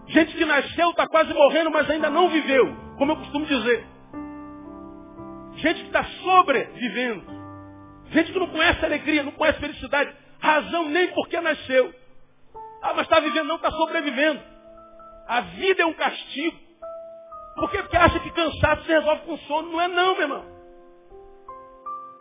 Gente 0.07 0.35
que 0.35 0.45
nasceu, 0.45 0.89
está 0.89 1.07
quase 1.07 1.33
morrendo, 1.33 1.71
mas 1.71 1.89
ainda 1.89 2.09
não 2.09 2.29
viveu, 2.29 2.75
como 2.97 3.13
eu 3.13 3.15
costumo 3.15 3.45
dizer. 3.45 3.85
Gente 5.55 5.81
que 5.81 5.87
está 5.87 6.03
sobrevivendo. 6.03 7.23
Gente 8.11 8.31
que 8.31 8.39
não 8.39 8.47
conhece 8.47 8.85
alegria, 8.85 9.23
não 9.23 9.31
conhece 9.31 9.59
felicidade. 9.59 10.13
Razão 10.39 10.89
nem 10.89 11.07
porque 11.13 11.39
nasceu. 11.39 11.93
Ah, 12.83 12.93
mas 12.93 13.03
está 13.03 13.21
vivendo, 13.21 13.47
não 13.47 13.55
está 13.55 13.71
sobrevivendo. 13.71 14.41
A 15.25 15.39
vida 15.39 15.83
é 15.83 15.85
um 15.85 15.93
castigo. 15.93 16.57
Por 17.55 17.71
que 17.71 17.77
porque 17.77 17.95
acha 17.95 18.19
que 18.19 18.29
cansaço 18.31 18.83
se 18.83 18.89
resolve 18.89 19.21
com 19.21 19.37
sono? 19.37 19.71
Não 19.71 19.79
é 19.79 19.87
não, 19.87 20.13
meu 20.13 20.21
irmão. 20.23 20.45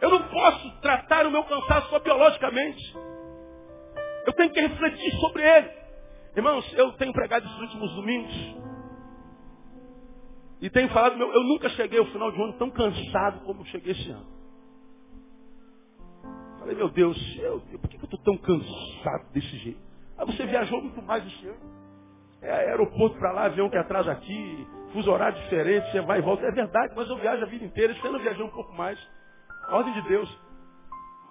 Eu 0.00 0.10
não 0.10 0.22
posso 0.28 0.80
tratar 0.80 1.26
o 1.26 1.32
meu 1.32 1.42
cansaço 1.44 1.90
só 1.90 1.98
biologicamente. 1.98 2.96
Eu 4.24 4.32
tenho 4.34 4.52
que 4.52 4.60
refletir 4.60 5.12
sobre 5.18 5.42
ele. 5.42 5.70
Irmãos, 6.36 6.72
eu 6.74 6.92
tenho 6.92 7.12
pregado 7.12 7.44
esses 7.44 7.58
últimos 7.58 7.92
domingos. 7.96 8.32
E 10.60 10.70
tenho 10.70 10.88
falado, 10.90 11.16
meu, 11.16 11.28
eu 11.32 11.42
nunca 11.42 11.68
cheguei 11.70 11.98
ao 11.98 12.06
final 12.06 12.30
de 12.30 12.38
um 12.38 12.44
ano 12.44 12.52
tão 12.52 12.70
cansado 12.70 13.40
como 13.44 13.66
cheguei 13.66 13.92
esse 13.92 14.10
ano. 14.10 14.26
Falei, 16.60 16.76
meu 16.76 16.88
Deus, 16.88 17.18
eu, 17.40 17.60
por 17.80 17.90
que 17.90 17.96
eu 17.96 18.04
estou 18.04 18.20
tão 18.20 18.36
cansado 18.38 19.32
desse 19.32 19.58
jeito? 19.58 19.91
Você 20.24 20.46
viajou 20.46 20.80
muito 20.80 21.02
mais 21.02 21.26
esse 21.26 21.46
ano. 21.46 21.72
É 22.40 22.50
aeroporto 22.50 23.16
para 23.18 23.32
lá, 23.32 23.44
avião 23.44 23.70
que 23.70 23.76
atrasa 23.76 24.10
aqui, 24.10 24.66
fuso 24.92 25.10
horário 25.10 25.40
diferente, 25.42 25.90
você 25.90 26.00
vai 26.00 26.18
e 26.18 26.22
volta. 26.22 26.44
É 26.44 26.50
verdade, 26.50 26.92
mas 26.96 27.08
eu 27.08 27.16
viajo 27.16 27.42
a 27.42 27.46
vida 27.46 27.64
inteira. 27.64 27.92
Esse 27.92 28.06
ano 28.06 28.18
eu 28.18 28.22
viajei 28.22 28.44
um 28.44 28.50
pouco 28.50 28.72
mais. 28.72 28.98
Ordem 29.68 29.94
de 29.94 30.02
Deus. 30.08 30.38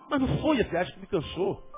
Mas 0.10 0.22
não 0.22 0.38
foi 0.40 0.62
a 0.62 0.64
viagem 0.64 0.94
que 0.94 1.00
me 1.02 1.08
cansou. 1.08 1.72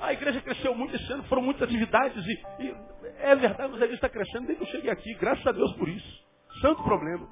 A 0.00 0.12
igreja 0.12 0.40
cresceu 0.40 0.74
muito 0.74 0.94
esse 0.94 1.12
ano, 1.12 1.24
foram 1.24 1.42
muitas 1.42 1.62
atividades 1.62 2.24
e, 2.24 2.62
e 2.62 2.76
é 3.18 3.34
verdade, 3.34 3.72
mas 3.72 3.82
a 3.82 3.84
igreja 3.84 3.94
está 3.94 4.08
crescendo 4.08 4.46
desde 4.46 4.64
que 4.64 4.70
eu 4.70 4.72
cheguei 4.72 4.90
aqui, 4.90 5.12
graças 5.14 5.44
a 5.46 5.52
Deus 5.52 5.72
por 5.74 5.88
isso. 5.88 6.24
Santo 6.60 6.82
problema. 6.84 7.28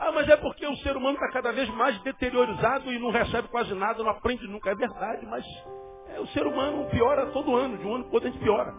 Ah, 0.00 0.12
mas 0.12 0.26
é 0.30 0.36
porque 0.38 0.66
o 0.66 0.76
ser 0.78 0.96
humano 0.96 1.14
está 1.16 1.28
cada 1.28 1.52
vez 1.52 1.68
mais 1.74 2.00
deteriorizado 2.00 2.90
e 2.90 2.98
não 2.98 3.10
recebe 3.10 3.48
quase 3.48 3.74
nada, 3.74 4.02
não 4.02 4.10
aprende 4.10 4.48
nunca. 4.48 4.70
É 4.70 4.74
verdade, 4.74 5.26
mas 5.26 5.44
é, 6.08 6.18
o 6.18 6.26
ser 6.28 6.46
humano 6.46 6.88
piora 6.88 7.26
todo 7.32 7.54
ano, 7.54 7.76
de 7.76 7.86
um 7.86 7.96
ano 7.96 8.04
para 8.04 8.14
outro 8.14 8.28
a 8.30 8.32
gente 8.32 8.42
piora. 8.42 8.74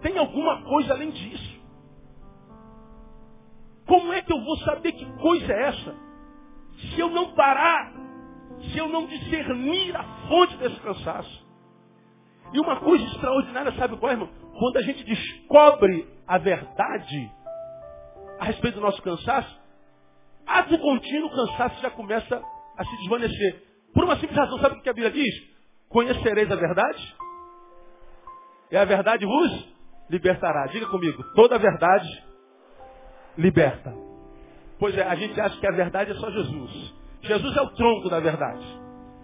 Tem 0.00 0.16
alguma 0.16 0.62
coisa 0.62 0.92
além 0.92 1.10
disso. 1.10 1.58
Como 3.84 4.12
é 4.12 4.22
que 4.22 4.32
eu 4.32 4.40
vou 4.44 4.56
saber 4.58 4.92
que 4.92 5.04
coisa 5.16 5.52
é 5.52 5.62
essa? 5.62 5.94
Se 6.76 7.00
eu 7.00 7.10
não 7.10 7.34
parar, 7.34 7.92
se 8.60 8.78
eu 8.78 8.88
não 8.88 9.06
discernir 9.06 9.96
a 9.96 10.04
fonte 10.28 10.56
desse 10.58 10.78
cansaço. 10.80 11.48
E 12.52 12.60
uma 12.60 12.76
coisa 12.76 13.04
extraordinária, 13.04 13.72
sabe 13.72 13.96
qual, 13.96 14.12
irmão? 14.12 14.28
Quando 14.56 14.76
a 14.76 14.82
gente 14.82 15.02
descobre 15.02 16.06
a 16.28 16.38
verdade 16.38 17.32
a 18.38 18.44
respeito 18.44 18.76
do 18.76 18.80
nosso 18.80 19.02
cansaço, 19.02 19.58
ato 20.46 20.78
contínuo 20.78 21.28
o 21.28 21.34
cansaço 21.34 21.80
já 21.80 21.90
começa 21.90 22.42
a 22.76 22.84
se 22.84 22.96
desvanecer. 22.98 23.62
Por 23.92 24.04
uma 24.04 24.16
simples 24.16 24.38
razão, 24.38 24.58
sabe 24.58 24.78
o 24.78 24.82
que 24.82 24.88
a 24.88 24.92
Bíblia 24.92 25.10
diz? 25.10 25.34
Conhecereis 25.88 26.50
a 26.50 26.56
verdade? 26.56 27.16
E 28.70 28.76
a 28.76 28.84
verdade 28.84 29.24
vos 29.24 29.68
libertará. 30.10 30.66
Diga 30.66 30.86
comigo, 30.86 31.22
toda 31.34 31.56
a 31.56 31.58
verdade 31.58 32.24
liberta. 33.36 33.94
Pois 34.78 34.96
é, 34.96 35.02
a 35.02 35.14
gente 35.14 35.40
acha 35.40 35.58
que 35.58 35.66
a 35.66 35.72
verdade 35.72 36.12
é 36.12 36.14
só 36.14 36.30
Jesus. 36.30 36.94
Jesus 37.22 37.56
é 37.56 37.62
o 37.62 37.70
tronco 37.70 38.08
da 38.08 38.20
verdade. 38.20 38.64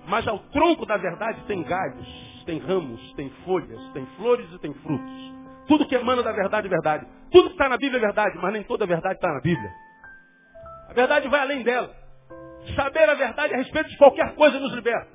Mas 0.06 0.26
ao 0.26 0.38
tronco 0.38 0.84
da 0.84 0.96
verdade 0.96 1.42
tem 1.46 1.62
galhos, 1.62 2.42
tem 2.44 2.58
ramos, 2.58 3.12
tem 3.14 3.30
folhas, 3.44 3.80
tem 3.92 4.04
flores 4.16 4.50
e 4.52 4.58
tem 4.58 4.74
frutos. 4.74 5.33
Tudo 5.66 5.86
que 5.86 5.94
emana 5.94 6.22
da 6.22 6.32
verdade 6.32 6.66
é 6.66 6.70
verdade. 6.70 7.06
Tudo 7.30 7.48
que 7.48 7.54
está 7.54 7.68
na 7.68 7.76
Bíblia 7.76 7.98
é 7.98 8.00
verdade, 8.00 8.38
mas 8.38 8.52
nem 8.52 8.62
toda 8.64 8.84
a 8.84 8.86
verdade 8.86 9.14
está 9.14 9.32
na 9.32 9.40
Bíblia. 9.40 9.70
A 10.88 10.92
verdade 10.92 11.28
vai 11.28 11.40
além 11.40 11.62
dela. 11.62 11.94
Saber 12.76 13.08
a 13.08 13.14
verdade 13.14 13.54
a 13.54 13.56
respeito 13.56 13.90
de 13.90 13.96
qualquer 13.96 14.34
coisa 14.34 14.58
nos 14.58 14.72
liberta. 14.72 15.14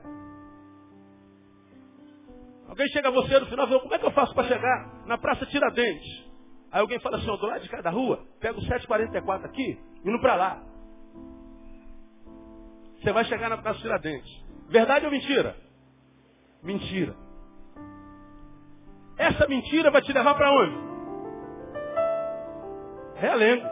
Alguém 2.67 2.87
chega 2.89 3.07
a 3.07 3.11
você 3.11 3.39
no 3.39 3.47
final 3.47 3.65
e 3.65 3.69
fala, 3.69 3.81
como 3.81 3.95
é 3.95 3.99
que 3.99 4.05
eu 4.05 4.11
faço 4.11 4.33
para 4.33 4.47
chegar 4.47 5.05
na 5.05 5.17
Praça 5.17 5.45
Tiradentes? 5.47 6.29
Aí 6.71 6.81
alguém 6.81 6.99
fala 6.99 7.17
assim, 7.17 7.29
ó, 7.29 7.35
do 7.35 7.47
lado 7.47 7.61
de 7.61 7.69
cada 7.69 7.89
rua, 7.89 8.23
pega 8.39 8.57
o 8.57 8.61
744 8.61 9.47
aqui, 9.47 9.79
indo 10.05 10.19
para 10.19 10.35
lá. 10.35 10.63
Você 13.01 13.11
vai 13.11 13.25
chegar 13.25 13.49
na 13.49 13.57
Praça 13.57 13.79
Tiradentes. 13.79 14.29
Verdade 14.69 15.05
ou 15.05 15.11
mentira? 15.11 15.55
Mentira. 16.61 17.15
Essa 19.19 19.45
mentira 19.47 19.91
vai 19.91 20.01
te 20.01 20.13
levar 20.13 20.33
para 20.33 20.49
onde? 20.49 20.89
Realengo. 23.15 23.67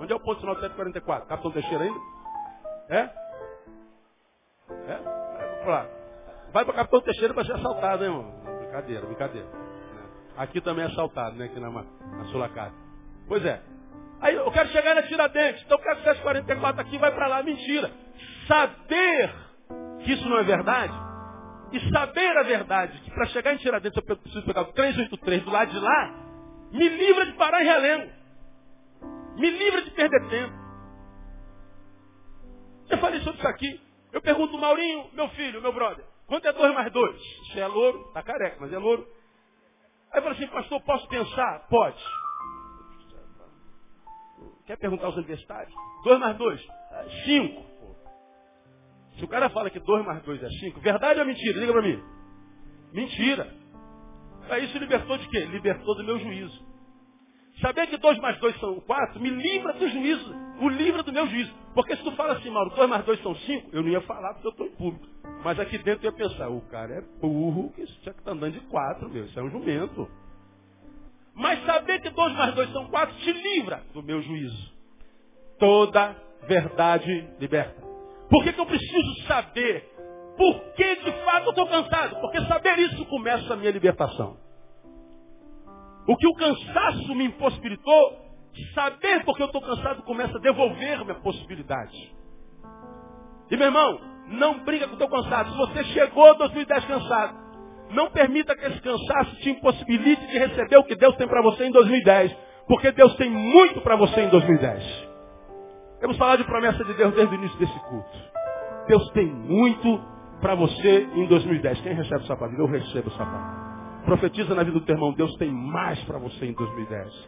Onde 0.00 0.12
é 0.12 0.16
o 0.16 0.20
ponto 0.20 0.40
final 0.40 0.54
744? 0.54 1.28
Capitão 1.28 1.50
Teixeira 1.52 1.84
ainda? 1.84 2.00
É? 2.88 3.10
É? 4.88 5.64
Vai 5.66 5.88
Vai 6.52 6.64
para 6.64 6.74
Capitão 6.74 7.00
Teixeira 7.02 7.34
para 7.34 7.44
ser 7.44 7.52
assaltado, 7.52 8.02
hein, 8.02 8.10
irmão? 8.10 8.58
Brincadeira, 8.60 9.06
brincadeira. 9.06 9.48
Aqui 10.38 10.60
também 10.62 10.86
é 10.86 10.88
assaltado, 10.88 11.36
né? 11.36 11.44
Aqui 11.44 11.60
na, 11.60 11.70
na. 11.70 12.72
Pois 13.28 13.44
é. 13.44 13.60
Aí 14.22 14.34
eu 14.34 14.50
quero 14.52 14.70
chegar 14.70 14.94
na 14.94 15.02
Tiradentes, 15.02 15.62
então 15.64 15.76
eu 15.76 15.82
quero 15.82 16.00
744 16.02 16.80
aqui, 16.80 16.96
vai 16.96 17.12
para 17.12 17.26
lá. 17.26 17.42
Mentira. 17.42 17.90
Saber 18.48 19.34
que 20.02 20.12
isso 20.12 20.26
não 20.28 20.38
é 20.38 20.44
verdade 20.44 21.11
e 21.72 21.90
saber 21.90 22.36
a 22.36 22.42
verdade, 22.42 23.00
que 23.00 23.10
para 23.10 23.26
chegar 23.26 23.54
em 23.54 23.56
Tiradentes 23.56 23.96
eu 23.96 24.16
preciso 24.16 24.44
pegar 24.44 24.62
o 24.62 24.72
383 24.72 25.42
do 25.42 25.50
lado 25.50 25.70
de 25.70 25.78
lá, 25.78 26.14
me 26.70 26.88
livra 26.88 27.26
de 27.26 27.32
parar 27.32 27.62
em 27.62 27.64
Realengo. 27.64 28.12
Me 29.36 29.50
livra 29.50 29.82
de 29.82 29.90
perder 29.92 30.28
tempo. 30.28 30.54
Eu 32.90 32.98
falei 32.98 33.20
sobre 33.20 33.38
isso 33.38 33.48
aqui. 33.48 33.80
Eu 34.12 34.20
pergunto, 34.20 34.58
Maurinho, 34.58 35.08
meu 35.14 35.28
filho, 35.30 35.62
meu 35.62 35.72
brother, 35.72 36.04
quanto 36.26 36.46
é 36.46 36.52
2 36.52 36.74
mais 36.74 36.92
2? 36.92 37.16
Isso 37.16 37.58
é 37.58 37.66
louro, 37.66 38.10
tá 38.12 38.22
careca, 38.22 38.58
mas 38.60 38.72
é 38.72 38.78
louro. 38.78 39.08
Aí 40.12 40.18
eu 40.18 40.22
falei 40.22 40.38
assim, 40.38 40.46
pastor, 40.48 40.82
posso 40.82 41.08
pensar? 41.08 41.66
Pode. 41.70 42.02
Quer 44.66 44.76
perguntar 44.76 45.06
aos 45.06 45.16
universitários? 45.16 45.74
2 46.04 46.20
mais 46.20 46.36
2? 46.36 46.66
5. 47.24 47.71
Se 49.18 49.24
o 49.24 49.28
cara 49.28 49.50
fala 49.50 49.70
que 49.70 49.80
2 49.80 50.04
mais 50.04 50.22
2 50.22 50.42
é 50.42 50.48
5, 50.48 50.80
verdade 50.80 51.20
ou 51.20 51.26
mentira? 51.26 51.58
Liga 51.58 51.72
para 51.72 51.82
mim. 51.82 52.02
Mentira. 52.92 53.54
Aí 54.50 54.64
isso 54.64 54.78
libertou 54.78 55.16
de 55.18 55.28
quê? 55.28 55.40
Libertou 55.46 55.94
do 55.94 56.04
meu 56.04 56.18
juízo. 56.18 56.72
Saber 57.60 57.86
que 57.86 57.96
2 57.96 58.18
mais 58.18 58.38
2 58.38 58.58
são 58.58 58.80
4 58.80 59.20
me 59.20 59.30
livra 59.30 59.72
do 59.74 59.88
juízo. 59.88 60.34
O 60.60 60.68
livra 60.68 61.02
do 61.02 61.12
meu 61.12 61.26
juízo. 61.26 61.52
Porque 61.74 61.96
se 61.96 62.02
tu 62.02 62.12
fala 62.12 62.34
assim, 62.34 62.50
Mauro, 62.50 62.70
2 62.70 62.88
mais 62.88 63.04
2 63.04 63.22
são 63.22 63.34
5, 63.34 63.70
eu 63.72 63.82
não 63.82 63.88
ia 63.88 64.00
falar 64.02 64.34
porque 64.34 64.48
eu 64.48 64.50
estou 64.50 64.66
em 64.66 64.76
público. 64.76 65.06
Mas 65.44 65.58
aqui 65.58 65.78
dentro 65.78 66.06
eu 66.06 66.12
ia 66.12 66.16
pensar, 66.16 66.48
o 66.48 66.60
cara 66.62 66.94
é 66.94 67.00
burro, 67.20 67.72
que 67.72 67.82
isso 67.82 68.00
tinha 68.00 68.12
que 68.12 68.20
estar 68.20 68.30
tá 68.30 68.36
andando 68.36 68.52
de 68.52 68.60
4, 68.60 69.08
meu. 69.08 69.24
Isso 69.24 69.38
é 69.38 69.42
um 69.42 69.50
jumento. 69.50 70.08
Mas 71.34 71.64
saber 71.64 72.00
que 72.00 72.10
2 72.10 72.32
mais 72.34 72.54
2 72.54 72.72
são 72.72 72.88
4 72.88 73.16
te 73.16 73.32
livra 73.32 73.82
do 73.94 74.02
meu 74.02 74.20
juízo. 74.22 74.72
Toda 75.58 76.16
verdade 76.46 77.28
liberta. 77.38 77.81
Por 78.32 78.44
que, 78.44 78.52
que 78.54 78.60
eu 78.60 78.64
preciso 78.64 79.26
saber? 79.26 79.90
Por 80.38 80.58
que 80.72 80.96
de 80.96 81.12
fato 81.22 81.44
eu 81.44 81.50
estou 81.50 81.66
cansado? 81.66 82.18
Porque 82.18 82.40
saber 82.46 82.78
isso 82.78 83.04
começa 83.04 83.52
a 83.52 83.56
minha 83.56 83.70
libertação. 83.70 84.38
O 86.08 86.16
que 86.16 86.26
o 86.26 86.34
cansaço 86.34 87.14
me 87.14 87.26
impossibilitou, 87.26 88.16
saber 88.74 89.22
porque 89.26 89.42
eu 89.42 89.48
estou 89.48 89.60
cansado 89.60 90.02
começa 90.04 90.38
a 90.38 90.40
devolver-me 90.40 91.12
a 91.12 91.16
possibilidade. 91.16 92.16
E 93.50 93.56
meu 93.58 93.66
irmão, 93.66 94.00
não 94.28 94.60
briga 94.60 94.88
com 94.88 94.94
o 94.94 94.98
teu 94.98 95.10
cansado. 95.10 95.50
Se 95.50 95.58
você 95.58 95.84
chegou 95.92 96.30
a 96.30 96.32
2010 96.32 96.86
cansado, 96.86 97.36
não 97.90 98.10
permita 98.12 98.56
que 98.56 98.64
esse 98.64 98.80
cansaço 98.80 99.36
te 99.42 99.50
impossibilite 99.50 100.26
de 100.28 100.38
receber 100.38 100.78
o 100.78 100.84
que 100.84 100.96
Deus 100.96 101.14
tem 101.16 101.28
para 101.28 101.42
você 101.42 101.66
em 101.66 101.70
2010. 101.70 102.34
Porque 102.66 102.92
Deus 102.92 103.14
tem 103.16 103.28
muito 103.28 103.82
para 103.82 103.94
você 103.94 104.22
em 104.22 104.30
2010. 104.30 105.11
Vamos 106.02 106.16
falar 106.16 106.34
de 106.34 106.42
promessa 106.42 106.84
de 106.84 106.94
Deus 106.94 107.14
desde 107.14 107.32
o 107.32 107.38
início 107.38 107.56
desse 107.60 107.78
culto. 107.84 108.18
Deus 108.88 109.08
tem 109.12 109.24
muito 109.24 110.02
para 110.40 110.56
você 110.56 111.08
em 111.14 111.28
2010. 111.28 111.80
Quem 111.80 111.94
recebe 111.94 112.24
essa 112.24 112.36
palavra? 112.36 112.60
Eu 112.60 112.66
recebo 112.66 113.08
essa 113.08 113.24
palavra. 113.24 114.02
Profetiza 114.04 114.52
na 114.52 114.64
vida 114.64 114.80
do 114.80 114.84
teu 114.84 114.96
irmão. 114.96 115.12
Deus 115.12 115.32
tem 115.36 115.48
mais 115.48 116.02
para 116.02 116.18
você 116.18 116.46
em 116.46 116.52
2010. 116.54 117.26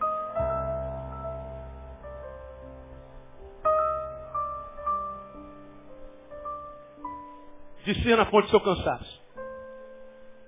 Discir 7.85 8.17
na 8.17 8.27
fonte 8.27 8.47
do 8.47 8.51
seu 8.51 8.61
cansaço. 8.61 9.23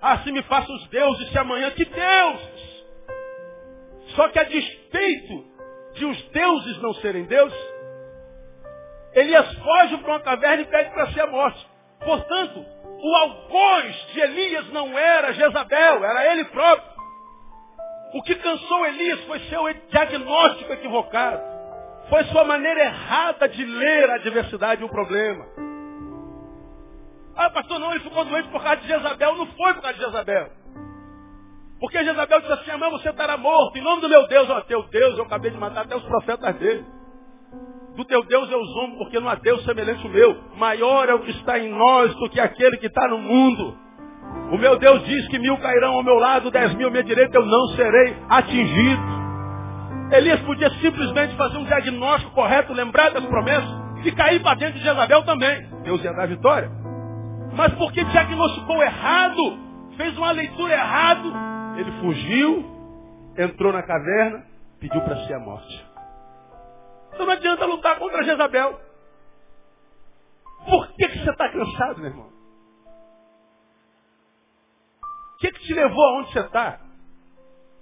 Ah, 0.01 0.17
se 0.19 0.31
me 0.33 0.43
façam 0.43 0.75
os 0.75 0.87
deuses, 0.89 1.29
se 1.29 1.37
amanhã, 1.37 1.71
que 1.71 1.85
deuses! 1.85 2.85
Só 4.15 4.27
que 4.27 4.39
a 4.39 4.43
despeito 4.43 5.45
de 5.93 6.05
os 6.05 6.29
deuses 6.29 6.81
não 6.81 6.93
serem 6.95 7.23
deuses, 7.23 7.76
Elias 9.13 9.53
foge 9.57 9.97
para 9.97 10.11
uma 10.11 10.19
caverna 10.19 10.61
e 10.61 10.65
pede 10.65 10.91
para 10.91 11.11
ser 11.11 11.21
a 11.21 11.27
morte. 11.27 11.67
Portanto, 12.03 12.65
o 12.99 13.15
algoz 13.15 13.95
de 14.13 14.19
Elias 14.19 14.69
não 14.71 14.97
era 14.97 15.33
Jezabel, 15.33 16.03
era 16.03 16.31
ele 16.31 16.45
próprio. 16.45 16.97
O 18.13 18.23
que 18.23 18.35
cansou 18.35 18.85
Elias 18.85 19.23
foi 19.25 19.39
seu 19.41 19.73
diagnóstico 19.89 20.73
equivocado. 20.73 21.41
Foi 22.09 22.23
sua 22.25 22.45
maneira 22.45 22.81
errada 22.81 23.49
de 23.49 23.65
ler 23.65 24.09
a 24.09 24.15
adversidade 24.15 24.81
e 24.81 24.85
o 24.85 24.89
problema. 24.89 25.45
Ah, 27.35 27.49
pastor, 27.49 27.79
não, 27.79 27.91
ele 27.91 27.99
ficou 27.99 28.25
doente 28.25 28.47
por 28.49 28.63
causa 28.63 28.77
de 28.77 28.87
Jezabel. 28.87 29.35
Não 29.35 29.45
foi 29.47 29.73
por 29.73 29.81
causa 29.81 29.97
de 29.97 30.03
Jezabel. 30.05 30.49
Porque 31.79 32.03
Jezabel 32.03 32.39
disse 32.39 32.53
assim, 32.53 32.71
amém, 32.71 32.89
você 32.89 33.09
estará 33.09 33.37
morto. 33.37 33.77
Em 33.77 33.81
nome 33.81 34.01
do 34.01 34.09
meu 34.09 34.27
Deus, 34.27 34.49
ó, 34.49 34.61
teu 34.61 34.83
Deus, 34.83 35.17
eu 35.17 35.25
acabei 35.25 35.51
de 35.51 35.57
matar 35.57 35.81
até 35.81 35.95
os 35.95 36.03
profetas 36.03 36.55
dele. 36.55 36.85
Do 37.97 38.05
teu 38.05 38.23
Deus 38.25 38.47
eu 38.51 38.63
zombo, 38.63 38.97
porque 38.99 39.19
não 39.19 39.27
há 39.27 39.33
Deus 39.33 39.65
semelhante 39.65 40.05
ao 40.05 40.13
meu. 40.13 40.37
Maior 40.55 41.09
é 41.09 41.15
o 41.15 41.19
que 41.19 41.31
está 41.31 41.57
em 41.57 41.67
nós 41.67 42.13
do 42.17 42.29
que 42.29 42.39
aquele 42.39 42.77
que 42.77 42.85
está 42.85 43.07
no 43.07 43.17
mundo. 43.17 43.75
O 44.51 44.57
meu 44.57 44.77
Deus 44.77 45.03
diz 45.03 45.27
que 45.29 45.39
mil 45.39 45.57
cairão 45.57 45.95
ao 45.95 46.03
meu 46.03 46.13
lado, 46.13 46.51
dez 46.51 46.75
mil 46.75 46.89
à 46.89 46.91
minha 46.91 47.03
direita, 47.03 47.39
eu 47.39 47.45
não 47.47 47.67
serei 47.69 48.15
atingido. 48.29 49.01
Elias 50.11 50.39
podia 50.41 50.69
simplesmente 50.75 51.35
fazer 51.35 51.57
um 51.57 51.63
diagnóstico 51.63 52.35
correto, 52.35 52.71
lembrar 52.71 53.09
das 53.09 53.25
promessas, 53.25 53.75
e 54.05 54.11
cair 54.11 54.43
para 54.43 54.59
dentro 54.59 54.75
de 54.77 54.85
Jezabel 54.85 55.23
também. 55.23 55.67
Deus 55.83 56.03
ia 56.03 56.13
dar 56.13 56.27
vitória. 56.27 56.69
Mas 57.53 57.73
porque 57.73 58.03
diagnosticou 58.03 58.83
errado, 58.83 59.57
fez 59.97 60.15
uma 60.15 60.29
leitura 60.29 60.71
errada, 60.71 61.27
ele 61.77 61.91
fugiu, 61.93 62.63
entrou 63.39 63.73
na 63.73 63.81
caverna, 63.81 64.45
pediu 64.79 65.01
para 65.01 65.15
si 65.25 65.33
a 65.33 65.39
morte. 65.39 65.86
Então 67.17 67.25
não 67.25 67.33
adianta 67.33 67.65
lutar 67.65 67.97
contra 67.97 68.23
Jezabel. 68.23 68.79
Por 70.67 70.87
que, 70.93 71.07
que 71.07 71.17
você 71.17 71.31
está 71.31 71.49
cansado, 71.49 71.97
meu 71.97 72.11
irmão? 72.11 72.31
O 75.33 75.37
que, 75.39 75.51
que 75.51 75.59
te 75.61 75.73
levou 75.73 76.05
aonde 76.09 76.31
você 76.31 76.41
está? 76.41 76.79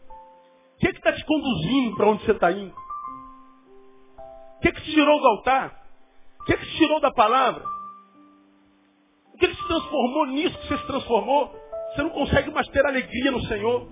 O 0.08 0.78
que 0.80 0.88
está 0.88 1.12
te 1.12 1.26
conduzindo 1.26 1.98
para 1.98 2.08
onde 2.08 2.24
você 2.24 2.32
está 2.32 2.50
indo? 2.50 2.74
O 4.56 4.60
que, 4.62 4.71
que 4.71 4.82
te 4.84 4.91
tirou 4.93 5.19
do 5.19 5.28
altar? 5.28 5.84
O 6.39 6.45
que, 6.45 6.56
que 6.56 6.65
te 6.67 6.78
tirou 6.78 7.02
da 7.02 7.12
palavra? 7.12 7.65
O 9.34 9.38
que, 9.38 9.50
que 9.50 9.56
se 9.56 9.67
transformou 9.67 10.28
nisso 10.28 10.58
que 10.60 10.67
você 10.69 10.78
se 10.78 10.88
transformou? 10.88 11.54
Você 11.93 12.04
não 12.04 12.10
consegue 12.12 12.52
mais 12.52 12.69
ter 12.69 12.86
alegria 12.86 13.32
no 13.32 13.41
Senhor. 13.48 13.86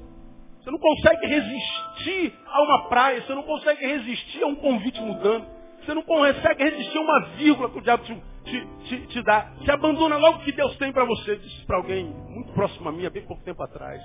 Você 0.63 0.71
não 0.71 0.79
consegue 0.79 1.27
resistir 1.27 2.33
a 2.47 2.61
uma 2.61 2.87
praia. 2.87 3.21
Você 3.21 3.35
não 3.35 3.43
consegue 3.43 3.85
resistir 3.85 4.43
a 4.43 4.47
um 4.47 4.55
convite 4.55 4.99
mudando. 5.01 5.45
Você 5.79 5.93
não 5.93 6.03
consegue 6.03 6.63
resistir 6.63 6.97
a 6.97 7.01
uma 7.01 7.19
vírgula 7.35 7.69
que 7.69 7.77
o 7.79 7.81
diabo 7.81 8.03
te, 8.05 8.15
te, 8.45 8.67
te, 8.85 9.07
te 9.07 9.21
dá. 9.23 9.51
Você 9.57 9.71
abandona 9.71 10.15
logo 10.15 10.37
o 10.37 10.43
que 10.43 10.53
Deus 10.53 10.77
tem 10.77 10.93
para 10.93 11.03
você. 11.03 11.35
Disse 11.35 11.65
para 11.65 11.75
alguém 11.75 12.05
muito 12.05 12.53
próximo 12.53 12.87
a 12.87 12.91
mim, 12.93 13.05
há 13.05 13.09
bem 13.09 13.25
pouco 13.25 13.43
tempo 13.43 13.61
atrás. 13.61 14.01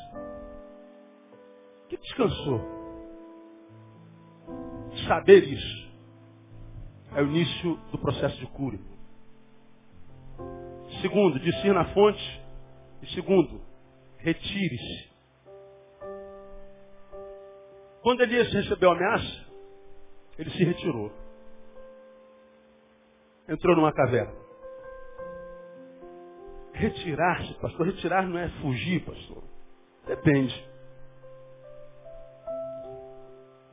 Que 1.88 1.97
descansou. 1.97 2.61
Saber 5.07 5.44
isso 5.44 5.88
é 7.14 7.23
o 7.23 7.27
início 7.27 7.77
do 7.92 7.99
processo 7.99 8.37
de 8.37 8.47
cura. 8.47 8.79
Segundo, 11.01 11.38
discir 11.38 11.73
na 11.73 11.85
fonte. 11.94 12.40
E 13.01 13.07
segundo, 13.14 13.61
retire-se. 14.18 15.17
Quando 18.09 18.23
Elias 18.23 18.51
recebeu 18.51 18.88
a 18.90 18.94
ameaça, 18.94 19.47
ele 20.38 20.49
se 20.53 20.64
retirou 20.64 21.12
entrou 23.47 23.77
numa 23.77 23.92
caverna. 23.92 24.33
Retirar-se, 26.73 27.53
pastor, 27.61 27.85
retirar 27.85 28.27
não 28.27 28.38
é 28.38 28.49
fugir, 28.62 29.05
pastor. 29.05 29.42
Depende. 30.07 30.55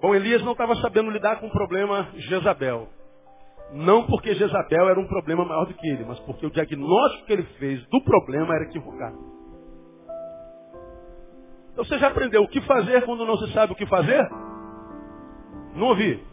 Bom, 0.01 0.13
Elias 0.13 0.43
não 0.43 0.51
estava 0.51 0.75
sabendo 0.81 1.11
lidar 1.11 1.39
com 1.39 1.47
o 1.47 1.51
problema 1.51 2.11
Jezabel. 2.15 2.89
Não 3.71 4.05
porque 4.05 4.35
Jezabel 4.35 4.89
era 4.89 4.99
um 4.99 5.07
problema 5.07 5.45
maior 5.45 5.65
do 5.65 5.73
que 5.75 5.87
ele, 5.87 6.03
mas 6.03 6.19
porque 6.19 6.45
o 6.45 6.51
diagnóstico 6.51 7.25
que 7.25 7.31
ele 7.31 7.43
fez 7.57 7.87
do 7.87 8.03
problema 8.03 8.53
era 8.53 8.65
equivocado. 8.65 9.44
Então 11.75 11.83
você 11.83 11.99
já 11.99 12.07
aprendeu 12.07 12.41
o 12.41 12.47
que 12.47 12.61
fazer 12.61 13.03
quando 13.03 13.25
não 13.25 13.37
se 13.37 13.51
sabe 13.51 13.73
o 13.73 13.75
que 13.75 13.85
fazer? 13.85 14.25
Não 15.75 15.87
ouvi. 15.87 16.23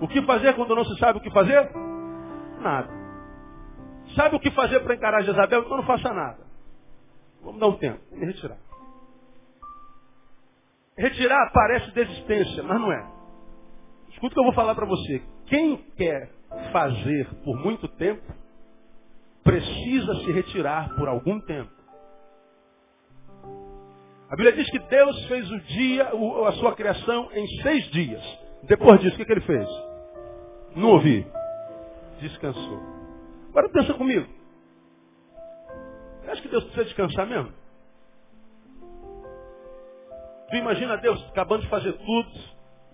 O 0.00 0.08
que 0.08 0.20
fazer 0.22 0.54
quando 0.56 0.74
não 0.74 0.84
se 0.84 0.98
sabe 0.98 1.20
o 1.20 1.22
que 1.22 1.30
fazer? 1.30 1.70
nada. 2.60 2.90
Sabe 4.14 4.36
o 4.36 4.40
que 4.40 4.50
fazer 4.50 4.80
para 4.80 4.94
encarar 4.94 5.22
Jezabel? 5.22 5.62
Então 5.62 5.76
não 5.76 5.84
faça 5.84 6.12
nada. 6.12 6.38
Vamos 7.42 7.60
dar 7.60 7.68
um 7.68 7.76
tempo. 7.76 8.00
Retirar. 8.12 8.58
Retirar 10.96 11.50
parece 11.52 11.90
desistência, 11.92 12.62
mas 12.62 12.80
não 12.80 12.92
é. 12.92 13.08
Escuta 14.10 14.32
o 14.32 14.34
que 14.34 14.40
eu 14.40 14.44
vou 14.44 14.52
falar 14.52 14.74
para 14.74 14.84
você. 14.84 15.22
Quem 15.46 15.76
quer 15.96 16.30
fazer 16.72 17.28
por 17.44 17.56
muito 17.56 17.88
tempo, 17.88 18.22
precisa 19.42 20.14
se 20.16 20.32
retirar 20.32 20.94
por 20.96 21.08
algum 21.08 21.40
tempo. 21.40 21.70
A 24.30 24.36
Bíblia 24.36 24.52
diz 24.52 24.70
que 24.70 24.78
Deus 24.78 25.26
fez 25.26 25.50
o 25.50 25.60
dia, 25.60 26.08
a 26.46 26.52
sua 26.52 26.74
criação 26.74 27.28
em 27.32 27.46
seis 27.62 27.84
dias. 27.90 28.22
Depois 28.62 29.00
disso, 29.00 29.14
o 29.14 29.18
que, 29.18 29.24
que 29.24 29.32
ele 29.32 29.40
fez? 29.40 29.68
Não 30.76 30.90
ouvi 30.90 31.26
descansou. 32.20 32.80
Agora 33.50 33.68
pensa 33.70 33.94
comigo. 33.94 34.26
Você 36.20 36.30
acha 36.30 36.42
que 36.42 36.48
Deus 36.48 36.64
precisa 36.64 36.84
descansar 36.84 37.26
mesmo? 37.26 37.52
Tu 40.50 40.56
imagina 40.56 40.96
Deus 40.98 41.22
acabando 41.30 41.62
de 41.62 41.68
fazer 41.68 41.92
tudo, 41.92 42.30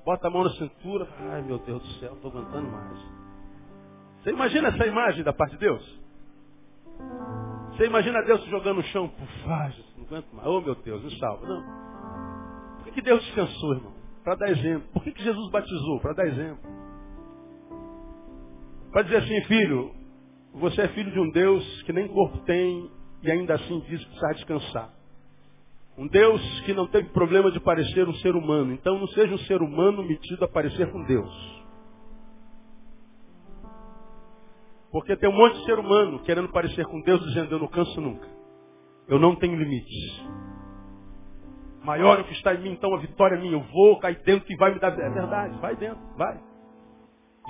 bota 0.05 0.29
a 0.29 0.31
mão 0.31 0.45
na 0.45 0.51
cintura, 0.51 1.09
ai 1.33 1.43
meu 1.43 1.59
Deus 1.59 1.83
do 1.83 1.89
céu, 1.95 2.13
estou 2.15 2.31
aguentando 2.31 2.69
mais. 2.69 2.99
Você 4.23 4.31
imagina 4.31 4.69
essa 4.69 4.87
imagem 4.87 5.25
da 5.25 5.33
parte 5.33 5.53
de 5.53 5.59
Deus? 5.59 6.01
Você 7.71 7.87
imagina 7.87 8.23
Deus 8.23 8.45
jogando 8.47 8.77
no 8.77 8.83
chão, 8.85 9.09
pufagem, 9.09 9.85
não 9.96 9.96
aguento 10.07 10.33
mais, 10.33 10.49
oh 10.49 10.61
meu 10.61 10.75
Deus, 10.77 11.03
me 11.03 11.19
salva. 11.19 11.47
Não. 11.47 11.63
Por 12.77 12.85
que, 12.85 12.93
que 12.93 13.03
Deus 13.03 13.25
descansou, 13.25 13.75
irmão? 13.75 13.93
Para 14.25 14.35
dar 14.37 14.51
exemplo. 14.51 14.89
Por 14.93 15.03
que, 15.03 15.13
que 15.13 15.23
Jesus 15.23 15.51
batizou? 15.51 16.01
Para 16.01 16.15
dar 16.15 16.27
exemplo. 16.27 16.59
Para 18.91 19.03
dizer 19.03 19.19
assim, 19.19 19.45
filho, 19.45 19.95
você 20.55 20.83
é 20.83 20.89
filho 20.89 21.13
de 21.13 21.21
um 21.21 21.31
Deus 21.31 21.83
que 21.83 21.93
nem 21.93 22.09
corpo 22.09 22.39
tem 22.45 22.91
e 23.23 23.31
ainda 23.31 23.55
assim 23.55 23.81
diz 23.81 24.01
que 24.03 24.07
precisa 24.07 24.33
descansar. 24.35 24.95
Um 25.99 26.07
Deus 26.09 26.61
que 26.61 26.75
não 26.75 26.87
teve 26.87 27.09
problema 27.11 27.51
de 27.51 27.61
parecer 27.61 28.09
um 28.09 28.15
ser 28.17 28.35
humano. 28.35 28.73
Então 28.73 28.99
não 28.99 29.07
seja 29.09 29.35
um 29.35 29.39
ser 29.39 29.63
humano 29.63 30.03
metido 30.03 30.45
a 30.45 30.49
parecer 30.49 30.91
com 30.91 31.03
Deus. 31.05 31.65
Porque 34.91 35.17
tem 35.17 35.29
um 35.29 35.37
monte 35.37 35.59
de 35.59 35.65
ser 35.65 35.79
humano 35.79 36.21
querendo 36.21 36.49
parecer 36.49 36.85
com 36.87 37.01
Deus, 37.01 37.21
dizendo 37.27 37.55
eu 37.55 37.59
não 37.59 37.69
canso 37.69 38.01
nunca. 38.01 38.36
Eu 39.09 39.19
não 39.19 39.37
tenho 39.37 39.57
limites. 39.57 40.25
Maior 41.83 42.21
o 42.21 42.25
que 42.25 42.33
está 42.33 42.53
em 42.55 42.63
mim, 42.63 42.73
então 42.73 42.93
a 42.95 42.99
vitória 42.99 43.37
é 43.37 43.39
minha. 43.39 43.53
Eu 43.53 43.63
vou 43.73 43.99
cair 44.01 44.21
dentro 44.25 44.51
e 44.53 44.57
vai 44.57 44.75
me 44.75 44.81
dar. 44.81 44.93
É 44.99 45.09
verdade, 45.09 45.57
vai 45.59 45.77
dentro, 45.77 45.99
vai. 46.17 46.37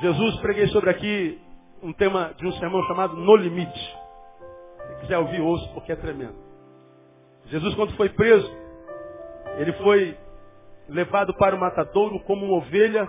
Jesus, 0.00 0.40
preguei 0.40 0.66
sobre 0.68 0.90
aqui 0.90 1.40
um 1.82 1.92
tema 1.92 2.34
de 2.36 2.46
um 2.46 2.52
sermão 2.52 2.82
chamado 2.84 3.16
No 3.16 3.34
Limite. 3.34 3.96
Se 4.88 5.00
quiser 5.00 5.18
ouvir, 5.18 5.40
ouço, 5.40 5.72
porque 5.72 5.92
é 5.92 5.96
tremendo. 5.96 6.36
Jesus, 7.46 7.74
quando 7.74 7.96
foi 7.96 8.10
preso, 8.10 8.50
ele 9.56 9.72
foi 9.74 10.18
levado 10.88 11.32
para 11.34 11.56
o 11.56 11.60
matadouro 11.60 12.20
como 12.20 12.44
uma 12.44 12.56
ovelha 12.56 13.08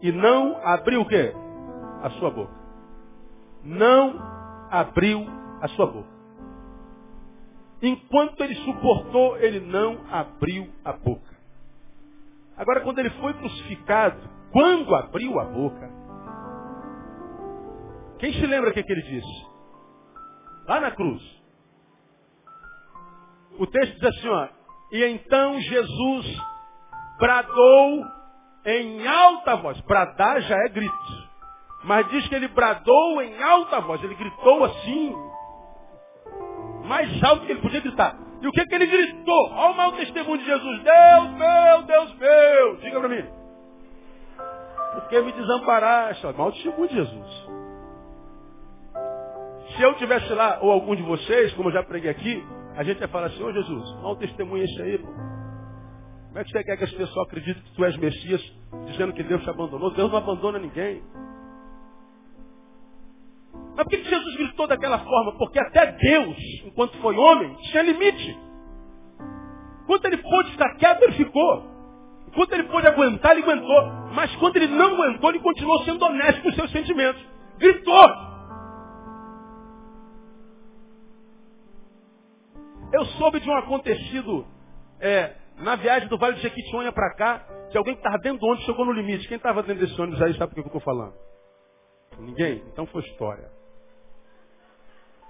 e 0.00 0.12
não 0.12 0.56
abriu 0.64 1.00
o 1.00 1.08
quê? 1.08 1.34
A 2.02 2.10
sua 2.10 2.30
boca. 2.30 2.52
Não 3.64 4.18
abriu 4.70 5.26
a 5.60 5.68
sua 5.68 5.86
boca. 5.86 6.11
Enquanto 7.82 8.40
ele 8.42 8.54
suportou, 8.56 9.36
ele 9.38 9.58
não 9.58 10.06
abriu 10.08 10.72
a 10.84 10.92
boca. 10.92 11.36
Agora, 12.56 12.80
quando 12.82 13.00
ele 13.00 13.10
foi 13.10 13.34
crucificado, 13.34 14.20
quando 14.52 14.94
abriu 14.94 15.40
a 15.40 15.44
boca, 15.46 15.90
quem 18.20 18.32
se 18.34 18.46
lembra 18.46 18.70
o 18.70 18.72
que, 18.72 18.84
que 18.84 18.92
ele 18.92 19.02
disse? 19.02 19.46
Lá 20.68 20.80
na 20.80 20.92
cruz. 20.92 21.20
O 23.58 23.66
texto 23.66 23.94
diz 23.94 24.04
assim, 24.04 24.28
ó, 24.28 24.48
e 24.92 25.04
então 25.06 25.60
Jesus 25.60 26.40
bradou 27.18 28.06
em 28.64 29.06
alta 29.08 29.56
voz. 29.56 29.80
Bradar 29.80 30.40
já 30.42 30.56
é 30.56 30.68
grito. 30.68 31.32
Mas 31.84 32.08
diz 32.10 32.28
que 32.28 32.34
ele 32.34 32.48
bradou 32.48 33.20
em 33.22 33.42
alta 33.42 33.80
voz. 33.80 34.02
Ele 34.04 34.14
gritou 34.14 34.64
assim, 34.64 35.14
mais 36.84 37.22
alto 37.22 37.46
que 37.46 37.52
ele 37.52 37.60
podia 37.60 37.80
gritar. 37.80 38.16
E 38.40 38.46
o 38.46 38.52
que, 38.52 38.66
que 38.66 38.74
ele 38.74 38.86
gritou? 38.86 39.50
Olha 39.52 39.72
o 39.72 39.76
mau 39.76 39.92
testemunho 39.92 40.38
de 40.38 40.44
Jesus. 40.44 40.82
Deus 40.82 41.30
meu, 41.30 41.82
Deus 41.86 42.14
meu. 42.18 42.76
Diga 42.78 42.98
para 42.98 43.08
mim. 43.08 43.24
Porque 44.94 45.20
me 45.20 45.32
desamparaste? 45.32 46.26
Mau 46.36 46.50
testemunho 46.52 46.88
de 46.88 46.94
Jesus. 46.94 47.46
Se 49.76 49.82
eu 49.82 49.94
tivesse 49.94 50.32
lá, 50.34 50.58
ou 50.60 50.70
algum 50.70 50.94
de 50.94 51.02
vocês, 51.02 51.54
como 51.54 51.68
eu 51.68 51.72
já 51.72 51.82
preguei 51.82 52.10
aqui, 52.10 52.44
a 52.76 52.82
gente 52.82 53.00
ia 53.00 53.08
falar 53.08 53.26
assim, 53.26 53.42
ô 53.42 53.46
oh, 53.46 53.52
Jesus, 53.52 54.02
mau 54.02 54.16
testemunho 54.16 54.64
esse 54.64 54.82
aí, 54.82 54.98
pô. 54.98 55.06
Como 55.06 56.38
é 56.38 56.44
que 56.44 56.50
você 56.50 56.64
quer 56.64 56.76
que 56.78 56.84
as 56.84 56.92
pessoas 56.92 57.26
acreditem 57.26 57.62
que 57.62 57.74
tu 57.74 57.84
és 57.84 57.96
Messias, 57.96 58.42
dizendo 58.86 59.12
que 59.12 59.22
Deus 59.22 59.42
te 59.42 59.50
abandonou? 59.50 59.90
Deus 59.92 60.10
não 60.10 60.18
abandona 60.18 60.58
ninguém. 60.58 61.02
Mas 63.76 63.84
por 63.84 63.90
que 63.90 64.04
Jesus 64.04 64.36
gritou 64.36 64.66
daquela 64.66 64.98
forma? 64.98 65.32
Porque 65.38 65.58
até 65.58 65.92
Deus, 65.92 66.36
enquanto 66.66 66.96
foi 66.98 67.16
homem, 67.16 67.54
tinha 67.70 67.82
limite. 67.82 68.38
Quando 69.86 70.06
ele 70.06 70.18
pôde 70.18 70.50
ficar 70.50 70.74
quieto, 70.76 71.02
ele 71.02 71.12
ficou. 71.12 71.72
Quando 72.34 72.52
ele 72.52 72.64
pôde 72.64 72.86
aguentar, 72.86 73.32
ele 73.32 73.42
aguentou. 73.42 73.84
Mas 74.14 74.34
quando 74.36 74.56
ele 74.56 74.68
não 74.68 74.94
aguentou, 74.94 75.30
ele 75.30 75.40
continuou 75.40 75.84
sendo 75.84 76.04
honesto 76.04 76.42
com 76.42 76.48
os 76.48 76.54
seus 76.54 76.70
sentimentos. 76.70 77.22
Gritou. 77.58 78.32
Eu 82.92 83.06
soube 83.06 83.40
de 83.40 83.48
um 83.48 83.56
acontecido 83.56 84.46
é, 85.00 85.34
na 85.58 85.76
viagem 85.76 86.08
do 86.08 86.18
Vale 86.18 86.34
do 86.34 86.40
Jequitinhonha 86.40 86.92
para 86.92 87.14
cá, 87.14 87.46
que 87.70 87.78
alguém 87.78 87.94
que 87.94 88.00
estava 88.00 88.18
dentro 88.18 88.38
do 88.38 88.46
ônibus 88.46 88.66
chegou 88.66 88.84
no 88.84 88.92
limite. 88.92 89.26
Quem 89.28 89.38
estava 89.38 89.62
dentro 89.62 89.86
desse 89.86 90.00
ônibus 90.00 90.20
aí 90.20 90.34
sabe 90.34 90.54
por 90.54 90.54
que 90.56 90.60
eu 90.60 90.66
estou 90.66 90.80
falando? 90.80 91.14
Ninguém? 92.18 92.62
Então 92.68 92.86
foi 92.86 93.02
história. 93.02 93.50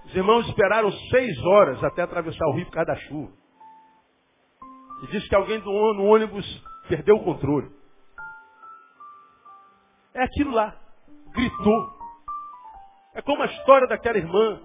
Os 0.04 0.14
irmãos 0.14 0.46
esperaram 0.48 0.90
seis 0.92 1.38
horas 1.44 1.82
até 1.84 2.02
atravessar 2.02 2.46
o 2.46 2.52
rio 2.52 2.66
por 2.66 2.72
causa 2.72 2.92
da 2.92 2.96
chuva. 2.96 3.32
E 5.02 5.06
disse 5.08 5.28
que 5.28 5.34
alguém 5.34 5.60
do, 5.60 5.70
ônibus 5.70 6.44
perdeu 6.88 7.16
o 7.16 7.24
controle. 7.24 7.70
É 10.14 10.22
aquilo 10.22 10.52
lá. 10.52 10.76
Gritou. 11.32 12.02
É 13.14 13.22
como 13.22 13.42
a 13.42 13.46
história 13.46 13.86
daquela 13.88 14.18
irmã 14.18 14.60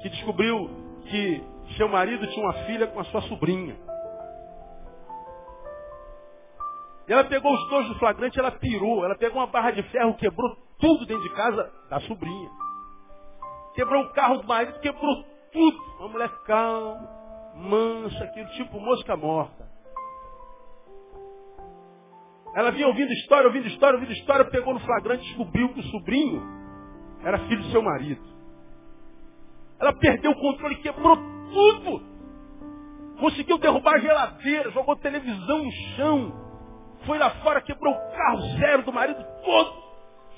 que 0.00 0.08
descobriu 0.10 0.68
que 1.02 1.42
seu 1.76 1.88
marido 1.88 2.26
tinha 2.26 2.44
uma 2.44 2.64
filha 2.64 2.86
com 2.86 3.00
a 3.00 3.04
sua 3.04 3.22
sobrinha. 3.22 3.76
E 7.06 7.12
ela 7.12 7.24
pegou 7.24 7.52
os 7.52 7.70
dois 7.70 7.88
do 7.88 7.98
flagrante, 7.98 8.38
ela 8.38 8.50
pirou. 8.50 9.04
Ela 9.04 9.16
pegou 9.16 9.40
uma 9.40 9.46
barra 9.46 9.70
de 9.70 9.82
ferro, 9.84 10.14
quebrou 10.16 10.67
tudo 10.78 11.06
dentro 11.06 11.22
de 11.22 11.30
casa 11.30 11.70
da 11.90 12.00
sobrinha. 12.00 12.50
Quebrou 13.74 14.02
o 14.02 14.12
carro 14.12 14.38
do 14.38 14.48
marido, 14.48 14.78
quebrou 14.80 15.24
tudo. 15.52 15.78
Uma 15.98 16.08
mulher 16.08 16.30
calma, 16.46 17.08
mansa, 17.56 18.24
aquilo 18.24 18.48
tipo 18.50 18.80
mosca 18.80 19.16
morta. 19.16 19.68
Ela 22.54 22.70
vinha 22.70 22.88
ouvindo 22.88 23.12
história, 23.12 23.46
ouvindo 23.46 23.68
história, 23.68 23.96
ouvindo 23.96 24.12
história, 24.12 24.44
pegou 24.46 24.74
no 24.74 24.80
flagrante, 24.80 25.22
descobriu 25.24 25.68
que 25.72 25.80
o 25.80 25.84
sobrinho 25.84 26.42
era 27.22 27.38
filho 27.46 27.62
do 27.62 27.70
seu 27.70 27.82
marido. 27.82 28.22
Ela 29.80 29.92
perdeu 29.92 30.32
o 30.32 30.40
controle, 30.40 30.76
quebrou 30.76 31.16
tudo. 31.16 32.02
Conseguiu 33.20 33.58
derrubar 33.58 33.94
a 33.94 33.98
geladeira, 33.98 34.70
jogou 34.70 34.96
televisão 34.96 35.64
no 35.64 35.72
chão. 35.96 36.32
Foi 37.06 37.18
lá 37.18 37.30
fora, 37.42 37.60
quebrou 37.60 37.92
o 37.92 38.12
carro 38.12 38.40
zero 38.58 38.82
do 38.82 38.92
marido 38.92 39.24
todo. 39.44 39.87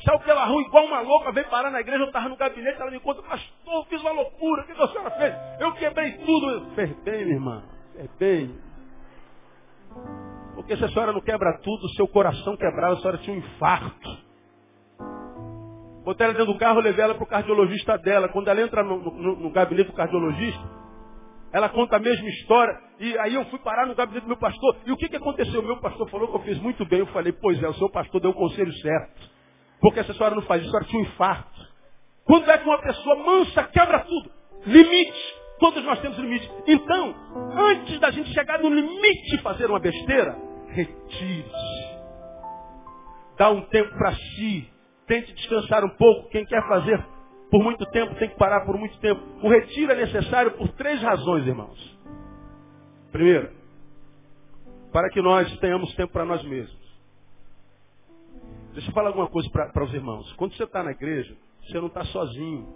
Saiu 0.05 0.21
pela 0.21 0.45
rua 0.47 0.63
igual 0.63 0.87
uma 0.87 1.01
louca, 1.01 1.33
veio 1.33 1.49
parar 1.49 1.71
na 1.71 1.81
igreja, 1.81 2.03
eu 2.03 2.07
estava 2.07 2.29
no 2.29 2.37
gabinete, 2.37 2.81
ela 2.81 2.91
me 2.91 3.01
conta, 3.01 3.23
pastor, 3.23 3.87
fiz 3.87 4.01
uma 4.01 4.13
loucura, 4.13 4.63
o 4.63 4.67
que 4.67 4.73
a 4.73 4.89
senhora 4.89 5.11
fez? 5.11 5.35
Eu 5.61 5.73
quebrei 5.75 6.13
tudo. 6.13 6.71
Fez 6.75 6.91
bem, 7.03 7.25
minha 7.25 7.37
irmã, 7.37 7.63
fez 7.95 8.11
bem. 8.19 8.59
Porque 10.55 10.77
se 10.77 10.85
a 10.85 10.89
senhora 10.89 11.13
não 11.13 11.21
quebra 11.21 11.59
tudo, 11.63 11.89
seu 11.91 12.09
coração 12.09 12.57
quebrava, 12.57 12.95
a 12.95 12.97
senhora 12.97 13.19
tinha 13.19 13.37
um 13.37 13.39
infarto. 13.39 14.31
Botei 16.05 16.25
ela 16.25 16.35
dentro 16.35 16.53
do 16.53 16.59
carro, 16.59 16.81
levei 16.81 17.05
ela 17.05 17.15
para 17.15 17.25
o 17.25 17.27
cardiologista 17.27 17.99
dela. 17.99 18.29
Quando 18.29 18.49
ela 18.49 18.61
entra 18.61 18.83
no, 18.83 18.99
no, 18.99 19.37
no 19.37 19.51
gabinete 19.51 19.89
do 19.89 19.93
cardiologista, 19.93 20.63
ela 21.53 21.69
conta 21.69 21.97
a 21.97 21.99
mesma 21.99 22.29
história. 22.29 22.79
E 22.99 23.19
aí 23.19 23.35
eu 23.35 23.45
fui 23.47 23.59
parar 23.59 23.87
no 23.87 23.95
gabinete 23.95 24.23
do 24.23 24.29
meu 24.29 24.39
pastor. 24.39 24.77
E 24.87 24.93
o 24.93 24.97
que, 24.97 25.09
que 25.09 25.17
aconteceu? 25.17 25.61
O 25.61 25.65
meu 25.65 25.79
pastor 25.79 26.09
falou 26.09 26.29
que 26.29 26.37
eu 26.37 26.41
fiz 26.41 26.59
muito 26.59 26.87
bem. 26.87 27.01
Eu 27.01 27.07
falei, 27.09 27.33
pois 27.33 27.63
é, 27.63 27.69
o 27.69 27.75
seu 27.75 27.91
pastor 27.91 28.21
deu 28.21 28.31
o 28.31 28.35
conselho 28.35 28.73
certo. 28.73 29.40
Porque 29.81 30.01
essa 30.01 30.13
senhora 30.13 30.35
não 30.35 30.43
faz 30.43 30.63
isso, 30.63 30.69
a 30.69 30.73
senhora 30.73 30.89
tinha 30.89 31.03
um 31.03 31.07
infarto. 31.07 31.69
Quando 32.25 32.51
é 32.51 32.59
que 32.59 32.69
uma 32.69 32.81
pessoa 32.81 33.17
mansa 33.17 33.65
quebra 33.65 34.01
tudo? 34.01 34.31
Limite. 34.67 35.41
Todos 35.59 35.85
nós 35.85 36.01
temos 36.01 36.19
limite. 36.19 36.51
Então, 36.67 37.15
antes 37.55 37.99
da 38.01 38.11
gente 38.11 38.33
chegar 38.33 38.59
no 38.61 38.69
limite 38.69 39.37
de 39.37 39.43
fazer 39.43 39.67
uma 39.67 39.81
besteira, 39.81 40.37
retire-se. 40.69 41.91
Dá 43.37 43.51
um 43.51 43.63
tempo 43.63 43.91
para 43.97 44.15
si. 44.15 44.71
Tente 45.07 45.33
descansar 45.35 45.85
um 45.85 45.97
pouco. 45.97 46.29
Quem 46.31 46.45
quer 46.47 46.67
fazer 46.69 47.05
por 47.51 47.63
muito 47.65 47.85
tempo, 47.87 48.15
tem 48.15 48.29
que 48.29 48.37
parar 48.37 48.65
por 48.65 48.79
muito 48.79 48.97
tempo. 49.01 49.21
O 49.43 49.49
retiro 49.49 49.93
é 49.93 49.97
necessário 49.97 50.53
por 50.53 50.69
três 50.69 51.03
razões, 51.03 51.47
irmãos. 51.47 51.99
Primeiro, 53.11 53.51
para 54.93 55.11
que 55.11 55.21
nós 55.21 55.59
tenhamos 55.59 55.93
tempo 55.97 56.13
para 56.13 56.25
nós 56.25 56.43
mesmos. 56.45 56.90
Deixa 58.73 58.89
eu 58.89 58.95
falar 58.95 59.09
alguma 59.09 59.29
coisa 59.29 59.49
para 59.51 59.85
os 59.85 59.93
irmãos. 59.93 60.33
Quando 60.35 60.55
você 60.55 60.65
está 60.65 60.83
na 60.83 60.93
igreja, 60.93 61.37
você 61.63 61.79
não 61.81 61.89
está 61.89 62.05
sozinho. 62.05 62.69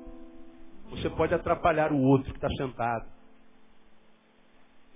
Você 0.91 1.09
pode 1.11 1.35
atrapalhar 1.35 1.93
o 1.93 2.01
outro 2.01 2.33
que 2.33 2.39
está 2.39 2.49
sentado. 2.57 3.07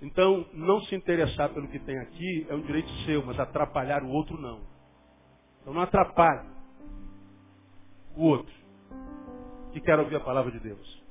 Então, 0.01 0.45
não 0.53 0.81
se 0.81 0.95
interessar 0.95 1.49
pelo 1.49 1.67
que 1.67 1.79
tem 1.79 1.97
aqui 1.99 2.47
é 2.49 2.53
um 2.55 2.61
direito 2.61 2.89
seu, 3.05 3.25
mas 3.25 3.39
atrapalhar 3.39 4.03
o 4.03 4.09
outro 4.09 4.39
não. 4.39 4.61
Então 5.61 5.73
não 5.73 5.81
atrapalhe 5.81 6.47
o 8.15 8.23
outro 8.23 8.53
que 9.71 9.81
quer 9.81 9.99
ouvir 9.99 10.15
a 10.15 10.19
palavra 10.19 10.51
de 10.51 10.59
Deus. 10.59 11.03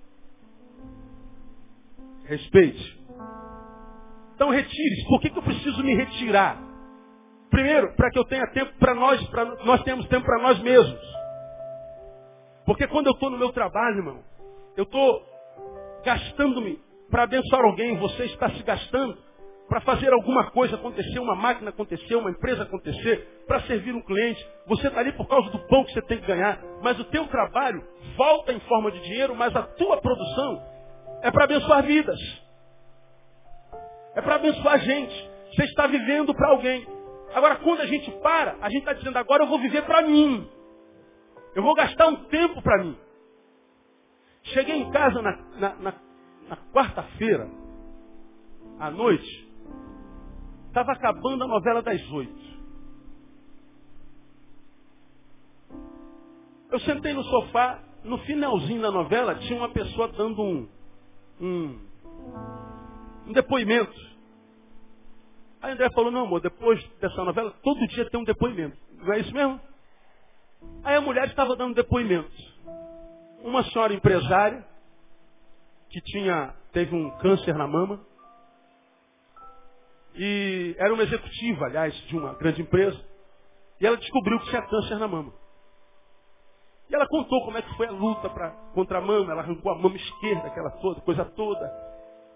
Respeite. 2.24 3.00
Então 4.34 4.50
retire-se. 4.50 5.08
Por 5.08 5.20
que, 5.20 5.30
que 5.30 5.38
eu 5.38 5.42
preciso 5.42 5.82
me 5.84 5.94
retirar? 5.94 6.67
Primeiro, 7.50 7.94
para 7.94 8.10
que 8.10 8.18
eu 8.18 8.24
tenha 8.24 8.46
tempo 8.48 8.72
para 8.78 8.94
nós, 8.94 9.22
para 9.28 9.44
nós 9.64 9.82
tenhamos 9.82 10.06
tempo 10.08 10.26
para 10.26 10.42
nós 10.42 10.58
mesmos. 10.60 11.00
Porque 12.66 12.86
quando 12.86 13.06
eu 13.06 13.12
estou 13.12 13.30
no 13.30 13.38
meu 13.38 13.52
trabalho, 13.52 13.98
irmão, 13.98 14.22
eu 14.76 14.84
estou 14.84 15.22
gastando-me 16.04 16.78
para 17.10 17.22
abençoar 17.22 17.64
alguém, 17.64 17.96
você 17.96 18.24
está 18.26 18.50
se 18.50 18.62
gastando 18.62 19.16
para 19.68 19.80
fazer 19.82 20.12
alguma 20.12 20.50
coisa 20.50 20.76
acontecer, 20.76 21.18
uma 21.18 21.34
máquina 21.34 21.70
acontecer, 21.70 22.16
uma 22.16 22.30
empresa 22.30 22.62
acontecer, 22.62 23.44
para 23.46 23.60
servir 23.62 23.94
um 23.94 24.00
cliente. 24.00 24.44
Você 24.66 24.88
está 24.88 25.00
ali 25.00 25.12
por 25.12 25.28
causa 25.28 25.50
do 25.50 25.58
pão 25.66 25.84
que 25.84 25.92
você 25.92 26.02
tem 26.02 26.18
que 26.18 26.26
ganhar. 26.26 26.58
Mas 26.82 26.98
o 26.98 27.04
teu 27.04 27.26
trabalho 27.28 27.82
volta 28.16 28.52
em 28.52 28.60
forma 28.60 28.90
de 28.90 29.00
dinheiro, 29.00 29.36
mas 29.36 29.54
a 29.54 29.62
tua 29.62 30.00
produção 30.00 30.62
é 31.22 31.30
para 31.30 31.44
abençoar 31.44 31.82
vidas. 31.84 32.18
É 34.14 34.22
para 34.22 34.36
abençoar 34.36 34.78
gente. 34.80 35.30
Você 35.54 35.64
está 35.64 35.86
vivendo 35.86 36.34
para 36.34 36.48
alguém. 36.48 36.97
Agora, 37.34 37.56
quando 37.56 37.80
a 37.80 37.86
gente 37.86 38.10
para, 38.22 38.56
a 38.60 38.70
gente 38.70 38.80
está 38.80 38.92
dizendo, 38.92 39.16
agora 39.16 39.44
eu 39.44 39.48
vou 39.48 39.58
viver 39.60 39.84
para 39.84 40.02
mim. 40.02 40.48
Eu 41.54 41.62
vou 41.62 41.74
gastar 41.74 42.08
um 42.08 42.24
tempo 42.26 42.62
para 42.62 42.84
mim. 42.84 42.96
Cheguei 44.44 44.76
em 44.76 44.90
casa 44.90 45.20
na, 45.20 45.36
na, 45.58 45.74
na, 45.76 45.94
na 46.48 46.56
quarta-feira, 46.72 47.50
à 48.78 48.90
noite, 48.90 49.48
Estava 50.68 50.92
acabando 50.92 51.44
a 51.44 51.46
novela 51.48 51.82
das 51.82 52.00
oito. 52.12 52.58
Eu 56.70 56.78
sentei 56.80 57.14
no 57.14 57.24
sofá, 57.24 57.82
no 58.04 58.18
finalzinho 58.18 58.82
da 58.82 58.90
novela 58.90 59.34
tinha 59.36 59.58
uma 59.58 59.70
pessoa 59.70 60.08
dando 60.08 60.40
um, 60.40 60.68
um, 61.40 61.80
um 63.26 63.32
depoimento. 63.32 63.98
Aí 65.60 65.72
André 65.72 65.90
falou, 65.90 66.10
não 66.10 66.24
amor, 66.24 66.40
depois 66.40 66.82
dessa 67.00 67.24
novela, 67.24 67.52
todo 67.62 67.86
dia 67.88 68.08
tem 68.10 68.20
um 68.20 68.24
depoimento. 68.24 68.76
Não 68.92 69.12
é 69.12 69.18
isso 69.20 69.32
mesmo? 69.32 69.60
Aí 70.84 70.94
a 70.94 71.00
mulher 71.00 71.26
estava 71.28 71.56
dando 71.56 71.74
depoimento. 71.74 72.30
Uma 73.42 73.64
senhora 73.64 73.92
empresária, 73.92 74.64
que 75.90 76.00
tinha, 76.00 76.54
teve 76.72 76.94
um 76.94 77.10
câncer 77.18 77.54
na 77.54 77.66
mama, 77.66 78.00
e 80.14 80.74
era 80.78 80.92
uma 80.92 81.02
executiva, 81.02 81.66
aliás, 81.66 81.94
de 82.06 82.16
uma 82.16 82.34
grande 82.34 82.62
empresa. 82.62 82.98
E 83.80 83.86
ela 83.86 83.96
descobriu 83.96 84.38
que 84.40 84.50
tinha 84.50 84.62
câncer 84.62 84.98
na 84.98 85.06
mama. 85.06 85.32
E 86.90 86.94
ela 86.94 87.06
contou 87.06 87.44
como 87.44 87.58
é 87.58 87.62
que 87.62 87.76
foi 87.76 87.86
a 87.86 87.92
luta 87.92 88.28
pra, 88.30 88.50
contra 88.74 88.98
a 88.98 89.00
mama. 89.00 89.30
Ela 89.30 89.42
arrancou 89.42 89.70
a 89.70 89.78
mama 89.78 89.96
esquerda, 89.96 90.48
aquela 90.48 90.70
toda, 90.80 91.00
coisa 91.02 91.24
toda. 91.24 91.70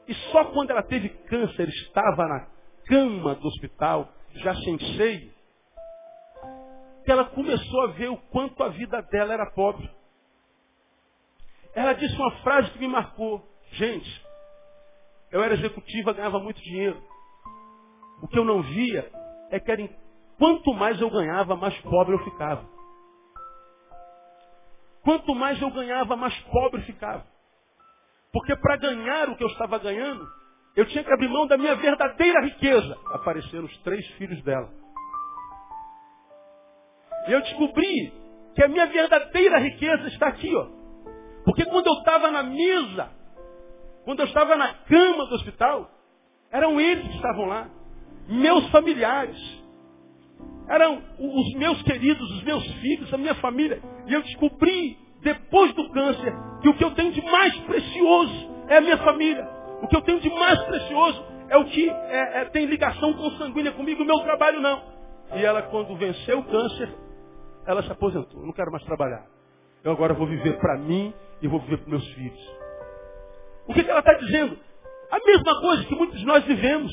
E 0.06 0.14
só 0.30 0.44
quando 0.46 0.70
ela 0.70 0.82
teve 0.82 1.08
câncer, 1.08 1.68
estava 1.68 2.28
na 2.28 2.46
cama 2.86 3.34
do 3.36 3.48
hospital, 3.48 4.08
já 4.34 4.54
sem 4.56 4.78
seio, 4.96 5.32
que 7.04 7.10
ela 7.10 7.24
começou 7.26 7.82
a 7.82 7.86
ver 7.88 8.08
o 8.08 8.16
quanto 8.16 8.62
a 8.62 8.68
vida 8.68 9.02
dela 9.02 9.34
era 9.34 9.50
pobre. 9.50 9.90
Ela 11.74 11.94
disse 11.94 12.14
uma 12.16 12.30
frase 12.42 12.70
que 12.70 12.78
me 12.78 12.88
marcou. 12.88 13.46
Gente, 13.72 14.22
Eu 15.30 15.42
era 15.42 15.54
executiva, 15.54 16.12
ganhava 16.12 16.38
muito 16.38 16.60
dinheiro. 16.60 17.02
O 18.22 18.28
que 18.28 18.38
eu 18.38 18.44
não 18.44 18.62
via 18.62 19.10
é 19.50 19.58
que 19.58 19.70
era, 19.70 19.88
quanto 20.38 20.74
mais 20.74 21.00
eu 21.00 21.08
ganhava, 21.08 21.56
mais 21.56 21.76
pobre 21.80 22.14
eu 22.14 22.22
ficava. 22.22 22.68
Quanto 25.02 25.34
mais 25.34 25.60
eu 25.60 25.70
ganhava, 25.70 26.14
mais 26.16 26.38
pobre 26.44 26.82
ficava. 26.82 27.26
Porque 28.30 28.54
para 28.56 28.76
ganhar 28.76 29.30
o 29.30 29.36
que 29.36 29.42
eu 29.42 29.48
estava 29.48 29.78
ganhando, 29.78 30.30
eu 30.74 30.86
tinha 30.86 31.04
que 31.04 31.12
abrir 31.12 31.28
mão 31.28 31.46
da 31.46 31.58
minha 31.58 31.74
verdadeira 31.76 32.40
riqueza. 32.44 32.98
Apareceram 33.12 33.64
os 33.64 33.78
três 33.78 34.06
filhos 34.12 34.42
dela. 34.42 34.70
E 37.28 37.32
eu 37.32 37.40
descobri 37.42 38.12
que 38.54 38.64
a 38.64 38.68
minha 38.68 38.86
verdadeira 38.86 39.58
riqueza 39.58 40.08
está 40.08 40.28
aqui, 40.28 40.54
ó. 40.54 40.66
Porque 41.44 41.64
quando 41.66 41.86
eu 41.86 41.94
estava 41.94 42.30
na 42.30 42.42
mesa, 42.42 43.10
quando 44.04 44.20
eu 44.20 44.26
estava 44.26 44.56
na 44.56 44.74
cama 44.74 45.26
do 45.26 45.34
hospital, 45.34 45.90
eram 46.50 46.80
eles 46.80 47.06
que 47.06 47.16
estavam 47.16 47.46
lá. 47.46 47.68
Meus 48.28 48.66
familiares. 48.70 49.38
Eram 50.68 51.02
os 51.18 51.54
meus 51.54 51.82
queridos, 51.82 52.30
os 52.36 52.42
meus 52.44 52.64
filhos, 52.74 53.12
a 53.12 53.18
minha 53.18 53.34
família. 53.36 53.82
E 54.06 54.12
eu 54.12 54.22
descobri, 54.22 54.96
depois 55.22 55.72
do 55.74 55.90
câncer, 55.90 56.32
que 56.62 56.68
o 56.68 56.74
que 56.74 56.84
eu 56.84 56.94
tenho 56.94 57.12
de 57.12 57.22
mais 57.22 57.56
precioso 57.60 58.50
é 58.68 58.78
a 58.78 58.80
minha 58.80 58.98
família. 58.98 59.61
O 59.82 59.88
que 59.88 59.96
eu 59.96 60.02
tenho 60.02 60.20
de 60.20 60.30
mais 60.30 60.62
precioso 60.62 61.24
é 61.48 61.58
o 61.58 61.64
que 61.64 61.90
é, 61.90 62.40
é, 62.40 62.44
tem 62.46 62.66
ligação 62.66 63.12
consanguínea 63.14 63.72
comigo, 63.72 64.02
o 64.02 64.06
meu 64.06 64.20
trabalho 64.20 64.60
não. 64.60 64.80
E 65.34 65.44
ela, 65.44 65.62
quando 65.62 65.96
venceu 65.96 66.38
o 66.38 66.44
câncer, 66.44 66.88
ela 67.66 67.82
se 67.82 67.90
aposentou. 67.90 68.46
Não 68.46 68.52
quero 68.52 68.70
mais 68.70 68.84
trabalhar. 68.84 69.26
Eu 69.82 69.92
agora 69.92 70.14
vou 70.14 70.26
viver 70.26 70.58
para 70.58 70.78
mim 70.78 71.12
e 71.40 71.48
vou 71.48 71.58
viver 71.60 71.78
para 71.78 71.90
meus 71.90 72.06
filhos. 72.12 72.56
O 73.66 73.74
que, 73.74 73.82
que 73.82 73.90
ela 73.90 74.00
está 74.00 74.14
dizendo? 74.14 74.56
A 75.10 75.18
mesma 75.18 75.60
coisa 75.60 75.84
que 75.84 75.94
muitos 75.94 76.18
de 76.18 76.26
nós 76.26 76.44
vivemos. 76.44 76.92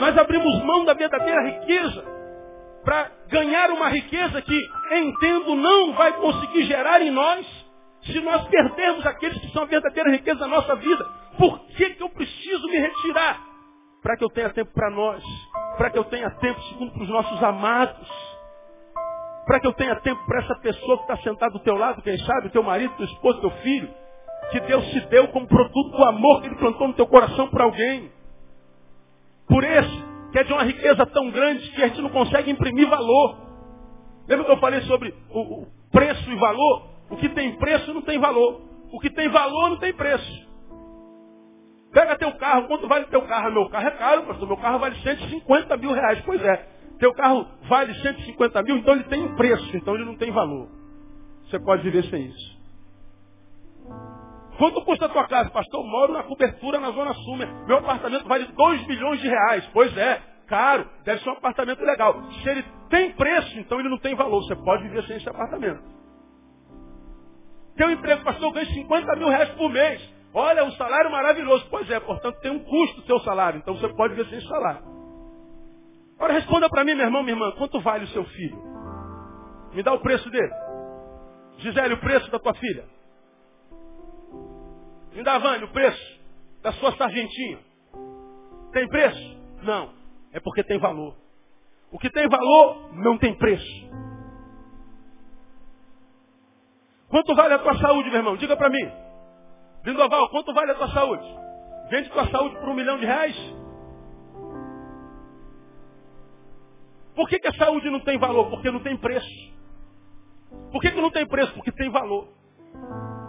Nós 0.00 0.18
abrimos 0.18 0.64
mão 0.64 0.84
da 0.84 0.94
verdadeira 0.94 1.42
riqueza 1.42 2.04
para 2.84 3.10
ganhar 3.28 3.70
uma 3.70 3.88
riqueza 3.88 4.42
que, 4.42 4.60
entendo, 4.90 5.54
não 5.54 5.92
vai 5.94 6.12
conseguir 6.14 6.64
gerar 6.64 7.00
em 7.00 7.10
nós 7.10 7.46
se 8.04 8.20
nós 8.20 8.46
perdermos 8.48 9.06
aqueles 9.06 9.38
que 9.40 9.52
são 9.52 9.62
a 9.62 9.66
verdadeira 9.66 10.10
riqueza 10.10 10.40
da 10.40 10.48
nossa 10.48 10.74
vida. 10.76 11.04
Por 11.38 11.60
que, 11.66 11.90
que 11.90 12.02
eu 12.02 12.10
preciso 12.10 12.66
me 12.68 12.78
retirar? 12.78 13.40
Para 14.02 14.16
que 14.16 14.24
eu 14.24 14.30
tenha 14.30 14.50
tempo 14.50 14.72
para 14.72 14.90
nós. 14.90 15.22
Para 15.76 15.90
que 15.90 15.98
eu 15.98 16.04
tenha 16.04 16.30
tempo, 16.30 16.60
segundo, 16.62 16.92
para 16.92 17.02
os 17.02 17.08
nossos 17.08 17.42
amados 17.42 18.32
para 19.46 19.58
que 19.60 19.66
eu 19.66 19.72
tenha 19.72 19.96
tempo 19.96 20.24
para 20.24 20.40
essa 20.40 20.54
pessoa 20.56 20.98
que 20.98 21.02
está 21.02 21.16
sentada 21.18 21.52
do 21.52 21.58
teu 21.60 21.76
lado, 21.76 22.02
quem 22.02 22.16
sabe, 22.18 22.50
teu 22.50 22.62
marido, 22.62 22.94
teu 22.96 23.06
esposo, 23.06 23.40
teu 23.40 23.50
filho, 23.50 23.88
que 24.50 24.60
Deus 24.60 24.84
te 24.90 25.00
deu 25.06 25.28
como 25.28 25.46
produto 25.46 25.90
do 25.96 26.04
amor 26.04 26.40
que 26.40 26.48
Ele 26.48 26.56
plantou 26.56 26.88
no 26.88 26.94
teu 26.94 27.06
coração 27.06 27.48
para 27.48 27.64
alguém. 27.64 28.10
Por 29.48 29.64
esse, 29.64 30.04
que 30.30 30.38
é 30.38 30.44
de 30.44 30.52
uma 30.52 30.62
riqueza 30.62 31.04
tão 31.06 31.30
grande 31.30 31.70
que 31.72 31.82
a 31.82 31.88
gente 31.88 32.00
não 32.00 32.10
consegue 32.10 32.50
imprimir 32.50 32.88
valor. 32.88 33.36
Lembra 34.28 34.44
que 34.44 34.52
eu 34.52 34.58
falei 34.58 34.80
sobre 34.82 35.14
o, 35.30 35.66
preço 35.90 36.30
e 36.30 36.36
valor? 36.36 36.91
O 37.10 37.16
que 37.16 37.28
tem 37.28 37.56
preço 37.58 37.92
não 37.92 38.02
tem 38.02 38.18
valor. 38.18 38.62
O 38.92 39.00
que 39.00 39.10
tem 39.10 39.28
valor 39.28 39.70
não 39.70 39.78
tem 39.78 39.92
preço. 39.92 40.52
Pega 41.92 42.16
teu 42.16 42.32
carro, 42.32 42.66
quanto 42.68 42.88
vale 42.88 43.06
teu 43.06 43.22
carro? 43.22 43.52
Meu 43.52 43.68
carro 43.68 43.86
é 43.86 43.90
caro, 43.90 44.22
pastor. 44.22 44.48
Meu 44.48 44.56
carro 44.56 44.78
vale 44.78 44.96
150 44.96 45.76
mil 45.76 45.92
reais. 45.92 46.20
Pois 46.24 46.42
é. 46.42 46.68
Teu 46.98 47.12
carro 47.14 47.46
vale 47.68 47.94
150 47.94 48.62
mil, 48.62 48.76
então 48.78 48.94
ele 48.94 49.04
tem 49.04 49.22
um 49.22 49.34
preço, 49.34 49.76
então 49.76 49.94
ele 49.94 50.04
não 50.04 50.16
tem 50.16 50.30
valor. 50.30 50.68
Você 51.44 51.58
pode 51.58 51.82
viver 51.82 52.04
sem 52.04 52.26
isso. 52.26 52.62
Quanto 54.56 54.80
custa 54.82 55.06
a 55.06 55.08
tua 55.08 55.26
casa? 55.26 55.50
Pastor, 55.50 55.80
eu 55.80 55.86
moro 55.86 56.12
na 56.12 56.22
cobertura 56.22 56.78
na 56.78 56.90
Zona 56.92 57.12
Sul. 57.14 57.36
Meu 57.66 57.78
apartamento 57.78 58.28
vale 58.28 58.46
2 58.46 58.86
milhões 58.86 59.20
de 59.20 59.28
reais. 59.28 59.68
Pois 59.72 59.94
é, 59.96 60.22
caro. 60.46 60.88
Deve 61.04 61.20
ser 61.22 61.30
um 61.30 61.32
apartamento 61.32 61.82
legal. 61.82 62.22
Se 62.30 62.48
ele 62.48 62.64
tem 62.88 63.12
preço, 63.12 63.58
então 63.58 63.80
ele 63.80 63.88
não 63.88 63.98
tem 63.98 64.14
valor. 64.14 64.42
Você 64.44 64.54
pode 64.56 64.84
viver 64.84 65.02
sem 65.04 65.16
esse 65.16 65.28
apartamento. 65.28 65.82
Teu 67.76 67.90
emprego, 67.90 68.22
pastor, 68.24 68.48
eu 68.48 68.52
ganho 68.52 68.66
50 68.66 69.16
mil 69.16 69.28
reais 69.28 69.48
por 69.50 69.70
mês. 69.70 70.02
Olha, 70.34 70.64
um 70.64 70.72
salário 70.72 71.10
maravilhoso. 71.10 71.66
Pois 71.70 71.88
é, 71.90 72.00
portanto 72.00 72.40
tem 72.40 72.50
um 72.50 72.60
custo 72.60 73.00
o 73.00 73.04
seu 73.04 73.18
salário. 73.20 73.58
Então 73.58 73.76
você 73.76 73.88
pode 73.94 74.14
viver 74.14 74.28
sem 74.30 74.40
salário. 74.48 74.82
Agora 76.16 76.34
responda 76.34 76.68
para 76.68 76.84
mim, 76.84 76.94
meu 76.94 77.06
irmão, 77.06 77.22
minha 77.22 77.34
irmã, 77.34 77.52
quanto 77.52 77.80
vale 77.80 78.04
o 78.04 78.08
seu 78.08 78.24
filho? 78.24 78.56
Me 79.72 79.82
dá 79.82 79.92
o 79.92 80.00
preço 80.00 80.28
dele. 80.30 80.52
Gisele, 81.58 81.94
o 81.94 82.00
preço 82.00 82.30
da 82.30 82.38
tua 82.38 82.54
filha. 82.54 82.84
Me 85.12 85.22
dá, 85.22 85.38
Vânia, 85.38 85.66
o 85.66 85.72
preço 85.72 86.20
da 86.62 86.72
sua 86.72 86.92
sargentinha. 86.96 87.58
Tem 88.72 88.88
preço? 88.88 89.40
Não. 89.62 89.92
É 90.32 90.40
porque 90.40 90.62
tem 90.62 90.78
valor. 90.78 91.14
O 91.90 91.98
que 91.98 92.08
tem 92.10 92.26
valor 92.28 92.94
não 92.94 93.18
tem 93.18 93.36
preço. 93.36 93.90
Quanto 97.12 97.34
vale 97.34 97.52
a 97.52 97.58
tua 97.58 97.76
saúde, 97.76 98.08
meu 98.08 98.20
irmão? 98.20 98.38
Diga 98.38 98.56
para 98.56 98.70
mim. 98.70 98.90
Lindoval, 99.84 100.30
quanto 100.30 100.54
vale 100.54 100.72
a 100.72 100.74
tua 100.74 100.88
saúde? 100.88 101.26
Vende 101.90 102.08
tua 102.08 102.26
saúde 102.28 102.56
por 102.56 102.70
um 102.70 102.74
milhão 102.74 102.98
de 102.98 103.04
reais? 103.04 103.36
Por 107.14 107.28
que, 107.28 107.38
que 107.38 107.48
a 107.48 107.52
saúde 107.52 107.90
não 107.90 108.00
tem 108.00 108.16
valor? 108.16 108.48
Porque 108.48 108.70
não 108.70 108.80
tem 108.80 108.96
preço. 108.96 109.52
Por 110.72 110.80
que, 110.80 110.90
que 110.90 111.00
não 111.02 111.10
tem 111.10 111.26
preço? 111.26 111.52
Porque 111.52 111.70
tem 111.72 111.90
valor. 111.90 112.28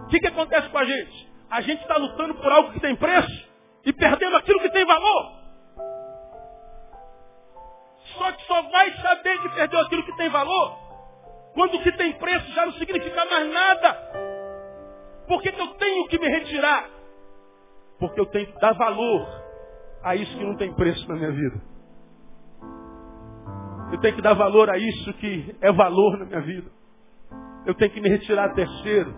O 0.05 0.07
que, 0.07 0.17
que 0.17 0.27
acontece 0.27 0.69
com 0.69 0.77
a 0.77 0.85
gente? 0.85 1.29
A 1.49 1.59
gente 1.59 1.81
está 1.81 1.97
lutando 1.97 2.35
por 2.35 2.53
algo 2.53 2.71
que 2.71 2.79
tem 2.79 2.95
preço 2.95 3.49
e 3.83 3.91
perdendo 3.91 4.37
aquilo 4.37 4.61
que 4.61 4.69
tem 4.69 4.85
valor. 4.85 5.43
Só 8.17 8.31
que 8.31 8.45
só 8.45 8.61
vai 8.61 8.93
saber 8.93 9.41
que 9.41 9.49
perdeu 9.49 9.81
aquilo 9.81 10.03
que 10.03 10.15
tem 10.15 10.29
valor 10.29 10.82
quando 11.53 11.75
o 11.75 11.83
que 11.83 11.91
tem 11.93 12.13
preço 12.13 12.51
já 12.53 12.65
não 12.65 12.73
significa 12.73 13.25
mais 13.25 13.51
nada. 13.51 13.93
Por 15.27 15.41
que, 15.41 15.51
que 15.51 15.61
eu 15.61 15.67
tenho 15.75 16.07
que 16.07 16.19
me 16.19 16.27
retirar? 16.27 16.89
Porque 17.99 18.19
eu 18.19 18.25
tenho 18.25 18.47
que 18.47 18.59
dar 18.59 18.73
valor 18.73 19.27
a 20.03 20.15
isso 20.15 20.37
que 20.37 20.43
não 20.43 20.57
tem 20.57 20.73
preço 20.73 21.07
na 21.07 21.15
minha 21.15 21.31
vida. 21.31 21.61
Eu 23.91 23.99
tenho 23.99 24.15
que 24.15 24.21
dar 24.21 24.33
valor 24.33 24.69
a 24.69 24.77
isso 24.77 25.13
que 25.13 25.55
é 25.61 25.71
valor 25.71 26.17
na 26.17 26.25
minha 26.25 26.41
vida. 26.41 26.69
Eu 27.65 27.75
tenho 27.75 27.91
que 27.91 28.01
me 28.01 28.09
retirar 28.09 28.53
terceiro. 28.53 29.15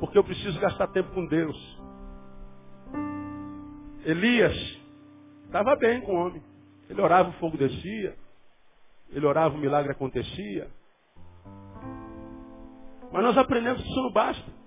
Porque 0.00 0.16
eu 0.16 0.24
preciso 0.24 0.58
gastar 0.58 0.88
tempo 0.88 1.12
com 1.12 1.26
Deus. 1.26 1.80
Elias 4.04 4.56
estava 5.44 5.76
bem 5.76 6.00
com 6.00 6.12
o 6.12 6.26
homem. 6.26 6.42
Ele 6.88 7.00
orava, 7.00 7.28
o 7.28 7.32
fogo 7.34 7.58
descia. 7.58 8.16
Ele 9.10 9.26
orava, 9.26 9.54
o 9.54 9.58
milagre 9.58 9.92
acontecia. 9.92 10.68
Mas 13.12 13.22
nós 13.22 13.38
aprendemos 13.38 13.82
que 13.82 13.88
isso 13.88 14.02
não 14.02 14.12
basta. 14.12 14.60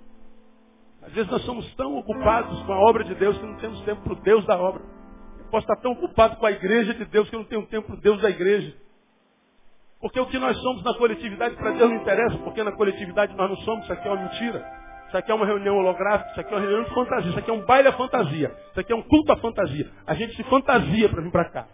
Às 1.01 1.13
vezes 1.13 1.29
nós 1.29 1.41
somos 1.43 1.73
tão 1.75 1.97
ocupados 1.97 2.61
com 2.63 2.73
a 2.73 2.79
obra 2.79 3.03
de 3.03 3.15
Deus 3.15 3.37
que 3.37 3.45
não 3.45 3.57
temos 3.57 3.81
tempo 3.81 4.01
para 4.01 4.13
o 4.13 4.21
Deus 4.21 4.45
da 4.45 4.57
obra. 4.57 4.81
Eu 5.37 5.45
posso 5.45 5.65
estar 5.65 5.75
tão 5.81 5.91
ocupado 5.91 6.37
com 6.37 6.45
a 6.45 6.51
igreja 6.51 6.93
de 6.93 7.05
Deus 7.05 7.29
que 7.29 7.35
eu 7.35 7.39
não 7.39 7.47
tenho 7.47 7.65
tempo 7.67 7.87
para 7.87 7.97
o 7.97 8.01
Deus 8.01 8.21
da 8.21 8.29
igreja. 8.29 8.75
Porque 9.99 10.19
o 10.19 10.25
que 10.25 10.37
nós 10.37 10.57
somos 10.57 10.83
na 10.83 10.93
coletividade 10.97 11.55
para 11.55 11.71
Deus 11.71 11.89
não 11.89 11.97
interessa, 11.97 12.37
porque 12.39 12.61
na 12.61 12.73
coletividade 12.73 13.33
nós 13.35 13.49
não 13.49 13.57
somos, 13.57 13.83
isso 13.83 13.93
aqui 13.93 14.07
é 14.07 14.11
uma 14.11 14.21
mentira. 14.21 14.83
Isso 15.07 15.17
aqui 15.17 15.31
é 15.31 15.35
uma 15.35 15.45
reunião 15.45 15.77
holográfica, 15.77 16.31
isso 16.31 16.41
aqui 16.41 16.53
é 16.53 16.57
uma 16.57 16.61
reunião 16.61 16.83
de 16.83 16.93
fantasia, 16.93 17.29
isso 17.29 17.39
aqui 17.39 17.49
é 17.49 17.53
um 17.53 17.65
baile 17.65 17.87
à 17.87 17.93
fantasia, 17.93 18.51
isso 18.71 18.79
aqui 18.79 18.91
é 18.91 18.95
um 18.95 19.01
culto 19.03 19.31
à 19.31 19.37
fantasia. 19.37 19.89
A 20.05 20.13
gente 20.13 20.35
se 20.35 20.43
fantasia 20.43 21.07
para 21.07 21.21
vir 21.21 21.31
para 21.31 21.49
cá. 21.49 21.67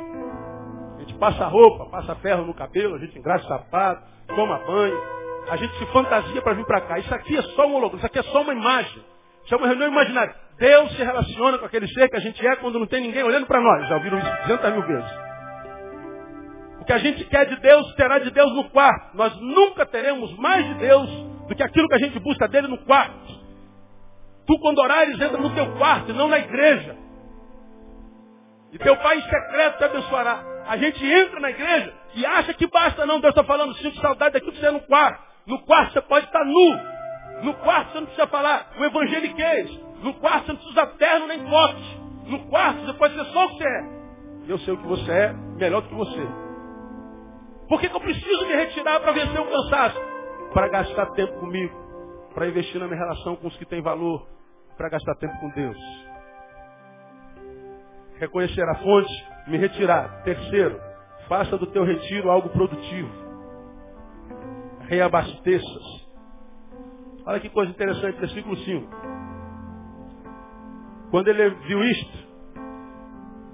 A 0.98 1.00
gente 1.00 1.14
passa 1.16 1.48
roupa, 1.48 1.86
passa 1.90 2.16
ferro 2.16 2.46
no 2.46 2.54
cabelo, 2.54 2.96
a 2.96 3.00
gente 3.00 3.18
engraxa 3.18 3.48
sapato, 3.48 4.04
toma 4.28 4.60
banho. 4.60 5.19
A 5.50 5.56
gente 5.58 5.78
se 5.78 5.86
fantasia 5.88 6.42
para 6.42 6.54
vir 6.54 6.66
para 6.66 6.82
cá. 6.82 7.00
Isso 7.00 7.14
aqui 7.14 7.38
é 7.38 7.42
só 7.42 7.68
um 7.68 7.76
holograma, 7.76 7.98
isso 7.98 8.06
aqui 8.06 8.20
é 8.20 8.24
só 8.24 8.42
uma 8.42 8.54
imagem. 8.54 9.04
Isso 9.44 9.54
é 9.54 9.58
uma 9.58 9.68
reunião 9.68 9.90
imaginária. 9.90 10.36
Deus 10.58 10.92
se 10.96 11.04
relaciona 11.04 11.58
com 11.58 11.66
aquele 11.66 11.88
ser 11.88 12.10
que 12.10 12.18
a 12.18 12.20
gente 12.20 12.46
é 12.46 12.56
quando 12.58 12.80
não 12.80 12.88
tem 12.88 13.02
ninguém 13.02 13.24
olhando 13.24 13.48
para 13.48 13.62
nós. 13.62 13.88
Já 13.88 13.96
ouviram 13.96 14.20
isso 14.20 14.48
200 14.48 14.74
mil 14.74 14.84
vezes 14.84 15.30
que 16.90 16.94
a 16.94 16.98
gente 16.98 17.24
quer 17.26 17.46
de 17.46 17.56
Deus, 17.58 17.94
terá 17.94 18.18
de 18.18 18.32
Deus 18.32 18.52
no 18.56 18.68
quarto. 18.72 19.16
Nós 19.16 19.40
nunca 19.40 19.86
teremos 19.86 20.36
mais 20.40 20.66
de 20.70 20.74
Deus 20.74 21.08
do 21.48 21.56
que 21.56 21.62
aquilo 21.62 21.88
que 21.88 21.94
a 21.94 22.00
gente 22.00 22.18
busca 22.18 22.48
dele 22.48 22.68
no 22.68 22.80
quarto. 22.80 23.32
Tu, 24.48 24.60
quando 24.60 24.80
orares, 24.80 25.14
entra 25.22 25.38
no 25.38 25.54
teu 25.54 25.72
quarto 25.78 26.10
e 26.10 26.14
não 26.16 26.28
na 26.28 26.40
igreja. 26.40 26.98
E 28.72 28.80
teu 28.80 28.98
pai 28.98 29.22
secreto 29.22 29.78
te 29.78 29.84
abençoará. 29.84 30.44
A 30.66 30.78
gente 30.78 31.06
entra 31.06 31.40
na 31.40 31.52
igreja 31.52 31.94
e 32.16 32.26
acha 32.26 32.56
que 32.56 32.66
basta, 32.66 33.06
não. 33.06 33.20
Deus 33.20 33.36
está 33.36 33.44
falando, 33.44 33.76
sinto 33.76 34.02
saudade 34.02 34.34
daquilo 34.34 34.54
que 34.54 34.60
você 34.60 34.66
é 34.66 34.72
no 34.72 34.82
quarto. 34.82 35.29
No 35.50 35.60
quarto 35.64 35.94
você 35.94 36.02
pode 36.04 36.28
estar 36.28 36.46
nu. 36.46 36.80
No 37.42 37.56
quarto 37.56 37.92
você 37.92 38.00
não 38.02 38.06
precisa 38.06 38.28
falar 38.28 38.70
o 38.78 38.86
evangeliquez. 38.86 39.80
No 40.04 40.14
quarto 40.14 40.46
você 40.46 40.52
não 40.52 40.60
precisa 40.60 40.82
usar 40.82 40.98
terno 40.98 41.26
nem 41.26 41.44
cote. 41.44 42.02
No 42.28 42.40
quarto 42.50 42.86
você 42.86 42.94
pode 42.94 43.16
ser 43.16 43.26
só 43.26 43.46
o 43.46 43.50
que 43.50 43.58
você 43.58 43.68
é. 43.68 44.00
Eu 44.48 44.60
sei 44.60 44.74
o 44.76 44.78
que 44.78 44.88
você 44.88 45.12
é, 45.12 45.34
melhor 45.58 45.82
do 45.82 45.90
que 45.90 45.96
você. 45.96 46.28
Por 47.68 47.82
que, 47.82 47.90
que 47.90 47.96
eu 47.96 48.00
preciso 48.00 48.46
me 48.46 48.56
retirar 48.56 49.00
para 49.00 49.12
vencer 49.12 49.40
o 49.40 49.46
cansaço? 49.46 50.00
Para 50.54 50.68
gastar 50.68 51.08
tempo 51.14 51.40
comigo. 51.40 51.76
Para 52.36 52.48
investir 52.48 52.80
na 52.80 52.86
minha 52.86 53.00
relação 53.00 53.36
com 53.36 53.48
os 53.48 53.58
que 53.58 53.66
têm 53.66 53.82
valor. 53.82 54.28
Para 54.78 54.90
gastar 54.90 55.16
tempo 55.16 55.34
com 55.40 55.50
Deus. 55.50 55.78
Reconhecer 58.20 58.70
a 58.70 58.76
fonte, 58.76 59.26
me 59.48 59.58
retirar. 59.58 60.22
Terceiro, 60.24 60.80
faça 61.28 61.58
do 61.58 61.66
teu 61.66 61.84
retiro 61.84 62.30
algo 62.30 62.50
produtivo. 62.50 63.29
Reabasteças. 64.90 66.10
Olha 67.26 67.40
que 67.40 67.50
coisa 67.50 67.72
interessante, 67.72 68.20
versículo 68.20 68.58
5. 68.58 68.90
Quando 71.12 71.28
ele 71.28 71.50
viu 71.68 71.84
isto, 71.84 72.18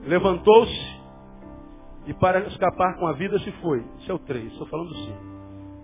levantou-se 0.03 0.95
e 2.07 2.13
para 2.13 2.39
escapar 2.47 2.97
com 2.97 3.07
a 3.07 3.13
vida 3.13 3.38
se 3.39 3.51
foi. 3.53 3.83
Isso 3.99 4.11
é 4.11 4.15
o 4.15 4.19
3, 4.19 4.51
estou 4.51 4.67
falando 4.67 4.89
do 4.89 4.95
5. 4.95 5.17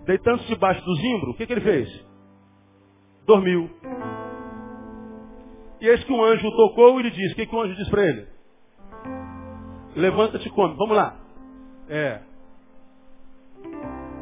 Deitando-se 0.06 0.48
debaixo 0.48 0.82
do 0.82 0.94
zimbro, 0.96 1.30
o 1.30 1.34
que, 1.34 1.46
que 1.46 1.52
ele 1.52 1.60
fez? 1.60 2.06
Dormiu. 3.26 3.70
E 5.82 5.86
eis 5.86 6.02
que 6.04 6.12
um 6.12 6.24
anjo 6.24 6.50
tocou 6.56 6.98
e 6.98 7.02
lhe 7.02 7.10
disse, 7.10 7.32
o 7.32 7.36
que, 7.36 7.46
que 7.46 7.54
o 7.54 7.60
anjo 7.60 7.74
disse 7.74 7.90
para 7.90 8.04
ele? 8.06 8.26
Levanta-te 9.96 10.48
e 10.48 10.50
come. 10.50 10.74
Vamos 10.76 10.96
lá. 10.96 11.16
É. 11.88 12.22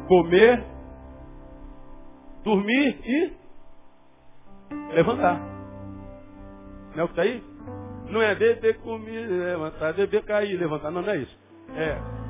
Comer, 0.07 0.65
dormir 2.43 2.99
e 3.03 3.33
levantar. 4.93 5.39
Não 6.95 7.01
é 7.01 7.03
o 7.03 7.07
que 7.07 7.13
está 7.13 7.21
aí? 7.23 7.43
Não 8.09 8.21
é 8.21 8.35
beber, 8.35 8.79
comer, 8.79 9.27
levantar, 9.27 9.93
beber, 9.93 10.23
cair, 10.23 10.57
levantar. 10.57 10.91
Não, 10.91 11.01
não 11.01 11.09
é 11.09 11.17
isso. 11.17 11.39
É 11.75 12.21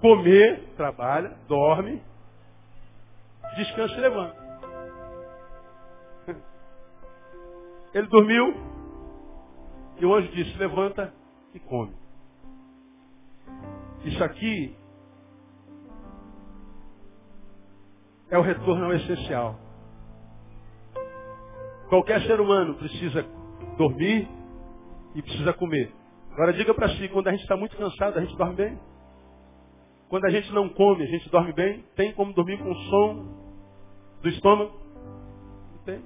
comer, 0.00 0.74
trabalha, 0.76 1.36
dorme, 1.48 2.02
descansa 3.56 3.94
e 3.94 4.00
levanta. 4.00 4.36
Ele 7.94 8.06
dormiu 8.06 8.54
e 9.98 10.06
o 10.06 10.14
anjo 10.14 10.30
disse, 10.32 10.56
levanta 10.58 11.12
e 11.54 11.58
come. 11.60 11.94
Isso 14.04 14.22
aqui 14.22 14.76
é 18.30 18.38
o 18.38 18.42
retorno 18.42 18.86
ao 18.86 18.92
essencial. 18.92 19.58
Qualquer 21.88 22.20
ser 22.22 22.40
humano 22.40 22.74
precisa 22.74 23.24
dormir 23.76 24.28
e 25.14 25.22
precisa 25.22 25.52
comer. 25.52 25.92
Agora 26.32 26.52
diga 26.52 26.74
para 26.74 26.88
si, 26.90 27.08
quando 27.08 27.28
a 27.28 27.30
gente 27.30 27.42
está 27.42 27.56
muito 27.56 27.76
cansado, 27.76 28.18
a 28.18 28.20
gente 28.20 28.36
dorme 28.36 28.54
bem? 28.54 28.78
Quando 30.08 30.24
a 30.26 30.30
gente 30.30 30.52
não 30.52 30.68
come, 30.68 31.02
a 31.02 31.06
gente 31.06 31.28
dorme 31.30 31.52
bem? 31.52 31.84
Tem 31.94 32.12
como 32.12 32.32
dormir 32.32 32.58
com 32.58 32.70
o 32.70 32.74
som 32.74 33.26
do 34.22 34.28
estômago? 34.28 34.72
Não 35.72 35.78
tem. 35.84 36.02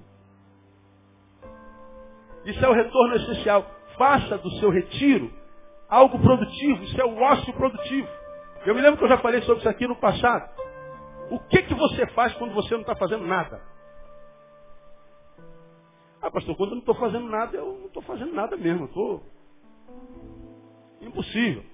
Isso 2.44 2.64
é 2.64 2.68
o 2.68 2.72
retorno 2.72 3.14
essencial. 3.16 3.66
Faça 3.98 4.38
do 4.38 4.50
seu 4.52 4.70
retiro 4.70 5.30
algo 5.88 6.18
produtivo. 6.18 6.84
Isso 6.84 7.00
é 7.00 7.04
o 7.04 7.20
ócio 7.20 7.52
produtivo. 7.54 8.08
Eu 8.64 8.74
me 8.74 8.80
lembro 8.80 8.98
que 8.98 9.04
eu 9.04 9.08
já 9.08 9.18
falei 9.18 9.42
sobre 9.42 9.60
isso 9.60 9.68
aqui 9.68 9.86
no 9.86 9.96
passado. 9.96 10.59
O 11.30 11.38
que, 11.38 11.62
que 11.62 11.74
você 11.74 12.06
faz 12.08 12.34
quando 12.34 12.52
você 12.54 12.74
não 12.74 12.80
está 12.80 12.96
fazendo 12.96 13.24
nada? 13.24 13.62
Ah, 16.20 16.30
pastor, 16.30 16.56
quando 16.56 16.70
eu 16.70 16.74
não 16.74 16.80
estou 16.80 16.94
fazendo 16.96 17.28
nada, 17.28 17.56
eu 17.56 17.78
não 17.78 17.86
estou 17.86 18.02
fazendo 18.02 18.32
nada 18.32 18.56
mesmo. 18.56 18.86
Estou 18.86 19.22
impossível. 21.00 21.64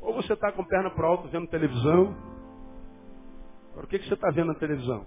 Ou 0.00 0.14
você 0.14 0.32
está 0.32 0.50
com 0.50 0.64
perna 0.64 0.90
para 0.90 1.06
alto 1.06 1.28
vendo 1.28 1.46
televisão. 1.46 2.16
Agora, 3.70 3.86
o 3.86 3.88
que, 3.88 3.98
que 3.98 4.08
você 4.08 4.14
está 4.14 4.30
vendo 4.30 4.48
na 4.48 4.58
televisão? 4.58 5.06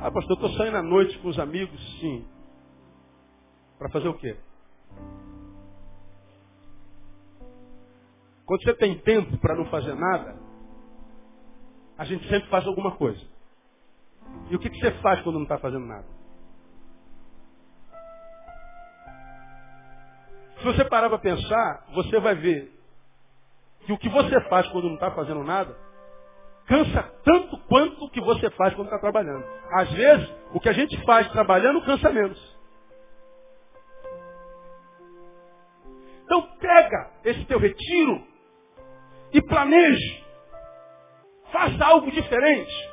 Ah, 0.00 0.10
pastor, 0.10 0.30
eu 0.30 0.46
estou 0.46 0.50
saindo 0.58 0.76
à 0.76 0.82
noite 0.82 1.18
com 1.18 1.28
os 1.28 1.38
amigos, 1.38 1.78
sim. 2.00 2.26
Para 3.78 3.90
fazer 3.90 4.08
o 4.08 4.14
quê? 4.14 4.36
Quando 8.44 8.62
você 8.62 8.74
tem 8.74 8.98
tempo 9.00 9.36
para 9.38 9.54
não 9.54 9.66
fazer 9.66 9.94
nada, 9.94 10.47
a 11.98 12.04
gente 12.04 12.26
sempre 12.28 12.48
faz 12.48 12.64
alguma 12.66 12.92
coisa. 12.92 13.20
E 14.48 14.56
o 14.56 14.58
que, 14.58 14.70
que 14.70 14.78
você 14.78 14.92
faz 15.02 15.20
quando 15.22 15.36
não 15.36 15.42
está 15.42 15.58
fazendo 15.58 15.84
nada? 15.84 16.06
Se 20.58 20.64
você 20.64 20.84
parar 20.84 21.08
para 21.08 21.18
pensar, 21.18 21.86
você 21.94 22.18
vai 22.20 22.34
ver 22.34 22.72
que 23.84 23.92
o 23.92 23.98
que 23.98 24.08
você 24.08 24.40
faz 24.48 24.66
quando 24.68 24.86
não 24.86 24.94
está 24.94 25.10
fazendo 25.10 25.42
nada 25.42 25.76
cansa 26.66 27.02
tanto 27.24 27.56
quanto 27.66 28.04
o 28.04 28.10
que 28.10 28.20
você 28.20 28.50
faz 28.50 28.74
quando 28.74 28.88
está 28.88 28.98
trabalhando. 28.98 29.44
Às 29.72 29.90
vezes, 29.90 30.28
o 30.52 30.60
que 30.60 30.68
a 30.68 30.72
gente 30.72 31.02
faz 31.04 31.26
trabalhando 31.32 31.82
cansa 31.82 32.10
menos. 32.10 32.58
Então 36.24 36.42
pega 36.58 37.10
esse 37.24 37.44
teu 37.46 37.58
retiro 37.58 38.22
e 39.32 39.40
planeje. 39.42 40.27
Faça 41.52 41.84
algo 41.84 42.10
diferente. 42.10 42.90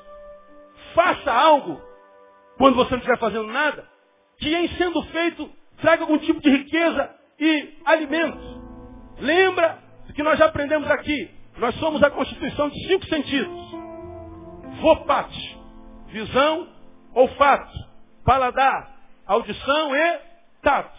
Faça 0.93 1.31
algo 1.31 1.81
quando 2.57 2.75
você 2.75 2.91
não 2.91 2.99
estiver 2.99 3.19
fazendo 3.19 3.47
nada, 3.47 3.87
que 4.37 4.53
em 4.55 4.67
sendo 4.77 5.01
feito 5.03 5.49
traga 5.81 6.03
algum 6.03 6.17
tipo 6.17 6.39
de 6.39 6.49
riqueza 6.49 7.09
e 7.39 7.73
alimento. 7.85 8.61
Lembra 9.19 9.79
que 10.13 10.23
nós 10.23 10.39
já 10.39 10.45
aprendemos 10.45 10.89
aqui. 10.89 11.29
Nós 11.57 11.75
somos 11.75 12.01
a 12.03 12.09
constituição 12.09 12.69
de 12.69 12.87
cinco 12.87 13.05
sentidos. 13.05 13.71
Vopate, 14.81 15.57
visão, 16.07 16.67
olfato, 17.13 17.73
paladar, 18.25 18.95
audição 19.25 19.95
e 19.95 20.19
tato. 20.61 20.97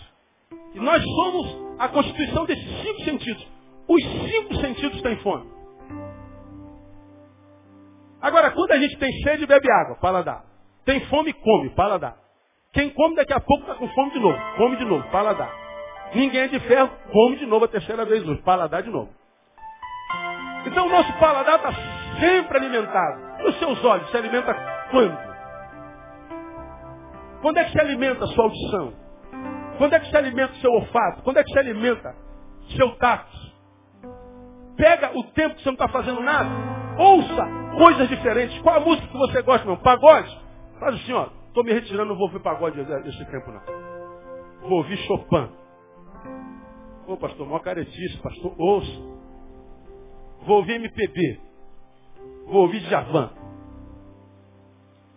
E 0.74 0.80
nós 0.80 1.02
somos 1.02 1.78
a 1.78 1.88
constituição 1.88 2.44
desses 2.46 2.82
cinco 2.82 3.04
sentidos. 3.04 3.46
Os 3.88 4.02
cinco 4.02 4.56
sentidos 4.56 5.00
têm 5.02 5.16
fome. 5.16 5.55
Agora, 8.26 8.50
quando 8.50 8.72
a 8.72 8.78
gente 8.78 8.98
tem 8.98 9.08
sede, 9.22 9.46
bebe 9.46 9.70
água, 9.70 9.94
paladar. 10.00 10.42
Tem 10.84 10.98
fome, 11.06 11.32
come, 11.32 11.70
paladar. 11.70 12.16
Quem 12.72 12.90
come 12.90 13.14
daqui 13.14 13.32
a 13.32 13.38
pouco 13.38 13.62
está 13.62 13.76
com 13.76 13.86
fome 13.90 14.10
de 14.10 14.18
novo, 14.18 14.36
come 14.56 14.76
de 14.76 14.84
novo, 14.84 15.08
paladar. 15.10 15.48
Ninguém 16.12 16.40
é 16.40 16.48
de 16.48 16.58
ferro, 16.58 16.90
come 17.12 17.36
de 17.36 17.46
novo 17.46 17.66
a 17.66 17.68
terceira 17.68 18.04
vez 18.04 18.28
hoje, 18.28 18.42
paladar 18.42 18.82
de 18.82 18.90
novo. 18.90 19.08
Então 20.66 20.86
o 20.86 20.90
nosso 20.90 21.12
paladar 21.20 21.54
está 21.54 21.72
sempre 22.18 22.58
alimentado. 22.58 23.46
Os 23.46 23.56
seus 23.60 23.84
olhos 23.84 24.10
se 24.10 24.16
alimenta 24.16 24.54
quando? 24.90 25.18
Quando 27.42 27.58
é 27.58 27.64
que 27.64 27.70
se 27.70 27.80
alimenta 27.80 28.24
a 28.24 28.26
sua 28.26 28.44
audição? 28.44 28.92
Quando 29.78 29.94
é 29.94 30.00
que 30.00 30.10
se 30.10 30.16
alimenta 30.16 30.52
o 30.52 30.56
seu 30.56 30.72
olfato? 30.72 31.22
Quando 31.22 31.36
é 31.36 31.44
que 31.44 31.52
se 31.52 31.58
alimenta 31.60 32.12
seu 32.76 32.90
tato? 32.96 33.36
Pega 34.76 35.16
o 35.16 35.22
tempo 35.30 35.54
que 35.54 35.62
você 35.62 35.68
não 35.68 35.74
está 35.74 35.86
fazendo 35.86 36.20
nada, 36.20 36.50
ouça 36.98 37.65
coisas 37.76 38.08
diferentes. 38.08 38.58
Qual 38.62 38.76
a 38.76 38.80
música 38.80 39.06
que 39.06 39.16
você 39.16 39.42
gosta, 39.42 39.66
meu? 39.66 39.76
Pagode? 39.78 40.38
Faz 40.80 40.94
assim, 40.96 41.12
ó. 41.12 41.28
Estou 41.48 41.64
me 41.64 41.72
retirando, 41.72 42.10
não 42.10 42.16
vou 42.16 42.26
ouvir 42.26 42.40
pagode 42.40 42.78
esse 42.80 43.24
tempo, 43.30 43.50
não. 43.50 44.68
Vou 44.68 44.78
ouvir 44.78 44.96
Chopin. 45.06 45.48
Ô, 47.06 47.16
pastor, 47.16 47.46
mó 47.46 47.58
caretice, 47.60 48.18
pastor, 48.18 48.54
ouça. 48.58 48.90
Vou 50.42 50.58
ouvir 50.58 50.74
MPB. 50.74 51.40
Vou 52.46 52.62
ouvir 52.62 52.80
Djavan. 52.80 53.30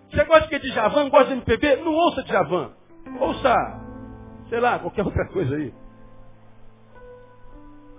Você 0.09 0.23
gosta 0.23 0.59
de 0.59 0.71
Djavan, 0.71 1.09
gosta 1.09 1.27
de 1.27 1.33
MPB? 1.33 1.77
Não 1.77 1.93
ouça 1.93 2.23
Djavan. 2.23 2.71
Ouça, 3.19 3.55
sei 4.49 4.59
lá, 4.59 4.79
qualquer 4.79 5.03
outra 5.03 5.27
coisa 5.27 5.55
aí. 5.55 5.73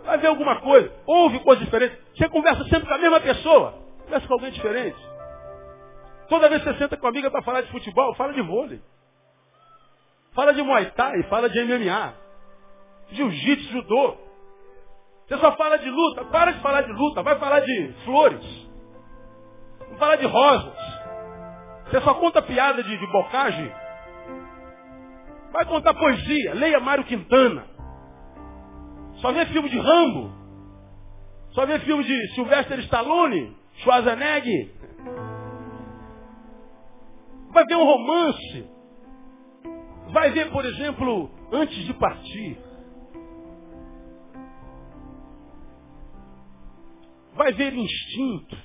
Vai 0.04 0.18
ver 0.18 0.28
alguma 0.28 0.60
coisa, 0.60 0.90
ouve 1.06 1.40
coisa 1.40 1.64
diferente. 1.64 1.96
Você 2.16 2.28
conversa 2.28 2.64
sempre 2.64 2.88
com 2.88 2.94
a 2.94 2.98
mesma 2.98 3.20
pessoa, 3.20 3.74
conversa 4.10 4.26
com 4.26 4.34
alguém 4.34 4.50
diferente. 4.50 4.98
Toda 6.28 6.48
vez 6.48 6.62
que 6.62 6.68
você 6.68 6.78
senta 6.78 6.96
com 6.96 7.06
a 7.06 7.10
amiga 7.10 7.30
para 7.30 7.42
falar 7.42 7.60
de 7.60 7.70
futebol, 7.70 8.14
fala 8.14 8.32
de 8.32 8.42
vôlei. 8.42 8.80
Fala 10.32 10.52
de 10.52 10.62
Muay 10.62 10.90
Thai, 10.92 11.22
fala 11.24 11.48
de 11.48 11.64
MMA. 11.64 12.14
Jiu-Jitsu, 13.12 13.72
judô. 13.72 14.16
Você 15.26 15.38
só 15.38 15.56
fala 15.56 15.78
de 15.78 15.88
luta, 15.88 16.24
para 16.26 16.52
de 16.52 16.60
falar 16.60 16.82
de 16.82 16.92
luta, 16.92 17.22
vai 17.22 17.38
falar 17.38 17.60
de 17.60 17.94
flores. 18.04 18.68
Vai 19.90 19.98
falar 19.98 20.16
de 20.16 20.26
rosas. 20.26 20.74
Você 21.84 22.00
só 22.02 22.14
conta 22.14 22.42
piada 22.42 22.82
de, 22.82 22.96
de 22.96 23.06
bocagem. 23.08 23.72
Vai 25.52 25.64
contar 25.66 25.94
poesia, 25.94 26.54
leia 26.54 26.78
Mário 26.80 27.04
Quintana. 27.04 27.66
Só 29.16 29.32
vê 29.32 29.46
filme 29.46 29.68
de 29.68 29.78
Rambo. 29.78 30.32
Só 31.50 31.66
vê 31.66 31.80
filme 31.80 32.04
de 32.04 32.34
Sylvester 32.34 32.78
Stallone, 32.80 33.56
Schwarzenegger. 33.82 34.70
Vai 37.50 37.64
ver 37.64 37.76
um 37.76 37.84
romance. 37.84 38.70
Vai 40.12 40.30
ver, 40.30 40.50
por 40.50 40.64
exemplo, 40.64 41.30
antes 41.52 41.76
de 41.84 41.94
partir. 41.94 42.58
Vai 47.34 47.52
ver 47.52 47.74
instinto. 47.74 48.56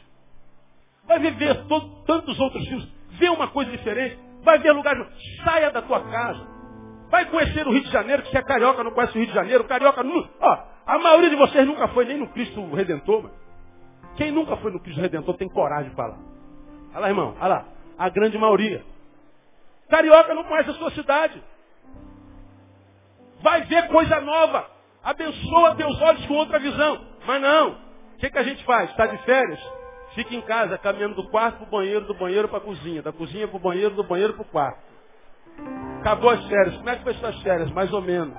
Vai 1.05 1.19
ver, 1.19 1.35
ver 1.35 1.65
todo, 1.67 2.03
tantos 2.05 2.39
outros 2.39 2.67
filmes. 2.67 2.87
Vê 3.19 3.29
uma 3.29 3.47
coisa 3.47 3.71
diferente. 3.71 4.19
Vai 4.43 4.59
ver 4.59 4.71
lugar. 4.71 4.95
Saia 5.43 5.71
da 5.71 5.81
tua 5.81 6.01
casa. 6.01 6.55
Vai 7.09 7.25
conhecer 7.29 7.65
o 7.67 7.71
Rio 7.71 7.83
de 7.83 7.91
Janeiro, 7.91 8.23
que 8.23 8.29
se 8.29 8.37
é 8.37 8.41
carioca 8.41 8.83
não 8.83 8.91
conhece 8.91 9.15
o 9.15 9.19
Rio 9.19 9.27
de 9.27 9.33
Janeiro, 9.33 9.63
carioca. 9.65 10.03
Ó, 10.41 10.57
a 10.85 10.97
maioria 10.99 11.29
de 11.29 11.35
vocês 11.35 11.65
nunca 11.65 11.87
foi 11.89 12.05
nem 12.05 12.17
no 12.17 12.27
Cristo 12.29 12.61
Redentor, 12.73 13.23
mano. 13.23 13.44
Quem 14.15 14.31
nunca 14.31 14.55
foi 14.57 14.71
no 14.71 14.79
Cristo 14.79 15.01
Redentor 15.01 15.35
tem 15.35 15.49
coragem 15.49 15.89
de 15.89 15.95
falar. 15.95 16.17
Olha 16.91 16.99
lá, 16.99 17.09
irmão, 17.09 17.35
olha 17.39 17.47
lá. 17.47 17.65
A 17.97 18.09
grande 18.09 18.37
maioria. 18.37 18.83
Carioca 19.89 20.33
não 20.33 20.43
conhece 20.43 20.69
a 20.71 20.73
sua 20.73 20.91
cidade. 20.91 21.41
Vai 23.41 23.63
ver 23.65 23.87
coisa 23.89 24.19
nova. 24.21 24.65
Abençoa 25.03 25.75
teus 25.75 26.01
olhos 26.01 26.25
com 26.25 26.33
outra 26.33 26.59
visão. 26.59 27.05
Mas 27.25 27.41
não. 27.41 27.71
O 27.71 28.17
que, 28.17 28.29
que 28.29 28.37
a 28.37 28.43
gente 28.43 28.63
faz? 28.63 28.89
Está 28.89 29.05
de 29.05 29.17
férias? 29.19 29.59
Fica 30.13 30.33
em 30.33 30.41
casa, 30.41 30.77
caminhando 30.77 31.15
do 31.15 31.29
quarto 31.29 31.57
para 31.57 31.67
o 31.67 31.69
banheiro, 31.69 32.05
do 32.05 32.13
banheiro 32.13 32.47
para 32.47 32.59
a 32.59 32.61
cozinha, 32.61 33.01
da 33.01 33.11
cozinha 33.11 33.47
para 33.47 33.57
o 33.57 33.59
banheiro, 33.59 33.93
do 33.95 34.03
banheiro 34.03 34.33
para 34.33 34.43
o 34.43 34.45
quarto. 34.45 34.79
Acabou 35.99 36.29
as 36.29 36.43
férias. 36.47 36.77
Como 36.77 36.89
é 36.89 36.95
que 36.95 37.03
foi 37.03 37.13
suas 37.15 37.39
férias? 37.41 37.69
Mais 37.71 37.91
ou 37.91 38.01
menos. 38.01 38.33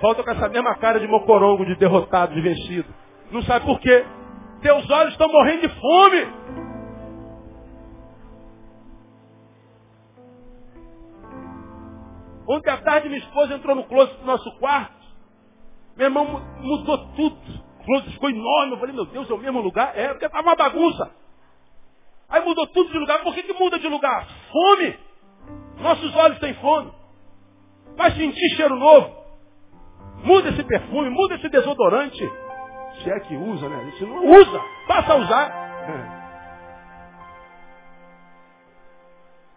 Volta 0.00 0.22
com 0.22 0.30
essa 0.30 0.48
mesma 0.48 0.74
cara 0.76 0.98
de 0.98 1.06
mocorongo, 1.06 1.64
de 1.64 1.76
derrotado, 1.76 2.34
de 2.34 2.40
vencido. 2.40 2.92
Não 3.30 3.40
sabe 3.42 3.64
por 3.64 3.80
quê? 3.80 4.04
Teus 4.60 4.88
olhos 4.90 5.12
estão 5.12 5.28
morrendo 5.28 5.62
de 5.62 5.80
fome. 5.80 6.46
Ontem 12.48 12.70
à 12.70 12.76
tarde 12.78 13.08
minha 13.08 13.20
esposa 13.20 13.54
entrou 13.54 13.74
no 13.74 13.84
closet 13.84 14.16
do 14.18 14.26
nosso 14.26 14.50
quarto. 14.58 14.94
Meu 15.96 16.06
irmão 16.06 16.40
mudou 16.60 16.98
tudo. 17.14 17.36
O 17.80 17.84
closet 17.84 18.12
ficou 18.12 18.30
enorme. 18.30 18.72
Eu 18.72 18.78
falei, 18.78 18.94
meu 18.94 19.06
Deus, 19.06 19.28
é 19.28 19.34
o 19.34 19.38
mesmo 19.38 19.60
lugar? 19.60 19.96
É, 19.96 20.08
porque 20.08 20.26
estava 20.26 20.46
uma 20.46 20.56
bagunça. 20.56 21.10
Aí 22.28 22.44
mudou 22.44 22.66
tudo 22.68 22.90
de 22.90 22.98
lugar. 22.98 23.22
Por 23.22 23.34
que, 23.34 23.42
que 23.42 23.52
muda 23.52 23.78
de 23.78 23.88
lugar? 23.88 24.26
Fome. 24.50 24.98
Nossos 25.80 26.14
olhos 26.16 26.38
têm 26.38 26.54
fome. 26.54 26.92
Vai 27.96 28.12
sentir 28.12 28.56
cheiro 28.56 28.76
novo. 28.76 29.26
Muda 30.24 30.48
esse 30.50 30.64
perfume, 30.64 31.10
muda 31.10 31.34
esse 31.34 31.48
desodorante. 31.48 32.45
Se 33.02 33.10
é 33.10 33.20
que 33.20 33.36
usa, 33.36 33.68
né? 33.68 33.92
Se 33.98 34.04
não 34.04 34.24
usa, 34.26 34.60
passa 34.86 35.12
a 35.12 35.16
usar. 35.16 35.66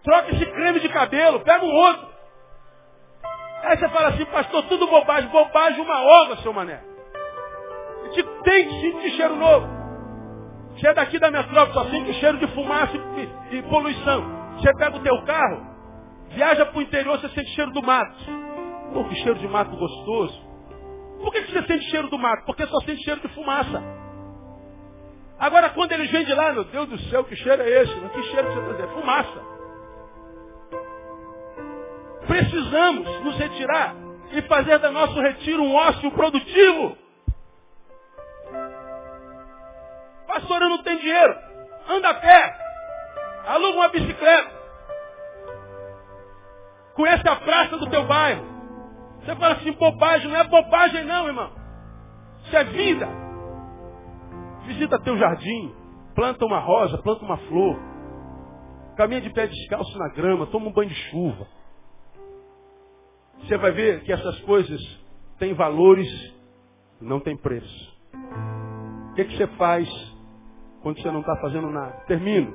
Troca 0.04 0.32
esse 0.32 0.46
creme 0.46 0.80
de 0.80 0.90
cabelo, 0.90 1.40
pega 1.42 1.66
um 1.66 1.74
outro. 1.74 2.08
Aí 3.64 3.78
você 3.78 3.90
fala 3.90 4.10
assim, 4.10 4.26
pastor, 4.26 4.64
tudo 4.64 4.88
bobagem, 4.88 5.30
bobagem 5.30 5.82
uma 5.82 6.02
ova, 6.02 6.38
seu 6.38 6.54
mané. 6.54 6.82
A 8.02 8.08
gente 8.08 8.24
tem 8.44 8.68
que 8.68 8.82
sentir 8.82 9.12
cheiro 9.12 9.36
novo. 9.36 9.68
Você 10.72 10.88
é 10.88 10.94
daqui 10.94 11.20
da 11.20 11.30
metrópole, 11.30 11.74
só 11.74 11.84
sente 11.90 12.14
cheiro 12.14 12.38
de 12.38 12.48
fumaça 12.48 12.94
e, 12.96 13.58
e 13.58 13.62
poluição. 13.64 14.24
Você 14.56 14.74
pega 14.78 14.98
o 14.98 15.02
teu 15.02 15.22
carro, 15.24 15.68
viaja 16.30 16.66
para 16.66 16.78
o 16.78 16.82
interior, 16.82 17.20
você 17.20 17.30
sente 17.30 17.50
cheiro 17.50 17.72
do 17.72 17.84
mato. 17.84 18.16
Pô, 18.94 19.04
que 19.04 19.16
cheiro 19.16 19.38
de 19.38 19.48
mato 19.48 19.76
gostoso. 19.76 20.49
Por 21.22 21.32
que, 21.32 21.42
você 21.42 21.64
sente 21.64 21.90
cheiro 21.90 22.10
do 22.10 22.18
mato? 22.18 22.46
Porque 22.46 22.66
só 22.66 22.80
sente 22.82 23.04
cheiro 23.04 23.20
de 23.20 23.28
fumaça. 23.30 23.82
Agora, 25.38 25.70
quando 25.70 25.92
eles 25.92 26.10
vêm 26.12 26.26
de 26.26 26.34
lá, 26.34 26.52
meu 26.54 26.64
Deus 26.66 26.90
do 26.90 27.00
céu, 27.10 27.24
que 27.24 27.36
cheiro 27.36 27.62
é 27.62 27.70
esse? 27.82 27.94
Que 27.94 28.24
cheiro 28.24 28.48
que 28.48 28.54
você 28.54 28.60
está 28.60 28.72
dizendo? 28.74 28.94
Fumaça. 28.94 29.50
Precisamos 32.28 33.24
nos 33.24 33.38
retirar 33.38 33.96
e 34.32 34.42
fazer 34.44 34.78
do 34.80 34.92
nosso 34.92 35.20
retiro 35.20 35.64
um 35.64 35.76
ócio 35.76 36.12
produtivo. 36.12 36.98
Pastor, 40.28 40.62
eu 40.62 40.70
não 40.70 40.84
tenho 40.84 41.00
dinheiro. 41.00 41.36
Anda 41.90 42.10
a 42.10 42.14
pé. 42.14 42.58
Aluga 43.48 43.78
uma 43.78 43.90
bicicleta. 43.90 44.52
Conhece 46.94 47.28
a 47.28 47.36
praça 47.38 47.78
do 47.78 47.90
teu 47.90 48.04
bairro. 48.06 48.59
Você 49.22 49.36
fala 49.36 49.56
assim, 49.56 49.72
bobagem. 49.74 50.30
Não 50.30 50.38
é 50.38 50.44
bobagem 50.48 51.06
não, 51.06 51.28
irmão. 51.28 51.52
Isso 52.46 52.56
é 52.56 52.64
vida. 52.64 53.08
Visita 54.66 55.00
teu 55.00 55.18
jardim. 55.18 55.74
Planta 56.16 56.46
uma 56.46 56.60
rosa, 56.60 56.98
planta 57.00 57.24
uma 57.24 57.38
flor. 57.38 57.80
Caminha 58.98 59.22
de 59.22 59.30
pé 59.32 59.48
descalço 59.48 59.98
na 59.98 60.10
grama. 60.10 60.48
Toma 60.48 60.68
um 60.68 60.74
banho 60.74 60.90
de 60.90 60.96
chuva. 61.10 61.48
Você 63.42 63.58
vai 63.58 63.72
ver 63.72 64.04
que 64.04 64.12
essas 64.12 64.40
coisas 64.42 64.82
têm 65.38 65.54
valores, 65.54 66.08
não 67.00 67.20
tem 67.20 67.38
preço. 67.38 67.98
O 69.12 69.14
que, 69.16 69.26
que 69.26 69.38
você 69.38 69.48
faz 69.48 69.90
quando 70.82 71.02
você 71.02 71.10
não 71.10 71.22
está 71.22 71.36
fazendo 71.38 71.70
nada? 71.70 71.92
Termino. 72.08 72.54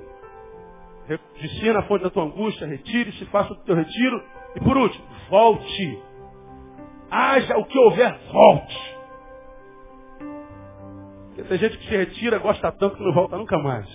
Descina 1.40 1.80
a 1.80 1.82
fonte 1.82 2.04
da 2.04 2.10
tua 2.10 2.24
angústia, 2.24 2.66
retire-se, 2.66 3.24
faça 3.26 3.52
o 3.52 3.56
teu 3.64 3.74
retiro. 3.74 4.22
E 4.56 4.60
por 4.60 4.76
último, 4.76 5.04
volte. 5.28 6.02
Haja 7.11 7.57
o 7.59 7.64
que 7.66 7.78
houver, 7.78 8.18
volte. 8.32 8.94
Porque 11.28 11.44
tem 11.44 11.59
gente 11.59 11.78
que 11.78 11.84
se 11.84 11.96
retira, 11.96 12.38
gosta 12.38 12.70
tanto 12.72 12.96
que 12.96 13.02
não 13.02 13.12
volta 13.12 13.36
nunca 13.36 13.59
mais. 13.59 13.88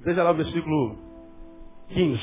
Veja 0.00 0.22
lá 0.22 0.30
o 0.30 0.36
versículo 0.36 0.98
15. 1.88 2.20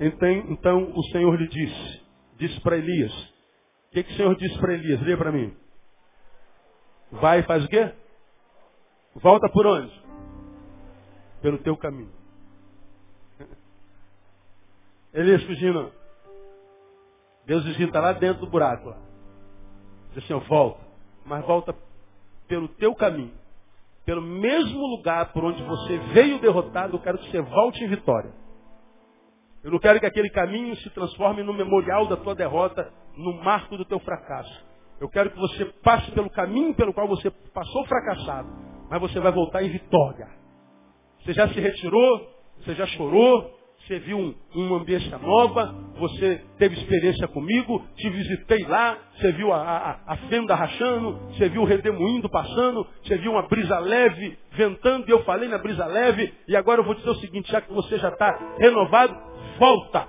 Então, 0.00 0.28
então 0.28 0.92
o 0.94 1.02
Senhor 1.12 1.34
lhe 1.36 1.48
disse, 1.48 2.02
disse 2.36 2.60
para 2.60 2.76
Elias. 2.76 3.12
O 3.88 3.90
que, 3.92 4.02
que 4.02 4.12
o 4.12 4.16
Senhor 4.16 4.36
disse 4.36 4.58
para 4.58 4.74
Elias? 4.74 5.00
Lê 5.02 5.16
para 5.16 5.32
mim. 5.32 5.56
Vai 7.12 7.40
e 7.40 7.42
faz 7.44 7.64
o 7.64 7.68
quê? 7.68 7.92
Volta 9.20 9.48
por 9.48 9.66
onde? 9.66 9.92
Pelo 11.42 11.58
teu 11.58 11.76
caminho. 11.76 12.12
Elias 15.12 15.42
fugindo. 15.44 15.92
Deus 17.46 17.64
está 17.66 18.00
lá 18.00 18.12
dentro 18.12 18.44
do 18.44 18.50
buraco. 18.50 18.90
Lá. 18.90 18.98
Diz 20.12 20.24
assim, 20.24 20.34
ó, 20.34 20.38
volta. 20.40 20.80
Mas 21.24 21.44
volta 21.44 21.74
pelo 22.46 22.68
teu 22.68 22.94
caminho 22.94 23.38
pelo 24.08 24.22
mesmo 24.22 24.86
lugar 24.86 25.34
por 25.34 25.44
onde 25.44 25.62
você 25.64 25.98
veio 26.14 26.38
derrotado, 26.38 26.96
eu 26.96 26.98
quero 26.98 27.18
que 27.18 27.30
você 27.30 27.42
volte 27.42 27.84
em 27.84 27.88
vitória. 27.88 28.32
Eu 29.62 29.70
não 29.70 29.78
quero 29.78 30.00
que 30.00 30.06
aquele 30.06 30.30
caminho 30.30 30.74
se 30.76 30.88
transforme 30.88 31.42
no 31.42 31.52
memorial 31.52 32.06
da 32.06 32.16
tua 32.16 32.34
derrota, 32.34 32.90
no 33.14 33.34
marco 33.44 33.76
do 33.76 33.84
teu 33.84 33.98
fracasso. 33.98 34.64
Eu 34.98 35.10
quero 35.10 35.30
que 35.30 35.38
você 35.38 35.66
passe 35.84 36.10
pelo 36.12 36.30
caminho 36.30 36.74
pelo 36.74 36.94
qual 36.94 37.06
você 37.06 37.30
passou 37.52 37.84
fracassado, 37.84 38.48
mas 38.90 39.00
você 39.00 39.20
vai 39.20 39.32
voltar 39.32 39.62
em 39.62 39.70
vitória. 39.70 40.28
Você 41.20 41.32
já 41.32 41.48
se 41.48 41.60
retirou, 41.60 42.28
você 42.60 42.74
já 42.74 42.86
chorou, 42.86 43.58
você 43.86 43.98
viu 44.00 44.18
um, 44.18 44.34
uma 44.54 44.76
ambiência 44.78 45.16
nova, 45.18 45.74
você 45.98 46.42
teve 46.58 46.76
experiência 46.76 47.26
comigo, 47.28 47.82
te 47.96 48.10
visitei 48.10 48.64
lá, 48.66 48.98
você 49.16 49.32
viu 49.32 49.52
a, 49.52 49.58
a, 49.58 50.12
a, 50.12 50.16
fenda 50.28 50.54
rachando, 50.54 51.18
você 51.28 51.48
viu 51.48 51.62
o 51.62 51.64
redemoinho 51.64 52.28
passando, 52.28 52.86
você 53.02 53.16
viu 53.16 53.32
uma 53.32 53.48
brisa 53.48 53.78
leve 53.78 54.38
ventando, 54.52 55.08
e 55.08 55.10
eu 55.10 55.24
falei 55.24 55.48
na 55.48 55.58
brisa 55.58 55.86
leve, 55.86 56.32
e 56.46 56.56
agora 56.56 56.80
eu 56.80 56.84
vou 56.84 56.94
dizer 56.94 57.08
o 57.08 57.14
seguinte, 57.14 57.50
já 57.50 57.60
que 57.60 57.72
você 57.72 57.98
já 57.98 58.08
está 58.08 58.56
renovado, 58.58 59.16
volta. 59.58 60.08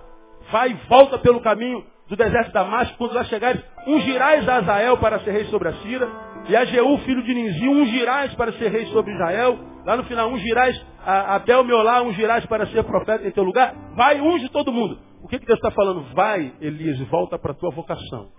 Vai 0.52 0.72
e 0.72 0.74
volta 0.90 1.18
pelo 1.20 1.40
caminho 1.42 1.86
do 2.10 2.16
deserto 2.16 2.48
de 2.48 2.54
Damasco, 2.54 2.98
quando 2.98 3.14
lá 3.14 3.24
chegares, 3.26 3.64
ungirás 3.88 4.50
a 4.50 4.58
Azael 4.58 4.98
para 4.98 5.20
ser 5.20 5.32
rei 5.32 5.46
sobre 5.46 5.70
a 5.70 5.74
Síria, 5.76 6.10
e 6.50 6.56
a 6.56 6.66
Jeú, 6.66 6.98
filho 7.00 7.24
de 7.24 7.34
Ninzi, 7.34 7.68
ungirás 7.68 8.34
para 8.36 8.52
ser 8.54 8.72
rei 8.72 8.86
sobre 8.88 9.14
Israel, 9.14 9.58
Lá 9.86 9.96
no 9.96 10.04
final, 10.04 10.30
ungirás 10.30 10.80
a 11.00 11.36
Abel 11.36 11.64
Meolá, 11.64 12.02
ungirás 12.04 12.46
para 12.46 12.68
ser 12.68 12.84
profeta 12.84 13.28
em 13.28 13.32
teu 13.32 13.44
lugar. 13.44 13.74
Vai, 13.96 14.22
unge 14.22 14.48
todo 14.50 14.72
mundo. 14.72 15.00
O 15.24 15.28
que, 15.28 15.40
que 15.40 15.46
Deus 15.48 15.58
está 15.58 15.72
falando? 15.72 16.14
Vai, 16.14 16.54
Elias, 16.62 17.00
volta 17.08 17.40
para 17.40 17.54
a 17.54 17.56
tua 17.56 17.72
vocação. 17.72 18.32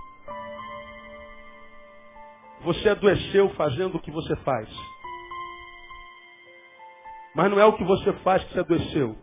Você 2.62 2.90
adoeceu 2.90 3.48
fazendo 3.50 3.96
o 3.96 4.00
que 4.00 4.10
você 4.10 4.36
faz. 4.36 4.68
Mas 7.34 7.50
não 7.50 7.58
é 7.58 7.64
o 7.64 7.72
que 7.72 7.84
você 7.84 8.12
faz 8.22 8.44
que 8.44 8.52
você 8.52 8.60
adoeceu. 8.60 9.16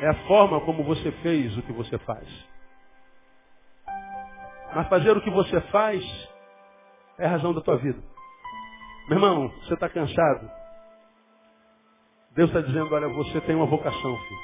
É 0.00 0.08
a 0.08 0.26
forma 0.26 0.60
como 0.62 0.82
você 0.82 1.12
fez 1.22 1.56
o 1.56 1.62
que 1.62 1.72
você 1.72 1.98
faz. 1.98 2.26
Mas 4.74 4.88
fazer 4.88 5.16
o 5.16 5.20
que 5.20 5.30
você 5.30 5.60
faz 5.70 6.02
é 7.22 7.26
a 7.26 7.30
razão 7.30 7.54
da 7.54 7.60
tua 7.60 7.76
vida. 7.76 8.02
Meu 9.08 9.16
irmão, 9.16 9.48
você 9.48 9.74
está 9.74 9.88
cansado? 9.88 10.50
Deus 12.34 12.50
está 12.50 12.60
dizendo, 12.60 12.92
olha, 12.92 13.08
você 13.08 13.40
tem 13.42 13.54
uma 13.54 13.66
vocação, 13.66 14.18
filho. 14.18 14.40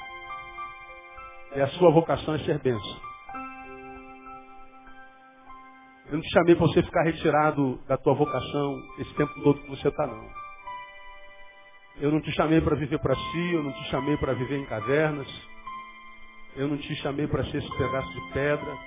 E 1.57 1.61
a 1.61 1.67
sua 1.67 1.91
vocação 1.91 2.35
é 2.35 2.39
ser 2.39 2.57
bênção. 2.59 3.01
Eu 6.05 6.13
não 6.13 6.21
te 6.21 6.31
chamei 6.31 6.55
para 6.55 6.67
você 6.67 6.81
ficar 6.81 7.03
retirado 7.03 7.77
da 7.85 7.97
tua 7.97 8.13
vocação 8.13 8.81
esse 8.97 9.13
tempo 9.15 9.33
todo 9.43 9.61
que 9.61 9.69
você 9.69 9.89
está, 9.89 10.07
não. 10.07 10.29
Eu 11.97 12.11
não 12.11 12.21
te 12.21 12.31
chamei 12.31 12.61
para 12.61 12.77
viver 12.77 12.99
para 12.99 13.13
si, 13.13 13.53
eu 13.53 13.61
não 13.61 13.73
te 13.73 13.83
chamei 13.89 14.15
para 14.15 14.33
viver 14.33 14.57
em 14.57 14.65
cavernas. 14.65 15.27
Eu 16.55 16.69
não 16.69 16.77
te 16.77 16.95
chamei 16.97 17.27
para 17.27 17.43
ser 17.45 17.57
esse 17.57 17.77
pedaço 17.77 18.09
de 18.09 18.33
pedra. 18.33 18.77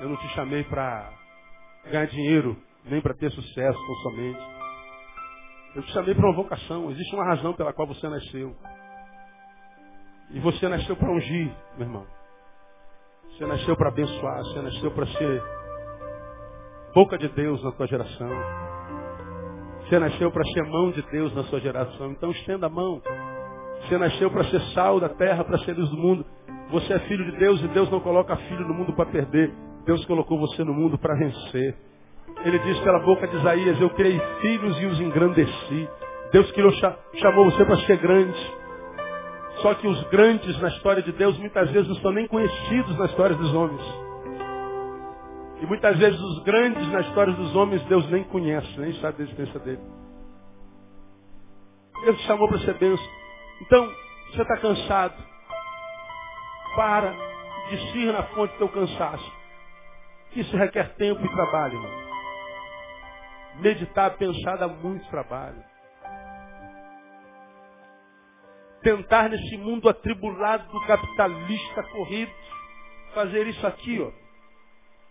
Eu 0.00 0.10
não 0.10 0.16
te 0.16 0.28
chamei 0.34 0.62
para 0.64 1.19
ganhar 1.84 2.06
dinheiro, 2.06 2.56
nem 2.84 3.00
para 3.00 3.14
ter 3.14 3.30
sucesso 3.30 3.78
com 3.86 3.94
somente. 3.96 4.40
Eu 5.74 5.82
te 5.82 5.92
chamei 5.92 6.14
para 6.14 6.26
uma 6.26 6.34
vocação. 6.34 6.90
Existe 6.90 7.14
uma 7.14 7.24
razão 7.24 7.52
pela 7.54 7.72
qual 7.72 7.86
você 7.86 8.08
nasceu. 8.08 8.56
E 10.30 10.40
você 10.40 10.68
nasceu 10.68 10.96
para 10.96 11.10
ungir, 11.10 11.50
meu 11.76 11.86
irmão. 11.86 12.06
Você 13.30 13.46
nasceu 13.46 13.76
para 13.76 13.88
abençoar. 13.88 14.38
Você 14.44 14.60
nasceu 14.62 14.90
para 14.90 15.06
ser 15.06 15.42
boca 16.94 17.16
de 17.16 17.28
Deus 17.28 17.62
na 17.62 17.72
tua 17.72 17.86
geração. 17.86 18.30
Você 19.82 19.98
nasceu 19.98 20.30
para 20.30 20.44
ser 20.44 20.62
mão 20.64 20.90
de 20.90 21.02
Deus 21.02 21.34
na 21.34 21.44
sua 21.44 21.60
geração. 21.60 22.10
Então 22.12 22.30
estenda 22.32 22.66
a 22.66 22.70
mão. 22.70 23.00
Você 23.82 23.96
nasceu 23.96 24.30
para 24.30 24.44
ser 24.44 24.60
sal 24.74 25.00
da 25.00 25.08
terra, 25.08 25.44
para 25.44 25.58
ser 25.58 25.76
luz 25.76 25.88
do 25.88 25.96
mundo. 25.96 26.26
Você 26.70 26.92
é 26.92 26.98
filho 27.00 27.24
de 27.24 27.38
Deus 27.38 27.60
e 27.62 27.68
Deus 27.68 27.90
não 27.90 28.00
coloca 28.00 28.36
filho 28.36 28.66
no 28.66 28.74
mundo 28.74 28.92
para 28.92 29.06
perder. 29.06 29.52
Deus 29.84 30.04
colocou 30.04 30.38
você 30.38 30.62
no 30.64 30.74
mundo 30.74 30.98
para 30.98 31.14
vencer. 31.14 31.76
Ele 32.44 32.58
disse 32.60 32.80
pela 32.82 33.00
boca 33.00 33.26
de 33.26 33.36
Isaías, 33.36 33.80
eu 33.80 33.90
criei 33.90 34.18
filhos 34.40 34.80
e 34.80 34.86
os 34.86 35.00
engrandeci. 35.00 35.88
Deus 36.32 36.50
criou, 36.52 36.72
chamou 37.16 37.50
você 37.50 37.64
para 37.64 37.76
ser 37.78 37.96
grande. 37.98 38.60
Só 39.62 39.74
que 39.74 39.86
os 39.86 40.02
grandes 40.04 40.58
na 40.60 40.68
história 40.68 41.02
de 41.02 41.12
Deus 41.12 41.36
muitas 41.38 41.70
vezes 41.70 41.88
não 41.88 41.96
são 41.96 42.12
nem 42.12 42.26
conhecidos 42.26 42.96
na 42.98 43.06
história 43.06 43.36
dos 43.36 43.52
homens. 43.54 43.82
E 45.60 45.66
muitas 45.66 45.98
vezes 45.98 46.18
os 46.18 46.42
grandes 46.44 46.88
na 46.90 47.00
história 47.00 47.32
dos 47.34 47.54
homens 47.54 47.82
Deus 47.84 48.08
nem 48.10 48.24
conhece, 48.24 48.78
nem 48.78 48.94
sabe 48.94 49.18
da 49.18 49.24
existência 49.24 49.60
dele. 49.60 49.80
Deus 52.04 52.16
te 52.16 52.26
chamou 52.26 52.48
para 52.48 52.58
ser 52.60 52.74
Deus. 52.74 53.00
Então, 53.60 53.86
você 54.30 54.42
está 54.42 54.56
cansado. 54.56 55.30
Para, 56.74 57.14
discir 57.68 58.12
na 58.12 58.22
fonte 58.22 58.52
do 58.52 58.58
teu 58.58 58.68
cansaço. 58.68 59.39
Isso 60.34 60.56
requer 60.56 60.94
tempo 60.94 61.24
e 61.24 61.34
trabalho, 61.34 61.74
irmão. 61.74 62.10
Meditar, 63.56 64.16
pensar 64.16 64.56
dá 64.56 64.68
muito 64.68 65.08
trabalho. 65.10 65.62
Tentar 68.82 69.28
nesse 69.28 69.56
mundo 69.58 69.88
atribulado 69.88 70.70
do 70.70 70.86
capitalista 70.86 71.82
corrido, 71.90 72.32
fazer 73.12 73.46
isso 73.48 73.66
aqui, 73.66 74.00
ó. 74.00 74.10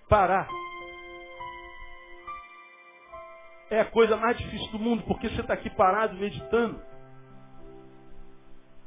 Parar. 0.08 0.48
É 3.70 3.82
a 3.82 3.86
coisa 3.86 4.18
mais 4.18 4.38
difícil 4.38 4.72
do 4.72 4.80
mundo, 4.80 5.04
porque 5.04 5.30
você 5.30 5.42
está 5.42 5.54
aqui 5.54 5.70
parado, 5.70 6.16
meditando. 6.16 6.82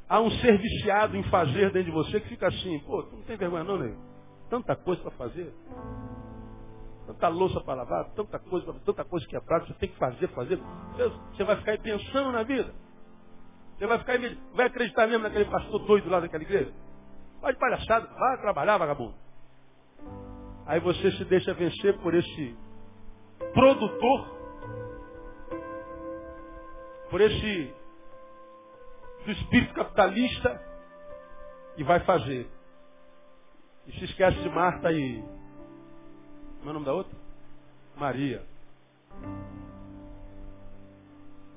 Há 0.09 0.19
um 0.19 0.29
ser 0.31 0.57
viciado 0.57 1.15
em 1.15 1.23
fazer 1.23 1.71
dentro 1.71 1.85
de 1.85 1.91
você 1.91 2.19
que 2.19 2.27
fica 2.27 2.47
assim, 2.47 2.79
pô, 2.79 3.03
tu 3.03 3.15
não 3.15 3.23
tem 3.23 3.37
vergonha 3.37 3.63
não, 3.63 3.77
né? 3.77 3.95
Tanta 4.53 4.75
coisa 4.75 5.01
para 5.01 5.11
fazer 5.11 5.51
tanta 7.07 7.27
louça 7.27 7.59
para 7.61 7.73
lavar, 7.73 8.05
tanta 8.11 8.37
coisa, 8.37 8.71
tanta 8.85 9.03
coisa 9.03 9.27
que 9.27 9.35
é 9.35 9.39
prática, 9.39 9.73
você 9.73 9.79
tem 9.79 9.89
que 9.89 9.97
fazer, 9.97 10.27
fazer. 10.29 10.59
Você 11.33 11.43
vai 11.43 11.57
ficar 11.57 11.71
aí 11.71 11.79
pensando 11.79 12.31
na 12.31 12.43
vida. 12.43 12.71
Você 13.75 13.87
vai 13.87 13.97
ficar 13.97 14.13
aí, 14.13 14.39
vai 14.53 14.67
acreditar 14.67 15.07
mesmo 15.07 15.23
naquele 15.23 15.45
pastor 15.45 15.79
doido 15.87 16.07
lá 16.07 16.19
daquela 16.19 16.43
igreja? 16.43 16.71
Vai 17.41 17.51
de 17.53 17.59
palhaçada, 17.59 18.07
vai 18.07 18.41
trabalhar, 18.41 18.77
vagabundo. 18.77 19.15
Aí 20.67 20.79
você 20.79 21.11
se 21.13 21.25
deixa 21.25 21.51
vencer 21.55 21.97
por 21.99 22.13
esse 22.13 22.55
produtor, 23.53 24.37
por 27.09 27.21
esse 27.21 27.73
espírito 29.27 29.73
capitalista 29.73 30.61
e 31.75 31.83
vai 31.83 31.99
fazer. 32.01 32.52
E 33.87 33.91
se 33.99 34.05
esquece 34.05 34.37
de 34.39 34.49
Marta 34.49 34.91
e 34.91 35.23
como 36.63 36.69
é 36.69 36.71
o 36.71 36.73
nome 36.75 36.85
da 36.85 36.93
outra? 36.93 37.17
Maria. 37.97 38.41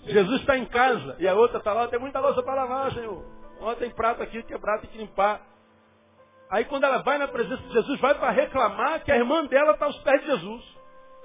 Jesus 0.02 0.40
está 0.40 0.58
em 0.58 0.66
casa 0.66 1.14
e 1.20 1.28
a 1.28 1.34
outra 1.34 1.58
está 1.58 1.72
lá, 1.72 1.86
tem 1.86 2.00
muita 2.00 2.18
louça 2.18 2.42
para 2.42 2.54
lavar, 2.54 2.92
Senhor. 2.92 3.24
Ontem 3.60 3.80
tem 3.80 3.90
prato 3.90 4.20
aqui 4.20 4.42
quebrado, 4.42 4.82
tem 4.82 4.90
que 4.90 4.98
limpar. 4.98 5.42
Aí 6.50 6.64
quando 6.64 6.82
ela 6.82 7.02
vai 7.02 7.18
na 7.18 7.28
presença 7.28 7.62
de 7.62 7.72
Jesus, 7.72 8.00
vai 8.00 8.16
para 8.16 8.32
reclamar 8.32 9.04
que 9.04 9.12
a 9.12 9.16
irmã 9.16 9.46
dela 9.46 9.72
está 9.72 9.86
aos 9.86 9.98
pés 9.98 10.20
de 10.22 10.26
Jesus. 10.26 10.76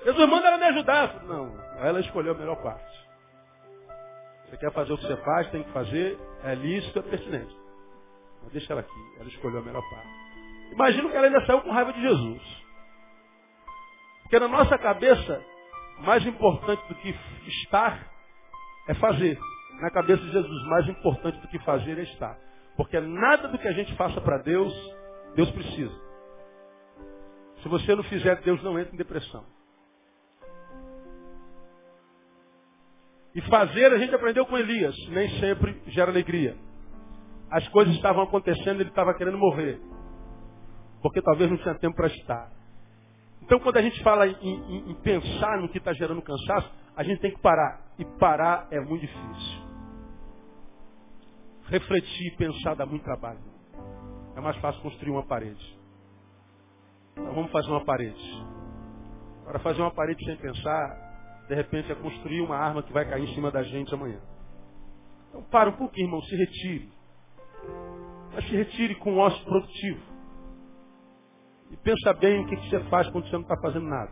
Jesus 0.06 0.30
manda 0.30 0.48
ela 0.48 0.58
me 0.60 0.66
ajudar. 0.66 1.24
Não, 1.24 1.52
ela 1.80 2.00
escolheu 2.02 2.34
a 2.34 2.38
melhor 2.38 2.62
parte. 2.62 3.10
Você 4.46 4.58
quer 4.58 4.72
fazer 4.74 4.94
o 4.94 4.98
que 4.98 5.08
você 5.08 5.18
faz, 5.18 5.50
tem 5.50 5.64
que 5.64 5.72
fazer, 5.72 6.20
é 6.44 6.54
lícito, 6.54 7.00
é 7.00 7.02
pertinente. 7.02 7.58
Mas 8.44 8.52
deixa 8.52 8.74
ela 8.74 8.82
aqui, 8.82 9.16
ela 9.20 9.28
escolheu 9.28 9.60
a 9.60 9.64
melhor 9.64 9.82
parte. 9.90 10.21
Imagina 10.72 11.10
que 11.10 11.16
ela 11.16 11.28
ainda 11.28 11.46
saiu 11.46 11.62
com 11.62 11.72
raiva 11.72 11.94
de 11.94 12.02
Jesus. 12.02 12.42
Porque 14.24 14.40
na 14.40 14.48
nossa 14.48 14.78
cabeça, 14.78 15.44
mais 16.00 16.26
importante 16.26 16.82
do 16.88 16.96
que 16.96 17.16
estar 17.48 18.08
é 18.88 18.94
fazer. 18.96 19.38
Na 19.82 19.90
cabeça 19.90 20.22
de 20.24 20.32
Jesus, 20.32 20.68
mais 20.68 20.88
importante 20.88 21.40
do 21.40 21.48
que 21.48 21.60
fazer 21.60 21.98
é 21.98 22.04
estar. 22.04 22.38
Porque 22.78 23.00
nada 23.00 23.48
do 23.48 23.58
que 23.58 23.68
a 23.68 23.74
gente 23.74 23.96
faça 23.96 24.22
para 24.22 24.38
Deus, 24.38 24.74
Deus 25.36 25.52
precisa. 25.52 25.94
Se 27.62 27.68
você 27.68 27.96
não 27.96 28.04
fizer, 28.04 28.42
Deus 28.42 28.62
não 28.64 28.80
entra 28.80 28.94
em 28.94 28.98
depressão. 28.98 29.46
E 33.34 33.42
fazer, 33.44 33.94
a 33.94 33.98
gente 33.98 34.14
aprendeu 34.14 34.46
com 34.46 34.58
Elias, 34.58 34.96
nem 35.10 35.30
sempre 35.40 35.82
gera 35.88 36.12
alegria. 36.12 36.56
As 37.50 37.68
coisas 37.70 37.94
estavam 37.96 38.24
acontecendo, 38.24 38.82
ele 38.82 38.90
estava 38.90 39.14
querendo 39.14 39.38
morrer. 39.38 39.80
Porque 41.02 41.22
talvez 41.22 41.50
não 41.50 41.58
tinha 41.58 41.76
tempo 41.76 41.96
para 41.96 42.08
estar. 42.08 42.52
Então, 43.42 43.60
quando 43.60 43.78
a 43.78 43.82
gente 43.82 44.02
fala 44.04 44.28
em, 44.28 44.36
em, 44.42 44.92
em 44.92 44.96
pensar 44.96 45.60
no 45.60 45.70
que 45.70 45.78
está 45.78 45.94
gerando 45.94 46.22
cansaço, 46.22 46.72
a 46.96 47.04
gente 47.04 47.20
tem 47.20 47.32
que 47.32 47.40
parar. 47.42 47.82
E 47.98 48.06
parar 48.06 48.68
é 48.72 48.80
muito 48.80 49.02
difícil. 49.02 49.62
Refletir 51.68 52.34
e 52.34 52.38
pensar 52.38 52.76
dá 52.76 52.86
muito 52.86 53.04
trabalho. 53.04 53.40
É 54.36 54.42
mais 54.42 54.56
fácil 54.58 54.82
construir 54.82 55.12
uma 55.12 55.24
parede. 55.24 55.80
Então, 57.14 57.34
vamos 57.34 57.52
fazer 57.52 57.70
uma 57.70 57.84
parede. 57.84 58.46
Para 59.46 59.60
fazer 59.60 59.82
uma 59.82 59.92
parede 59.92 60.24
sem 60.24 60.38
pensar, 60.38 61.46
de 61.48 61.56
repente 61.56 61.92
é 61.92 61.96
construir 61.96 62.42
uma 62.42 62.56
arma 62.56 62.84
que 62.84 62.94
vai 62.94 63.10
cair 63.10 63.24
em 63.28 63.34
cima 63.34 63.52
da 63.52 63.64
gente 63.64 63.94
amanhã. 63.94 64.20
Então, 65.30 65.44
para 65.44 65.70
um 65.70 65.74
pouquinho, 65.74 66.08
irmão, 66.08 66.22
se 66.22 66.36
retire. 66.36 66.90
Mas 68.34 68.46
se 68.48 68.56
retire 68.56 68.96
com 68.96 69.18
ócio 69.18 69.44
produtivo. 69.44 70.11
E 71.72 71.78
pensa 71.78 72.14
bem 72.14 72.42
o 72.42 72.48
que 72.48 72.56
você 72.58 72.80
faz 72.90 73.10
quando 73.10 73.26
você 73.26 73.34
não 73.34 73.42
está 73.42 73.56
fazendo 73.62 73.88
nada. 73.88 74.12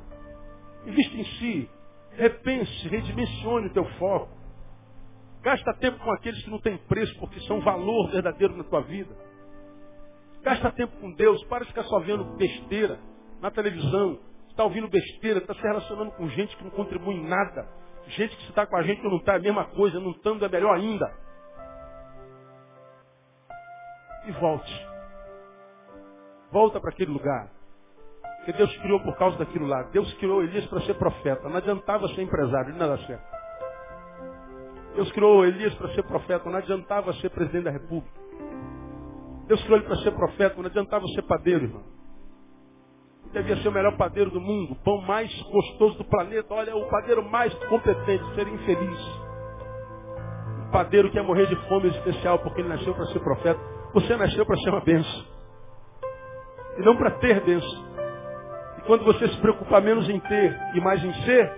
Invista 0.85 1.15
em 1.15 1.25
si. 1.25 1.69
Repense, 2.11 2.87
redimensione 2.87 3.67
o 3.67 3.73
teu 3.73 3.85
foco. 3.97 4.39
Gasta 5.41 5.73
tempo 5.75 5.99
com 5.99 6.11
aqueles 6.11 6.41
que 6.43 6.49
não 6.49 6.59
têm 6.59 6.77
preço, 6.77 7.17
porque 7.19 7.39
são 7.41 7.61
valor 7.61 8.09
verdadeiro 8.11 8.55
na 8.55 8.63
tua 8.63 8.81
vida. 8.81 9.15
Gasta 10.41 10.71
tempo 10.71 10.97
com 10.99 11.11
Deus. 11.13 11.43
Para 11.45 11.63
de 11.63 11.67
ficar 11.67 11.83
só 11.83 11.99
vendo 11.99 12.23
besteira 12.35 12.99
na 13.41 13.51
televisão. 13.51 14.19
Está 14.49 14.63
ouvindo 14.63 14.89
besteira, 14.89 15.39
está 15.39 15.53
se 15.53 15.61
relacionando 15.61 16.11
com 16.11 16.27
gente 16.29 16.55
que 16.57 16.63
não 16.63 16.71
contribui 16.71 17.15
em 17.15 17.27
nada. 17.27 17.67
Gente 18.07 18.35
que 18.35 18.49
está 18.49 18.65
com 18.65 18.75
a 18.75 18.83
gente 18.83 19.01
que 19.01 19.07
não 19.07 19.17
está 19.17 19.33
é 19.33 19.35
a 19.37 19.39
mesma 19.39 19.65
coisa, 19.65 19.99
não 19.99 20.11
estando 20.11 20.43
é 20.43 20.49
melhor 20.49 20.75
ainda. 20.75 21.13
E 24.25 24.31
volte. 24.31 24.88
Volta 26.51 26.79
para 26.79 26.89
aquele 26.89 27.11
lugar. 27.11 27.51
Que 28.45 28.53
Deus 28.53 28.75
criou 28.77 28.99
por 29.01 29.15
causa 29.17 29.37
daquilo 29.37 29.67
lá. 29.67 29.83
Deus 29.83 30.11
criou 30.15 30.41
Elias 30.41 30.65
para 30.67 30.81
ser 30.81 30.95
profeta. 30.95 31.47
Não 31.47 31.57
adiantava 31.57 32.07
ser 32.09 32.21
empresário, 32.23 32.71
ele 32.71 32.79
não 32.79 32.87
dá 32.87 32.97
certo. 33.05 33.39
Deus 34.95 35.11
criou 35.11 35.45
Elias 35.45 35.73
para 35.75 35.89
ser 35.93 36.03
profeta, 36.03 36.49
não 36.49 36.57
adiantava 36.57 37.13
ser 37.13 37.29
presidente 37.29 37.65
da 37.65 37.71
república. 37.71 38.19
Deus 39.47 39.61
criou 39.63 39.77
ele 39.77 39.87
para 39.87 39.97
ser 39.97 40.11
profeta, 40.11 40.55
não 40.57 40.65
adiantava 40.65 41.05
ser 41.09 41.21
padeiro, 41.23 41.65
irmão. 41.65 41.83
Devia 43.31 43.57
ser 43.57 43.67
o 43.67 43.71
melhor 43.71 43.95
padeiro 43.95 44.31
do 44.31 44.41
mundo, 44.41 44.73
o 44.73 44.75
pão 44.77 44.99
mais 45.01 45.31
gostoso 45.43 45.99
do 45.99 46.05
planeta. 46.05 46.51
Olha, 46.51 46.75
o 46.75 46.89
padeiro 46.89 47.23
mais 47.23 47.53
competente, 47.65 48.23
seria 48.33 48.53
infeliz. 48.53 48.99
Um 50.67 50.71
padeiro 50.71 51.11
que 51.11 51.17
ia 51.17 51.23
morrer 51.23 51.45
de 51.45 51.55
fome 51.67 51.89
especial 51.89 52.39
porque 52.39 52.61
ele 52.61 52.69
nasceu 52.69 52.95
para 52.95 53.05
ser 53.07 53.19
profeta. 53.19 53.59
Você 53.93 54.15
nasceu 54.15 54.45
para 54.45 54.57
ser 54.57 54.69
uma 54.71 54.81
benção 54.81 55.38
e 56.79 56.81
não 56.81 56.95
para 56.95 57.11
ter 57.11 57.41
bênção. 57.41 57.89
E 58.77 58.81
quando 58.83 59.03
você 59.03 59.27
se 59.27 59.37
preocupar 59.37 59.81
menos 59.81 60.09
em 60.09 60.19
ter 60.19 60.57
e 60.73 60.79
mais 60.79 61.03
em 61.03 61.13
ser, 61.25 61.51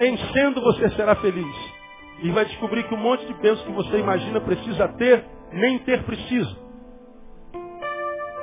em 0.00 0.16
sendo 0.32 0.60
você 0.62 0.88
será 0.90 1.16
feliz. 1.16 1.76
E 2.22 2.30
vai 2.30 2.44
descobrir 2.46 2.84
que 2.84 2.94
um 2.94 2.98
monte 2.98 3.26
de 3.26 3.34
bênçãos 3.34 3.66
que 3.66 3.72
você 3.72 3.98
imagina 3.98 4.40
precisa 4.40 4.88
ter, 4.88 5.24
nem 5.52 5.78
ter 5.80 6.04
precisa. 6.04 6.56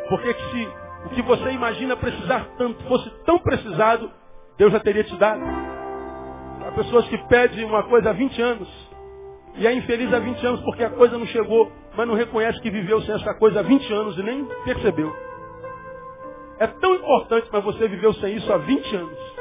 Porque 0.10 0.34
se 0.34 0.70
o 1.06 1.10
que 1.10 1.22
você 1.22 1.51
imagina 1.51 1.95
precisar 1.95 2.49
tanto 2.58 2.84
fosse 2.84 3.10
tão 3.26 3.39
precisado, 3.39 4.12
Deus 4.58 4.72
já 4.72 4.80
teria 4.82 5.04
te 5.04 5.16
dado. 5.16 5.41
Há 6.68 6.72
pessoas 6.74 7.08
que 7.08 7.18
pedem 7.30 7.66
uma 7.66 7.84
coisa 7.84 8.10
há 8.10 8.14
20 8.14 8.41
anos 8.41 8.93
e 9.56 9.66
é 9.66 9.74
infeliz 9.74 10.14
há 10.14 10.20
20 10.20 10.45
anos 10.45 10.62
porque 10.62 10.84
a 10.84 10.89
coisa 10.89 11.18
não 11.18 11.26
chegou, 11.28 11.72
mas 11.95 12.08
não 12.08 12.16
reconhece 12.16 12.60
que 12.62 12.70
viveu 12.70 13.01
sem 13.01 13.16
essa 13.16 13.34
coisa 13.36 13.62
há 13.62 13.64
20 13.64 13.93
anos 13.93 14.18
e 14.18 14.24
nem 14.24 14.45
percebeu. 14.66 15.32
É 16.60 16.68
tão 16.68 16.95
importante, 16.95 17.49
mas 17.51 17.64
você 17.64 17.88
viveu 17.88 18.14
sem 18.16 18.36
isso 18.36 18.51
há 18.51 18.58
20 18.58 18.95
anos. 18.95 19.34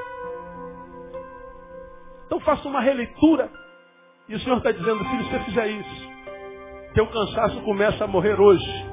Então 2.26 2.40
faça 2.40 2.66
uma 2.66 2.80
releitura 2.80 3.50
E 4.28 4.34
o 4.34 4.40
Senhor 4.40 4.56
está 4.56 4.70
dizendo, 4.70 5.04
filho, 5.04 5.24
se 5.24 5.30
você 5.30 5.40
fizer 5.40 5.66
isso, 5.66 6.10
teu 6.94 7.06
cansaço 7.06 7.60
começa 7.62 8.04
a 8.04 8.06
morrer 8.06 8.40
hoje. 8.40 8.86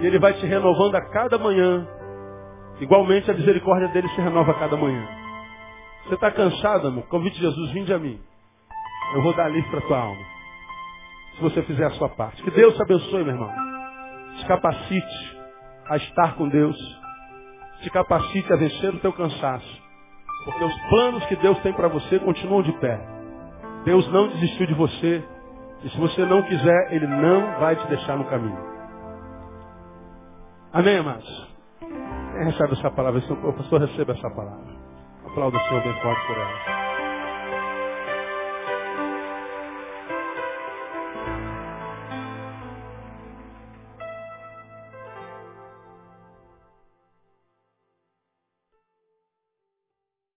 E 0.00 0.06
ele 0.06 0.18
vai 0.18 0.32
te 0.34 0.46
renovando 0.46 0.94
a 0.96 1.10
cada 1.10 1.38
manhã. 1.38 1.86
Igualmente 2.80 3.30
a 3.30 3.34
misericórdia 3.34 3.88
dele 3.88 4.08
se 4.08 4.20
renova 4.20 4.52
a 4.52 4.58
cada 4.58 4.76
manhã. 4.76 5.06
Você 6.04 6.14
está 6.14 6.30
cansado, 6.30 6.88
amor? 6.88 7.06
Convite 7.08 7.38
Jesus, 7.38 7.70
vinde 7.72 7.92
a 7.92 7.98
mim. 7.98 8.20
Eu 9.14 9.22
vou 9.22 9.34
dar 9.34 9.48
livre 9.48 9.70
para 9.70 9.80
tua 9.82 9.98
alma. 9.98 10.24
Se 11.36 11.42
você 11.42 11.62
fizer 11.62 11.84
a 11.84 11.90
sua 11.90 12.08
parte. 12.08 12.42
Que 12.42 12.50
Deus 12.50 12.74
te 12.74 12.82
abençoe, 12.82 13.22
meu 13.22 13.34
irmão. 13.34 13.52
Te 14.38 14.46
capacite 14.46 15.35
a 15.88 15.96
estar 15.96 16.34
com 16.34 16.48
Deus. 16.48 16.76
Te 17.82 17.90
capacite 17.90 18.52
a 18.52 18.56
vencer 18.56 18.94
o 18.94 18.98
teu 19.00 19.12
cansaço. 19.12 19.82
Porque 20.44 20.64
os 20.64 20.80
planos 20.88 21.24
que 21.26 21.36
Deus 21.36 21.58
tem 21.60 21.72
para 21.72 21.88
você 21.88 22.18
continuam 22.18 22.62
de 22.62 22.72
pé. 22.74 23.00
Deus 23.84 24.06
não 24.12 24.28
desistiu 24.28 24.66
de 24.66 24.74
você. 24.74 25.24
E 25.82 25.88
se 25.90 25.98
você 25.98 26.24
não 26.24 26.42
quiser, 26.42 26.92
Ele 26.92 27.06
não 27.06 27.60
vai 27.60 27.76
te 27.76 27.86
deixar 27.88 28.16
no 28.16 28.24
caminho. 28.24 28.58
Amém, 30.72 30.98
amados? 30.98 31.48
Quem 31.78 32.44
recebe 32.44 32.72
essa 32.72 32.90
palavra? 32.90 33.20
O 33.20 33.52
pastor 33.52 33.80
recebe 33.80 34.12
essa 34.12 34.30
palavra. 34.30 34.76
Aplauda 35.26 35.56
o 35.56 35.60
Senhor 35.60 35.82
bem 35.82 36.02
forte 36.02 36.26
por 36.26 36.36
ela. 36.36 36.85